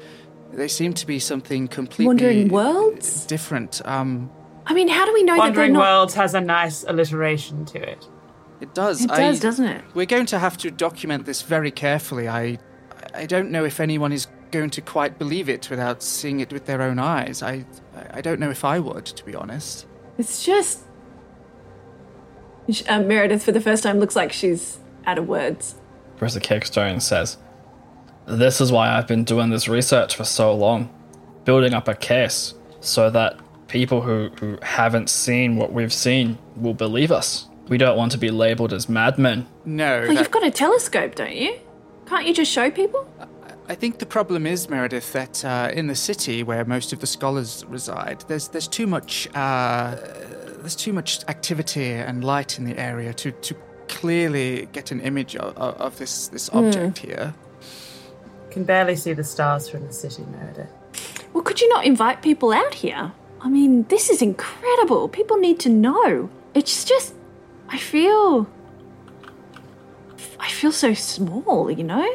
they 0.52 0.68
seem 0.68 0.92
to 0.94 1.06
be 1.06 1.18
something 1.18 1.68
completely 1.68 2.06
Wandering 2.06 2.48
worlds? 2.48 3.26
different. 3.26 3.80
Um, 3.84 4.30
I 4.66 4.74
mean, 4.74 4.88
how 4.88 5.04
do 5.06 5.12
we 5.12 5.22
know 5.22 5.34
that 5.34 5.38
Wandering 5.38 5.72
they're 5.72 5.80
not? 5.82 5.98
Worlds 5.98 6.14
has 6.14 6.34
a 6.34 6.40
nice 6.40 6.84
alliteration 6.84 7.64
to 7.66 7.78
it. 7.90 8.06
it 8.60 8.74
does. 8.74 9.04
It 9.04 9.08
does, 9.08 9.38
I- 9.38 9.42
doesn't 9.42 9.66
it? 9.66 9.84
We're 9.94 10.06
going 10.06 10.26
to 10.26 10.38
have 10.38 10.56
to 10.58 10.70
document 10.70 11.26
this 11.26 11.42
very 11.42 11.70
carefully. 11.70 12.28
I, 12.28 12.58
I 13.14 13.26
don't 13.26 13.50
know 13.50 13.64
if 13.64 13.80
anyone 13.80 14.12
is 14.12 14.26
going 14.50 14.70
to 14.70 14.80
quite 14.80 15.18
believe 15.18 15.48
it 15.48 15.68
without 15.70 16.02
seeing 16.02 16.40
it 16.40 16.52
with 16.52 16.66
their 16.66 16.80
own 16.82 16.98
eyes. 16.98 17.42
I, 17.42 17.66
I 18.12 18.20
don't 18.20 18.40
know 18.40 18.50
if 18.50 18.64
I 18.64 18.78
would, 18.78 19.04
to 19.06 19.24
be 19.24 19.34
honest. 19.34 19.86
It's 20.18 20.44
just. 20.44 20.80
Uh, 22.88 23.00
Meredith, 23.00 23.44
for 23.44 23.52
the 23.52 23.60
first 23.60 23.82
time, 23.84 24.00
looks 24.00 24.16
like 24.16 24.32
she's 24.32 24.78
out 25.06 25.18
of 25.18 25.28
words. 25.28 25.76
Professor 26.16 26.40
Kegstone 26.40 27.00
says, 27.00 27.36
This 28.26 28.60
is 28.60 28.72
why 28.72 28.90
I've 28.90 29.06
been 29.06 29.24
doing 29.24 29.50
this 29.50 29.68
research 29.68 30.16
for 30.16 30.24
so 30.24 30.52
long, 30.54 30.90
building 31.44 31.74
up 31.74 31.86
a 31.88 31.94
case 31.94 32.54
so 32.80 33.08
that 33.10 33.38
people 33.68 34.00
who, 34.00 34.30
who 34.40 34.58
haven't 34.62 35.08
seen 35.10 35.56
what 35.56 35.72
we've 35.72 35.92
seen 35.92 36.38
will 36.56 36.74
believe 36.74 37.12
us. 37.12 37.48
We 37.68 37.78
don't 37.78 37.96
want 37.96 38.12
to 38.12 38.18
be 38.18 38.30
labeled 38.30 38.72
as 38.72 38.88
madmen. 38.88 39.46
No, 39.64 40.00
Well, 40.00 40.06
that- 40.08 40.14
you've 40.14 40.30
got 40.30 40.44
a 40.44 40.50
telescope, 40.50 41.14
don't 41.14 41.34
you? 41.34 41.56
Can't 42.06 42.26
you 42.26 42.34
just 42.34 42.50
show 42.50 42.70
people? 42.70 43.08
I 43.68 43.74
think 43.74 43.98
the 43.98 44.06
problem 44.06 44.46
is, 44.46 44.68
Meredith, 44.68 45.12
that 45.12 45.44
uh, 45.44 45.70
in 45.74 45.88
the 45.88 45.96
city 45.96 46.44
where 46.44 46.64
most 46.64 46.92
of 46.92 47.00
the 47.00 47.06
scholars 47.08 47.64
reside, 47.66 48.22
there's 48.28 48.46
there's 48.46 48.68
too 48.68 48.86
much 48.86 49.28
uh, 49.34 49.96
there's 50.60 50.76
too 50.76 50.92
much 50.92 51.24
activity 51.28 51.90
and 51.90 52.22
light 52.22 52.60
in 52.60 52.64
the 52.64 52.78
area 52.78 53.12
to, 53.14 53.32
to 53.32 53.56
clearly 53.88 54.68
get 54.72 54.92
an 54.92 55.00
image 55.00 55.34
of, 55.34 55.56
of 55.58 55.98
this 55.98 56.28
this 56.28 56.48
object 56.50 56.98
here. 56.98 57.34
Can 58.56 58.64
barely 58.64 58.96
see 58.96 59.12
the 59.12 59.22
stars 59.22 59.68
from 59.68 59.86
the 59.86 59.92
city, 59.92 60.24
Meredith. 60.32 60.72
Well, 61.34 61.44
could 61.44 61.60
you 61.60 61.68
not 61.68 61.84
invite 61.84 62.22
people 62.22 62.54
out 62.54 62.72
here? 62.72 63.12
I 63.42 63.50
mean, 63.50 63.82
this 63.88 64.08
is 64.08 64.22
incredible. 64.22 65.10
People 65.10 65.36
need 65.36 65.60
to 65.60 65.68
know. 65.68 66.30
It's 66.54 66.82
just. 66.82 67.12
I 67.68 67.76
feel. 67.76 68.48
I 70.40 70.48
feel 70.48 70.72
so 70.72 70.94
small, 70.94 71.70
you 71.70 71.84
know? 71.84 72.08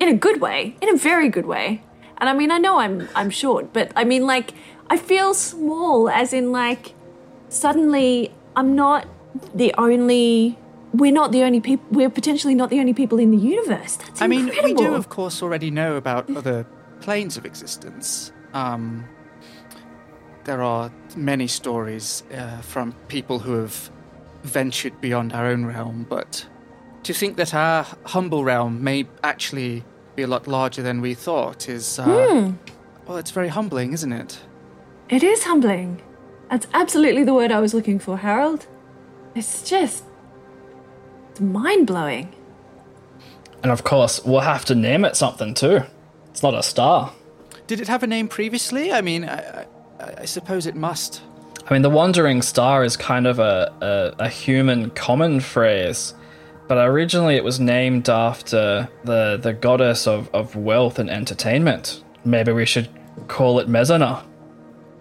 In 0.00 0.08
a 0.08 0.14
good 0.14 0.40
way, 0.40 0.74
in 0.82 0.88
a 0.88 0.96
very 0.96 1.28
good 1.28 1.46
way. 1.46 1.84
And 2.16 2.28
I 2.28 2.32
mean, 2.32 2.50
I 2.50 2.58
know 2.58 2.80
I'm 2.80 3.08
I'm 3.14 3.30
short, 3.30 3.72
but 3.72 3.92
I 3.94 4.02
mean 4.02 4.26
like 4.26 4.52
I 4.90 4.96
feel 4.96 5.32
small 5.32 6.10
as 6.10 6.32
in 6.32 6.50
like 6.50 6.92
suddenly 7.50 8.32
I'm 8.56 8.74
not 8.74 9.06
the 9.54 9.72
only 9.78 10.58
we're 10.92 11.12
not 11.12 11.32
the 11.32 11.42
only 11.42 11.60
people 11.60 11.86
we're 11.90 12.10
potentially 12.10 12.54
not 12.54 12.70
the 12.70 12.80
only 12.80 12.94
people 12.94 13.18
in 13.18 13.30
the 13.30 13.36
universe. 13.36 13.96
That's 13.96 14.22
I 14.22 14.26
mean, 14.26 14.48
incredible. 14.48 14.82
we 14.82 14.88
do, 14.88 14.94
of 14.94 15.08
course, 15.08 15.42
already 15.42 15.70
know 15.70 15.96
about 15.96 16.28
other 16.36 16.66
planes 17.00 17.36
of 17.36 17.44
existence. 17.44 18.32
Um, 18.54 19.04
there 20.44 20.62
are 20.62 20.90
many 21.16 21.46
stories 21.46 22.22
uh, 22.34 22.60
from 22.62 22.92
people 23.08 23.38
who 23.38 23.52
have 23.54 23.90
ventured 24.44 24.98
beyond 25.00 25.32
our 25.32 25.46
own 25.46 25.66
realm, 25.66 26.06
but 26.08 26.46
to 27.02 27.12
think 27.12 27.36
that 27.36 27.52
our 27.54 27.84
humble 28.06 28.44
realm 28.44 28.82
may 28.82 29.06
actually 29.22 29.84
be 30.16 30.22
a 30.22 30.26
lot 30.26 30.46
larger 30.46 30.82
than 30.82 31.00
we 31.00 31.14
thought 31.14 31.68
is, 31.68 31.98
uh, 31.98 32.04
Hmm. 32.04 32.52
well, 33.06 33.18
it's 33.18 33.30
very 33.30 33.48
humbling, 33.48 33.92
isn't 33.92 34.12
it? 34.12 34.40
It 35.08 35.22
is 35.22 35.44
humbling. 35.44 36.00
That's 36.50 36.66
absolutely 36.72 37.24
the 37.24 37.34
word 37.34 37.52
I 37.52 37.60
was 37.60 37.74
looking 37.74 37.98
for, 37.98 38.16
Harold. 38.18 38.66
It's 39.34 39.62
just. 39.68 40.04
It's 41.38 41.44
mind 41.44 41.86
blowing. 41.86 42.34
And 43.62 43.70
of 43.70 43.84
course, 43.84 44.24
we'll 44.24 44.40
have 44.40 44.64
to 44.64 44.74
name 44.74 45.04
it 45.04 45.14
something 45.14 45.54
too. 45.54 45.82
It's 46.30 46.42
not 46.42 46.52
a 46.52 46.64
star. 46.64 47.12
Did 47.68 47.80
it 47.80 47.86
have 47.86 48.02
a 48.02 48.08
name 48.08 48.26
previously? 48.26 48.92
I 48.92 49.02
mean, 49.02 49.24
I, 49.24 49.66
I, 50.00 50.14
I 50.18 50.24
suppose 50.24 50.66
it 50.66 50.74
must. 50.74 51.22
I 51.68 51.72
mean, 51.72 51.82
the 51.82 51.90
wandering 51.90 52.42
star 52.42 52.82
is 52.82 52.96
kind 52.96 53.24
of 53.28 53.38
a, 53.38 53.72
a, 54.18 54.24
a 54.24 54.28
human 54.28 54.90
common 54.90 55.38
phrase, 55.38 56.12
but 56.66 56.76
originally 56.76 57.36
it 57.36 57.44
was 57.44 57.60
named 57.60 58.08
after 58.08 58.88
the, 59.04 59.38
the 59.40 59.52
goddess 59.52 60.08
of, 60.08 60.28
of 60.34 60.56
wealth 60.56 60.98
and 60.98 61.08
entertainment. 61.08 62.02
Maybe 62.24 62.50
we 62.50 62.66
should 62.66 62.88
call 63.28 63.60
it 63.60 63.68
Mezana. 63.68 64.24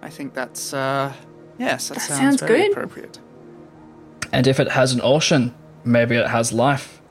I 0.04 0.12
think 0.12 0.36
that's, 0.36 0.72
uh, 0.72 1.14
yes, 1.58 1.88
that, 1.88 1.96
That 1.96 2.02
sounds, 2.02 2.20
sounds 2.20 2.40
very 2.42 2.60
good. 2.60 2.72
appropriate. 2.74 3.20
And 4.32 4.46
if 4.46 4.60
it 4.60 4.70
has 4.74 4.94
an 4.94 5.02
ocean, 5.02 5.56
maybe 5.88 6.16
it 6.16 6.28
has 6.28 6.52
life. 6.52 7.02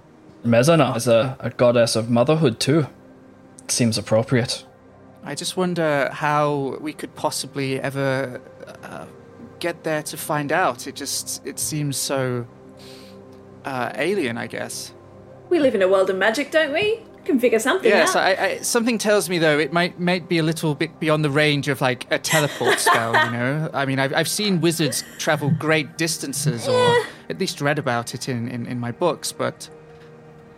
Mezana 0.45 0.97
is 0.97 1.09
a, 1.09 1.37
a 1.41 1.51
goddess 1.51 1.97
of 1.97 2.11
motherhood 2.11 2.61
too. 2.61 2.87
Seems 3.69 3.99
appropriate. 3.99 4.65
I 5.25 5.35
just 5.35 5.57
wonder 5.57 6.09
how 6.13 6.79
we 6.81 6.93
could 6.93 7.15
possibly 7.17 7.81
ever 7.81 8.41
uh, 8.85 9.07
get 9.59 9.83
there 9.83 10.03
to 10.05 10.17
find 10.17 10.53
out. 10.53 10.87
It 10.87 10.95
just 10.95 11.45
it 11.45 11.59
seems 11.59 11.97
so 11.97 12.47
uh, 13.65 13.91
alien, 13.97 14.39
I 14.39 14.47
guess. 14.47 14.93
We 15.51 15.59
live 15.59 15.75
in 15.75 15.83
a 15.83 15.89
world 15.89 16.11
of 16.11 16.17
magic, 16.17 16.53
don't 16.53 16.73
we? 16.73 17.01
Can 17.27 17.41
figure 17.41 17.59
something 17.59 17.91
Yes, 17.91 18.15
out. 18.15 18.23
I, 18.23 18.45
I, 18.47 18.59
something 18.61 18.99
tells 18.99 19.29
me 19.29 19.39
though 19.39 19.59
it 19.59 19.73
might 19.73 19.99
might 19.99 20.29
be 20.29 20.39
a 20.39 20.43
little 20.43 20.75
bit 20.75 20.99
beyond 21.01 21.25
the 21.25 21.31
range 21.31 21.69
of 21.69 21.81
like 21.81 22.07
a 22.11 22.19
teleport 22.19 22.79
spell. 22.89 23.13
You 23.27 23.33
know, 23.33 23.71
I 23.75 23.85
mean, 23.85 23.99
I've 23.99 24.15
I've 24.15 24.29
seen 24.29 24.61
wizards 24.61 25.03
travel 25.19 25.51
great 25.51 25.99
distances, 25.99 26.69
or 26.69 26.97
at 27.29 27.39
least 27.39 27.61
read 27.61 27.79
about 27.79 28.15
it 28.15 28.29
in, 28.29 28.49
in, 28.49 28.67
in 28.67 28.79
my 28.79 28.93
books, 28.93 29.33
but 29.33 29.69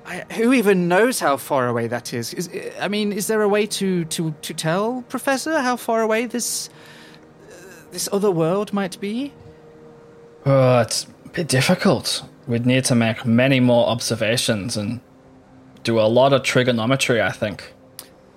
I, 0.06 0.24
who 0.32 0.52
even 0.52 0.88
knows 0.88 1.20
how 1.20 1.36
far 1.36 1.68
away 1.68 1.86
that 1.86 2.12
is? 2.14 2.32
is? 2.34 2.48
I 2.80 2.88
mean, 2.88 3.12
is 3.12 3.26
there 3.26 3.42
a 3.42 3.48
way 3.48 3.66
to, 3.66 4.04
to, 4.06 4.34
to 4.40 4.54
tell, 4.54 5.02
Professor, 5.08 5.60
how 5.60 5.76
far 5.76 6.00
away 6.02 6.24
this 6.26 6.70
uh, 7.50 7.54
this 7.90 8.08
other 8.12 8.30
world 8.30 8.72
might 8.72 8.98
be? 9.00 9.32
Oh, 10.46 10.80
it's 10.80 11.06
a 11.24 11.28
bit 11.28 11.48
difficult. 11.48 12.24
We'd 12.46 12.64
need 12.66 12.84
to 12.86 12.94
make 12.94 13.26
many 13.26 13.60
more 13.60 13.86
observations 13.88 14.76
and 14.78 15.00
do 15.89 15.99
a 15.99 16.03
lot 16.03 16.34
of 16.34 16.43
trigonometry, 16.43 17.22
I 17.22 17.32
think. 17.32 17.72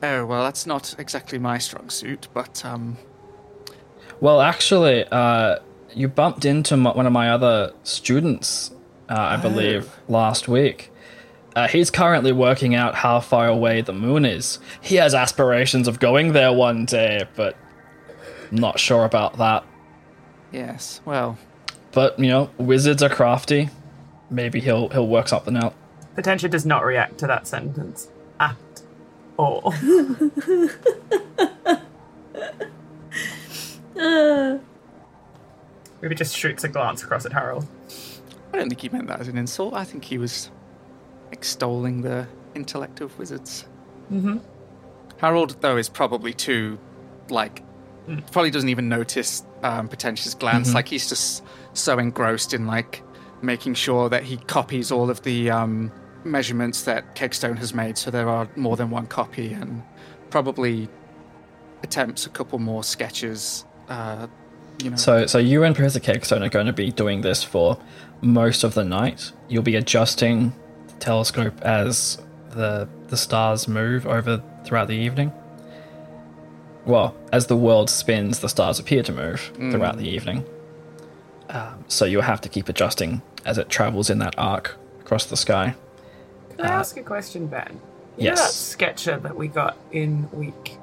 Oh 0.02 0.26
well, 0.26 0.44
that's 0.44 0.66
not 0.66 0.96
exactly 0.98 1.38
my 1.38 1.58
strong 1.58 1.90
suit, 1.90 2.28
but 2.34 2.64
um, 2.66 2.98
Well, 4.22 4.40
actually, 4.40 5.06
uh, 5.12 5.58
you 5.94 6.08
bumped 6.08 6.46
into 6.46 6.78
my, 6.78 6.92
one 6.92 7.06
of 7.06 7.12
my 7.12 7.30
other 7.30 7.74
students, 7.84 8.72
uh, 9.10 9.16
I 9.20 9.38
believe, 9.38 9.94
last 10.08 10.48
week. 10.48 10.92
Uh, 11.54 11.68
he's 11.68 11.92
currently 11.92 12.32
working 12.32 12.74
out 12.74 12.96
how 12.96 13.20
far 13.20 13.48
away 13.50 13.82
the 13.82 13.92
moon 13.94 14.24
is. 14.24 14.58
He 14.80 14.96
has 14.96 15.14
aspirations 15.14 15.90
of 15.90 16.00
going 16.00 16.32
there 16.32 16.54
one 16.54 16.86
day, 16.86 17.28
but 17.36 17.58
not 18.50 18.80
sure 18.80 19.04
about 19.04 19.38
that. 19.38 19.66
yes, 20.54 21.02
well, 21.04 21.38
But 21.92 22.18
you 22.18 22.30
know, 22.30 22.50
wizards 22.58 23.04
are 23.04 23.10
crafty. 23.10 23.70
Maybe 24.30 24.62
he'll 24.62 24.88
he'll 24.90 25.08
work 25.10 25.28
something 25.28 25.58
out. 25.58 25.76
Potentia 26.16 26.50
does 26.50 26.66
not 26.66 26.84
react 26.84 27.18
to 27.20 27.28
that 27.28 27.48
sentence 27.48 28.10
at 28.40 28.58
all. 29.38 29.74
Maybe 36.02 36.16
just 36.16 36.36
shoots 36.36 36.64
a 36.64 36.70
glance 36.70 37.04
across 37.04 37.26
at 37.26 37.34
Harold. 37.34 37.68
I 38.54 38.58
don't 38.58 38.70
think 38.70 38.82
he 38.82 38.90
meant 38.90 39.08
that 39.08 39.20
as 39.20 39.28
an 39.28 39.38
insult. 39.38 39.74
I 39.74 39.84
think 39.84 40.04
he 40.04 40.18
was 40.18 40.50
extolling 41.32 42.02
the 42.02 42.28
intellect 42.56 43.02
of 43.02 43.18
wizards. 43.18 43.66
Mm-hmm. 44.12 44.40
Harold, 45.18 45.56
though, 45.62 45.78
is 45.78 45.88
probably 45.88 46.34
too, 46.34 46.80
like, 47.30 47.64
probably 48.32 48.50
doesn't 48.50 48.70
even 48.70 48.90
notice 48.90 49.44
um, 49.62 49.88
Potentia's 49.88 50.34
glance. 50.34 50.74
Like, 50.74 50.88
he's 50.88 51.08
just 51.08 51.44
so 51.74 52.00
engrossed 52.00 52.54
in, 52.54 52.66
like, 52.66 53.04
making 53.44 53.76
sure 53.76 54.10
that 54.10 54.24
he 54.24 54.38
copies 54.38 54.92
all 54.92 55.10
of 55.10 55.22
the 55.22 55.52
um, 55.52 55.92
measurements 56.24 56.84
that 56.84 57.16
Kegstone 57.16 57.58
has 57.58 57.74
made 57.74 57.98
so 57.98 58.12
there 58.12 58.30
are 58.30 58.48
more 58.56 58.78
than 58.78 58.90
one 58.90 59.08
copy 59.08 59.54
and 59.54 59.84
probably 60.30 60.88
attempts 61.84 62.26
a 62.26 62.30
couple 62.30 62.60
more 62.60 62.84
sketches. 62.84 63.66
Uh, 63.90 64.28
you 64.84 64.92
know, 64.92 64.96
So, 64.96 65.26
so 65.26 65.38
you 65.38 65.64
and 65.64 65.76
Professor 65.76 66.00
Kegstone 66.00 66.46
are 66.46 66.50
going 66.50 66.68
to 66.68 66.74
be 66.74 66.92
doing 66.92 67.22
this 67.22 67.44
for 67.44 67.78
most 68.22 68.64
of 68.64 68.74
the 68.74 68.84
night. 68.84 69.32
You'll 69.48 69.64
be 69.64 69.76
adjusting 69.76 70.54
the 70.88 70.94
telescope 71.00 71.60
as 71.62 72.18
the 72.52 72.88
the 73.08 73.18
stars 73.18 73.68
move 73.68 74.06
over 74.08 74.42
throughout 74.64 74.88
the 74.88 74.96
evening. 74.96 75.34
Well, 76.86 77.16
as 77.32 77.48
the 77.48 77.56
world 77.58 77.90
spins, 77.90 78.40
the 78.40 78.50
stars 78.50 78.80
appear 78.80 79.04
to 79.04 79.12
move 79.12 79.52
throughout 79.56 79.98
the 79.98 80.08
evening. 80.08 80.46
Um, 81.50 81.84
so 81.88 82.06
you'll 82.06 82.22
have 82.24 82.42
to 82.42 82.50
keep 82.50 82.70
adjusting 82.70 83.22
as 83.46 83.58
it 83.58 83.70
travels 83.70 84.10
in 84.10 84.20
that 84.20 84.34
arc 84.38 84.78
across 85.02 85.26
the 85.26 85.38
sky. 85.38 85.76
Can 86.58 86.66
I 86.66 86.70
ask 86.70 86.98
a 86.98 87.04
question, 87.04 87.48
Ben? 87.48 87.80
You 88.18 88.30
know 88.30 88.36
that 88.36 88.42
yes. 88.42 88.56
sketcher 88.56 89.18
that 89.20 89.36
we 89.36 89.48
got 89.48 89.78
in 89.92 90.30
week, 90.32 90.78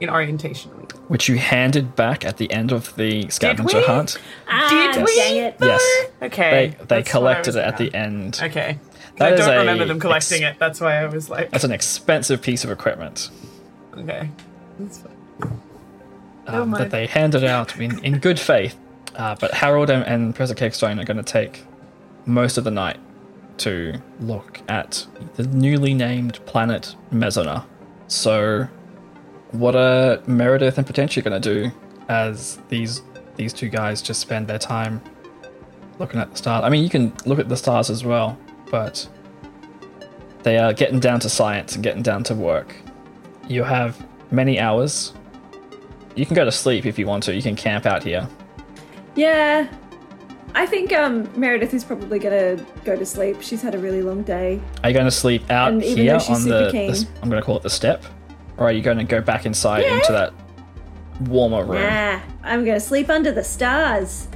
in 0.00 0.10
orientation 0.10 0.76
week. 0.78 0.92
Which 1.08 1.28
you 1.28 1.38
handed 1.38 1.96
back 1.96 2.24
at 2.24 2.36
the 2.36 2.50
end 2.52 2.72
of 2.72 2.94
the 2.96 3.28
scavenger 3.30 3.78
we? 3.78 3.84
hunt. 3.84 4.18
Ah, 4.48 4.90
Did 4.92 5.04
we? 5.04 5.16
dang 5.16 5.36
it. 5.36 5.56
Yes. 5.60 5.82
Okay. 6.22 6.50
They 6.50 6.66
they 6.66 6.84
that's 6.84 6.90
what 6.90 6.98
I 6.98 7.02
collected 7.02 7.56
it 7.56 7.64
at 7.64 7.76
the 7.78 7.94
end. 7.94 8.38
Okay. 8.42 8.78
That 9.16 9.32
I 9.32 9.36
don't 9.36 9.56
remember 9.58 9.84
them 9.86 9.98
collecting 9.98 10.44
ex- 10.44 10.56
it. 10.56 10.60
That's 10.60 10.80
why 10.80 11.02
I 11.02 11.06
was 11.06 11.28
like, 11.28 11.50
That's 11.50 11.64
an 11.64 11.72
expensive 11.72 12.40
piece 12.42 12.62
of 12.64 12.70
equipment. 12.70 13.30
okay. 13.96 14.30
That's 14.78 14.98
fine. 14.98 15.60
um, 16.46 16.70
that 16.72 16.90
they 16.90 17.06
handed 17.06 17.42
out 17.44 17.76
in, 17.80 18.02
in 18.04 18.18
good 18.18 18.38
faith. 18.38 18.76
Uh, 19.16 19.34
but 19.40 19.52
Harold 19.54 19.90
and, 19.90 20.04
and 20.04 20.34
Professor 20.34 20.54
Kegstone 20.54 21.00
are 21.00 21.04
going 21.04 21.16
to 21.16 21.22
take 21.24 21.64
most 22.26 22.58
of 22.58 22.62
the 22.64 22.70
night 22.70 22.98
to 23.58 24.00
look 24.20 24.60
at 24.68 25.06
the 25.36 25.44
newly 25.44 25.94
named 25.94 26.44
planet 26.46 26.94
Mezona. 27.12 27.64
So, 28.06 28.68
what 29.52 29.76
are 29.76 30.20
Meredith 30.26 30.78
and 30.78 30.86
Potentia 30.86 31.22
going 31.22 31.40
to 31.40 31.54
do 31.54 31.70
as 32.08 32.58
these 32.68 33.02
these 33.36 33.52
two 33.52 33.68
guys 33.68 34.02
just 34.02 34.20
spend 34.20 34.48
their 34.48 34.58
time 34.58 35.00
looking 35.98 36.20
at 36.20 36.30
the 36.30 36.36
stars? 36.36 36.64
I 36.64 36.68
mean, 36.68 36.82
you 36.82 36.90
can 36.90 37.12
look 37.26 37.38
at 37.38 37.48
the 37.48 37.56
stars 37.56 37.90
as 37.90 38.04
well, 38.04 38.38
but 38.70 39.08
they 40.42 40.58
are 40.58 40.72
getting 40.72 41.00
down 41.00 41.20
to 41.20 41.28
science 41.28 41.74
and 41.74 41.84
getting 41.84 42.02
down 42.02 42.24
to 42.24 42.34
work. 42.34 42.74
You 43.48 43.62
have 43.64 44.06
many 44.30 44.58
hours 44.58 45.12
you 46.18 46.26
can 46.26 46.34
go 46.34 46.44
to 46.44 46.52
sleep 46.52 46.84
if 46.84 46.98
you 46.98 47.06
want 47.06 47.22
to. 47.24 47.34
You 47.34 47.42
can 47.42 47.54
camp 47.54 47.86
out 47.86 48.02
here. 48.02 48.28
Yeah. 49.14 49.68
I 50.54 50.66
think 50.66 50.92
um, 50.92 51.30
Meredith 51.38 51.74
is 51.74 51.84
probably 51.84 52.18
going 52.18 52.58
to 52.58 52.64
go 52.84 52.96
to 52.96 53.06
sleep. 53.06 53.42
She's 53.42 53.62
had 53.62 53.74
a 53.74 53.78
really 53.78 54.02
long 54.02 54.22
day. 54.22 54.60
Are 54.82 54.90
you 54.90 54.94
going 54.94 55.06
to 55.06 55.10
sleep 55.10 55.50
out 55.50 55.72
And 55.72 55.84
even 55.84 55.96
here 55.98 56.12
though 56.12 56.18
she's 56.18 56.30
on 56.30 56.42
super 56.42 56.64
the, 56.66 56.72
keen. 56.72 56.90
the? 56.92 57.08
I'm 57.22 57.28
going 57.28 57.40
to 57.40 57.46
call 57.46 57.56
it 57.56 57.62
the 57.62 57.70
step, 57.70 58.04
or 58.56 58.66
are 58.66 58.72
you 58.72 58.82
going 58.82 58.98
to 58.98 59.04
go 59.04 59.20
back 59.20 59.46
inside 59.46 59.84
into 59.84 60.12
that 60.12 60.32
warmer 61.28 61.64
room? 61.64 61.82
Nah, 61.82 62.20
I'm 62.42 62.64
going 62.64 62.76
to 62.76 62.84
sleep 62.84 63.08
under 63.08 63.32
the 63.32 63.44
stars. 63.44 64.28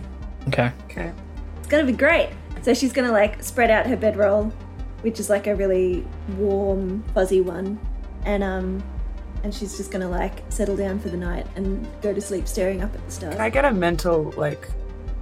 Okay. 0.48 0.70
Okay. 0.84 1.12
It's 1.58 1.68
going 1.68 1.84
to 1.86 1.90
be 1.90 1.96
great. 1.96 2.30
So 2.62 2.74
she's 2.74 2.92
going 2.92 3.06
to 3.06 3.12
like 3.12 3.42
spread 3.42 3.70
out 3.70 3.86
her 3.86 3.96
bedroll, 3.96 4.52
which 5.00 5.18
is 5.18 5.28
like 5.28 5.46
a 5.46 5.56
really 5.56 6.06
warm, 6.36 7.02
fuzzy 7.14 7.40
one, 7.40 7.80
and 8.24 8.44
um, 8.44 8.82
and 9.42 9.52
she's 9.52 9.76
just 9.76 9.90
going 9.90 10.02
to 10.02 10.08
like 10.08 10.44
settle 10.48 10.76
down 10.76 11.00
for 11.00 11.08
the 11.08 11.16
night 11.16 11.46
and 11.56 11.86
go 12.00 12.14
to 12.14 12.20
sleep 12.20 12.46
staring 12.46 12.82
up 12.82 12.94
at 12.94 13.04
the 13.04 13.10
stars. 13.10 13.34
Can 13.34 13.42
I 13.42 13.50
get 13.50 13.64
a 13.64 13.72
mental 13.72 14.32
like 14.36 14.68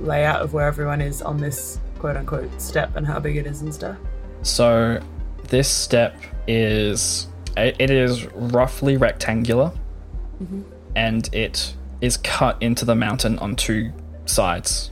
layout 0.01 0.43
of 0.43 0.53
where 0.53 0.67
everyone 0.67 1.01
is 1.01 1.23
on 1.23 1.39
this 1.39 1.79
quote 1.99 2.17
unquote 2.17 2.61
step 2.61 2.97
and 2.97 3.07
how 3.07 3.21
big 3.21 3.37
it 3.37 3.47
is 3.47 3.61
and 3.63 3.73
stuff? 3.73 3.97
So 4.43 5.01
this 5.49 5.69
step 5.69 6.17
is 6.47 7.29
it 7.57 7.77
it 7.79 7.91
is 7.91 8.27
roughly 8.35 8.97
rectangular, 8.97 9.73
mm-hmm. 10.43 10.63
and 10.97 11.33
it 11.35 11.75
is 12.01 12.17
cut 12.17 12.57
into 12.63 12.85
the 12.85 12.95
mountain 12.95 13.39
on 13.39 13.57
two 13.57 13.93
sides. 14.27 14.91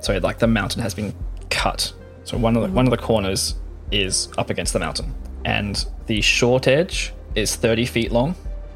So 0.00 0.16
like 0.18 0.38
the 0.38 0.46
mountain 0.46 0.82
has 0.82 0.94
been 0.94 1.14
cut. 1.50 1.92
So 2.24 2.36
one 2.36 2.56
of 2.56 2.62
the, 2.62 2.68
one 2.68 2.86
of 2.86 2.90
the 2.90 2.96
mm-hmm. 2.96 3.06
corners 3.06 3.54
is 3.90 4.28
up 4.38 4.50
against 4.50 4.72
the 4.72 4.78
mountain, 4.78 5.14
and 5.44 5.84
the 6.06 6.20
short 6.20 6.68
edge 6.68 7.12
is 7.34 7.56
thirty 7.56 7.86
feet 7.86 8.12
long. 8.12 8.34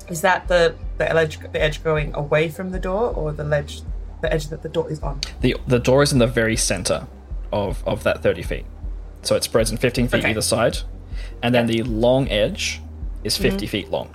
Is 0.08 0.20
that 0.22 0.48
the 0.48 0.74
the 0.98 1.10
edge 1.10 1.38
the 1.40 1.60
edge 1.60 1.82
going 1.84 2.14
away 2.14 2.48
from 2.48 2.70
the 2.70 2.78
door 2.78 3.12
or 3.14 3.32
the 3.32 3.44
ledge 3.44 3.82
the 4.24 4.32
edge 4.34 4.48
that 4.48 4.62
the 4.62 4.68
door 4.76 4.86
is 4.90 5.00
on? 5.02 5.20
the 5.40 5.56
The 5.66 5.78
door 5.90 6.02
is 6.02 6.12
in 6.12 6.18
the 6.18 6.26
very 6.40 6.56
center 6.56 7.06
of 7.52 7.82
of 7.86 8.02
that 8.06 8.22
thirty 8.22 8.42
feet, 8.42 8.66
so 9.22 9.36
it 9.36 9.42
spreads 9.44 9.70
in 9.70 9.76
fifteen 9.76 10.06
feet 10.08 10.20
Okay. 10.20 10.30
either 10.30 10.42
side, 10.42 10.76
and 11.42 11.54
then 11.54 11.66
the 11.66 11.82
long 11.82 12.28
edge 12.28 12.80
is 13.24 13.38
50 13.38 13.66
feet 13.66 13.90
long. 13.90 14.08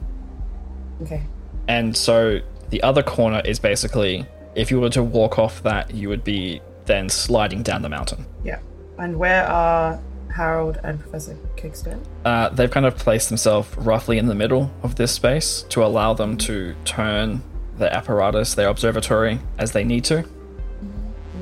Okay. 1.01 1.23
And 1.67 1.97
so 1.97 2.39
the 2.69 2.83
other 2.83 3.01
corner 3.01 3.41
is 3.43 3.57
basically 3.59 4.25
if 4.55 4.69
you 4.71 4.79
were 4.79 4.89
to 4.91 5.01
walk 5.03 5.39
off 5.39 5.63
that, 5.63 5.93
you 5.95 6.09
would 6.09 6.23
be 6.23 6.61
then 6.85 7.09
sliding 7.09 7.63
down 7.63 7.81
the 7.81 7.89
mountain. 7.89 8.25
Yeah. 8.43 8.59
And 8.99 9.17
where 9.17 9.45
are 9.47 9.99
Harold 10.35 10.77
and 10.83 10.99
Professor 10.99 11.35
Kegstone? 11.55 12.01
Uh, 12.25 12.49
they've 12.49 12.69
kind 12.69 12.85
of 12.85 12.95
placed 12.97 13.29
themselves 13.29 13.67
roughly 13.77 14.17
in 14.19 14.27
the 14.27 14.35
middle 14.35 14.69
of 14.83 14.95
this 14.95 15.11
space 15.11 15.63
to 15.69 15.83
allow 15.83 16.13
them 16.13 16.37
to 16.49 16.75
turn 16.85 17.41
their 17.79 17.93
apparatus, 17.93 18.53
their 18.55 18.67
observatory, 18.69 19.39
as 19.57 19.71
they 19.71 19.83
need 19.83 20.03
to. 20.05 20.21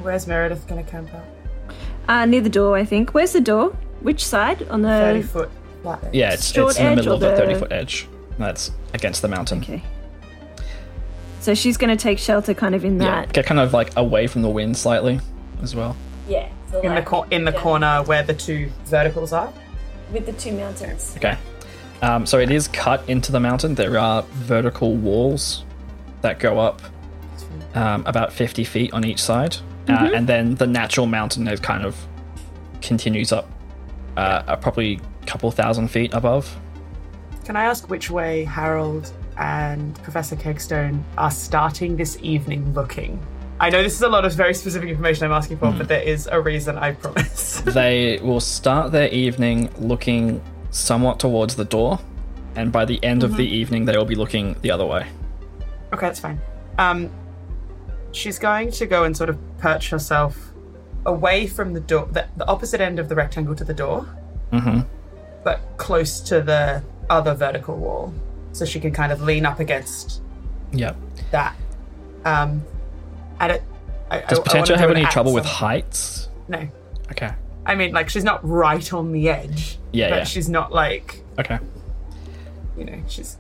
Where's 0.01 0.27
Meredith 0.27 0.67
gonna 0.67 0.83
camp 0.83 1.09
out? 1.13 1.25
Uh, 2.07 2.25
near 2.25 2.41
the 2.41 2.49
door, 2.49 2.77
I 2.77 2.85
think. 2.85 3.13
Where's 3.13 3.33
the 3.33 3.41
door? 3.41 3.75
Which 4.01 4.23
side? 4.25 4.67
On 4.69 4.81
the. 4.81 4.87
Thirty 4.89 5.21
foot 5.23 5.49
flat 5.81 6.03
edge. 6.05 6.13
Yeah, 6.13 6.33
it's, 6.33 6.51
Short 6.53 6.71
it's 6.71 6.79
in 6.79 6.85
the 6.85 6.91
edge 6.91 6.97
middle 6.99 7.11
or 7.13 7.15
of 7.15 7.19
the 7.21 7.29
the- 7.31 7.37
30 7.37 7.55
foot 7.55 7.71
edge. 7.71 8.07
That's 8.37 8.71
against 8.93 9.21
the 9.21 9.27
mountain. 9.27 9.59
Okay. 9.63 9.81
So 11.41 11.53
she's 11.55 11.77
going 11.77 11.95
to 11.95 12.01
take 12.01 12.19
shelter 12.19 12.53
kind 12.53 12.75
of 12.75 12.83
in 12.85 13.01
Yeah, 13.01 13.21
that. 13.21 13.33
get 13.33 13.45
kind 13.45 13.59
of 13.59 13.73
like 13.73 13.95
away 13.97 14.27
from 14.27 14.41
the 14.41 14.49
wind 14.49 14.77
slightly 14.77 15.19
as 15.61 15.75
well. 15.75 15.95
Yeah. 16.27 16.49
so 16.71 16.81
In 16.81 16.89
the 16.89 16.95
like- 16.95 17.05
cor- 17.05 17.25
in 17.31 17.45
the 17.45 17.51
yeah, 17.51 17.61
corner 17.61 18.03
where 18.03 18.21
the 18.23 18.33
two 18.33 18.69
verticals 18.85 19.33
are. 19.33 19.51
With 20.11 20.25
the 20.25 20.33
two 20.33 20.51
mountains. 20.51 21.13
Okay. 21.17 21.37
Um, 22.01 22.25
so 22.25 22.37
it 22.39 22.51
is 22.51 22.67
cut 22.67 23.01
into 23.09 23.31
the 23.31 23.39
mountain. 23.39 23.75
There 23.75 23.97
are 23.97 24.21
vertical 24.33 24.95
walls 24.95 25.63
that 26.21 26.39
go 26.39 26.59
up 26.59 26.81
um, 27.75 28.03
about 28.05 28.33
50 28.33 28.63
feet 28.63 28.93
on 28.93 29.05
each 29.05 29.21
side. 29.21 29.55
Uh, 29.87 30.11
and 30.13 30.27
then 30.27 30.55
the 30.55 30.67
natural 30.67 31.05
mountain 31.05 31.47
is 31.47 31.61
kind 31.61 31.85
of 31.85 31.95
continues 32.81 33.31
up 33.31 33.49
uh, 34.17 34.43
uh, 34.47 34.55
probably 34.55 34.99
a 35.21 35.25
couple 35.25 35.49
thousand 35.51 35.87
feet 35.89 36.13
above. 36.13 36.57
Can 37.45 37.55
I 37.55 37.63
ask 37.63 37.89
which 37.89 38.09
way 38.09 38.43
Harold 38.43 39.13
and 39.37 39.95
Professor 40.03 40.35
Kegstone 40.35 41.03
are 41.17 41.31
starting 41.31 41.95
this 41.95 42.17
evening 42.21 42.73
looking? 42.73 43.25
I 43.59 43.69
know 43.69 43.81
this 43.81 43.93
is 43.93 44.01
a 44.01 44.09
lot 44.09 44.25
of 44.25 44.33
very 44.33 44.53
specific 44.53 44.89
information 44.89 45.25
I'm 45.25 45.31
asking 45.31 45.57
for, 45.57 45.71
but 45.71 45.87
there 45.87 46.01
is 46.01 46.27
a 46.31 46.39
reason, 46.39 46.77
I 46.77 46.91
promise. 46.91 47.61
they 47.65 48.19
will 48.21 48.39
start 48.39 48.91
their 48.91 49.09
evening 49.09 49.69
looking 49.77 50.41
somewhat 50.71 51.19
towards 51.19 51.55
the 51.55 51.65
door, 51.65 51.99
and 52.55 52.71
by 52.71 52.85
the 52.85 53.03
end 53.03 53.23
of 53.23 53.35
the 53.35 53.47
evening, 53.47 53.85
they 53.85 53.97
will 53.97 54.05
be 54.05 54.15
looking 54.15 54.55
the 54.61 54.69
other 54.69 54.85
way. 54.85 55.07
Okay, 55.93 56.05
that's 56.07 56.19
fine. 56.19 56.41
Um, 56.77 57.09
she's 58.11 58.39
going 58.39 58.71
to 58.71 58.85
go 58.85 59.03
and 59.03 59.15
sort 59.15 59.29
of 59.29 59.37
perch 59.57 59.89
herself 59.89 60.51
away 61.05 61.47
from 61.47 61.73
the 61.73 61.79
door, 61.79 62.07
the, 62.11 62.27
the 62.35 62.45
opposite 62.47 62.81
end 62.81 62.99
of 62.99 63.09
the 63.09 63.15
rectangle 63.15 63.55
to 63.55 63.63
the 63.63 63.73
door, 63.73 64.07
Mm-hmm. 64.51 64.81
but 65.43 65.59
close 65.77 66.19
to 66.21 66.41
the 66.41 66.81
other 67.09 67.33
vertical 67.33 67.75
wall, 67.77 68.13
so 68.53 68.63
she 68.65 68.79
can 68.79 68.91
kind 68.93 69.11
of 69.11 69.21
lean 69.21 69.45
up 69.45 69.59
against 69.59 70.21
Yep. 70.73 70.95
that. 71.31 71.55
Um, 72.25 72.63
and 73.39 73.51
it. 73.53 73.63
I, 74.09 74.19
Does 74.21 74.39
I- 74.39 74.41
I 74.41 74.45
Potentia 74.45 74.77
have 74.77 74.89
any 74.91 75.05
trouble 75.05 75.33
with 75.33 75.45
heights? 75.45 76.29
No, 76.47 76.67
Okay. 77.11 77.31
I 77.65 77.75
mean 77.75 77.91
like 77.93 78.09
she's 78.09 78.23
not 78.23 78.39
right 78.47 78.93
on 78.93 79.11
the 79.11 79.27
edge. 79.29 79.77
Yeah, 79.91 80.09
but 80.09 80.15
yeah. 80.19 80.23
she's 80.23 80.47
not 80.49 80.71
like 80.73 81.23
Okay. 81.39 81.59
you 82.77 82.85
know 82.85 83.01
she's. 83.07 83.37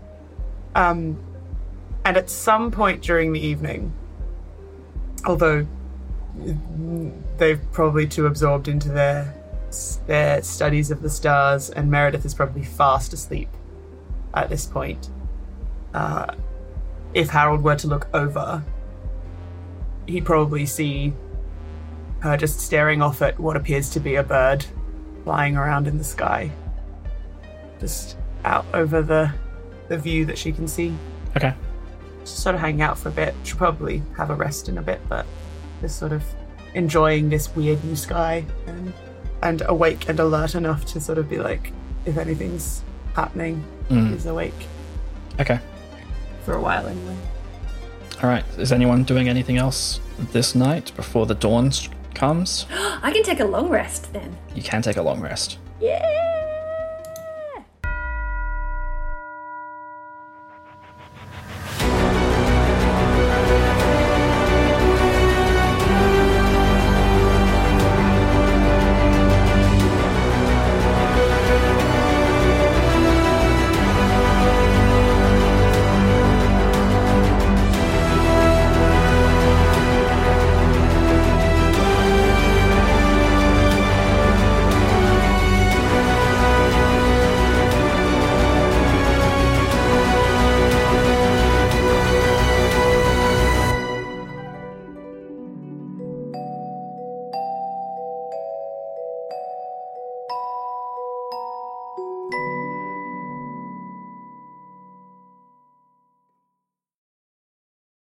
Um, 0.75 1.17
and 2.07 2.15
at 2.15 2.29
some 2.29 2.71
point 2.71 3.01
during 3.01 3.33
the 3.33 3.39
evening, 3.39 3.91
although 5.25 5.67
they've 7.37 7.59
probably 7.73 8.07
too 8.07 8.27
absorbed 8.27 8.69
into 8.69 8.87
their 8.87 9.33
their 10.05 10.41
studies 10.41 10.89
of 10.89 11.01
the 11.01 11.09
stars, 11.09 11.69
and 11.69 11.91
Meredith 11.91 12.23
is 12.23 12.33
probably 12.33 12.63
fast 12.63 13.11
asleep 13.11 13.49
at 14.33 14.47
this 14.47 14.65
point. 14.65 15.09
Uh, 15.93 16.33
if 17.13 17.29
Harold 17.29 17.61
were 17.61 17.75
to 17.75 17.87
look 17.87 18.07
over, 18.13 18.63
he'd 20.07 20.23
probably 20.23 20.65
see 20.65 21.11
her 22.19 22.37
just 22.37 22.61
staring 22.61 23.01
off 23.01 23.21
at 23.21 23.37
what 23.37 23.57
appears 23.57 23.89
to 23.89 23.99
be 23.99 24.15
a 24.15 24.23
bird 24.23 24.65
flying 25.25 25.57
around 25.57 25.89
in 25.89 25.97
the 25.97 26.05
sky, 26.05 26.49
just 27.81 28.15
out 28.45 28.65
over 28.73 29.01
the 29.01 29.29
the 29.89 29.97
view 29.97 30.25
that 30.25 30.37
she 30.37 30.53
can 30.53 30.69
see 30.69 30.95
Okay. 31.37 31.53
Just 32.31 32.43
sort 32.43 32.55
of 32.55 32.61
hang 32.61 32.81
out 32.81 32.97
for 32.97 33.09
a 33.09 33.11
bit. 33.11 33.33
She'll 33.43 33.57
probably 33.57 34.01
have 34.17 34.29
a 34.29 34.35
rest 34.35 34.69
in 34.69 34.77
a 34.77 34.81
bit, 34.81 34.99
but 35.09 35.25
just 35.81 35.97
sort 35.97 36.11
of 36.11 36.23
enjoying 36.73 37.29
this 37.29 37.55
weird 37.55 37.83
new 37.83 37.95
sky 37.95 38.45
and 38.67 38.93
and 39.43 39.61
awake 39.67 40.09
and 40.09 40.19
alert 40.19 40.55
enough 40.55 40.83
to 40.85 40.99
sort 40.99 41.17
of 41.19 41.29
be 41.29 41.37
like, 41.37 41.71
if 42.05 42.17
anything's 42.17 42.83
happening, 43.15 43.63
Mm. 43.89 44.13
is 44.15 44.25
awake 44.25 44.67
Okay. 45.39 45.59
for 46.43 46.55
a 46.55 46.61
while 46.61 46.85
anyway. 46.87 47.15
All 48.21 48.29
right. 48.29 48.43
Is 48.57 48.71
anyone 48.71 49.03
doing 49.03 49.29
anything 49.29 49.57
else 49.57 49.99
this 50.33 50.55
night 50.55 50.91
before 50.95 51.25
the 51.27 51.35
dawn 51.35 51.71
comes? 52.15 52.65
I 53.03 53.11
can 53.11 53.21
take 53.23 53.39
a 53.39 53.45
long 53.45 53.69
rest 53.69 54.11
then. 54.11 54.35
You 54.55 54.63
can 54.63 54.81
take 54.81 54.97
a 54.97 55.01
long 55.03 55.21
rest. 55.21 55.59
Yeah. 55.79 56.36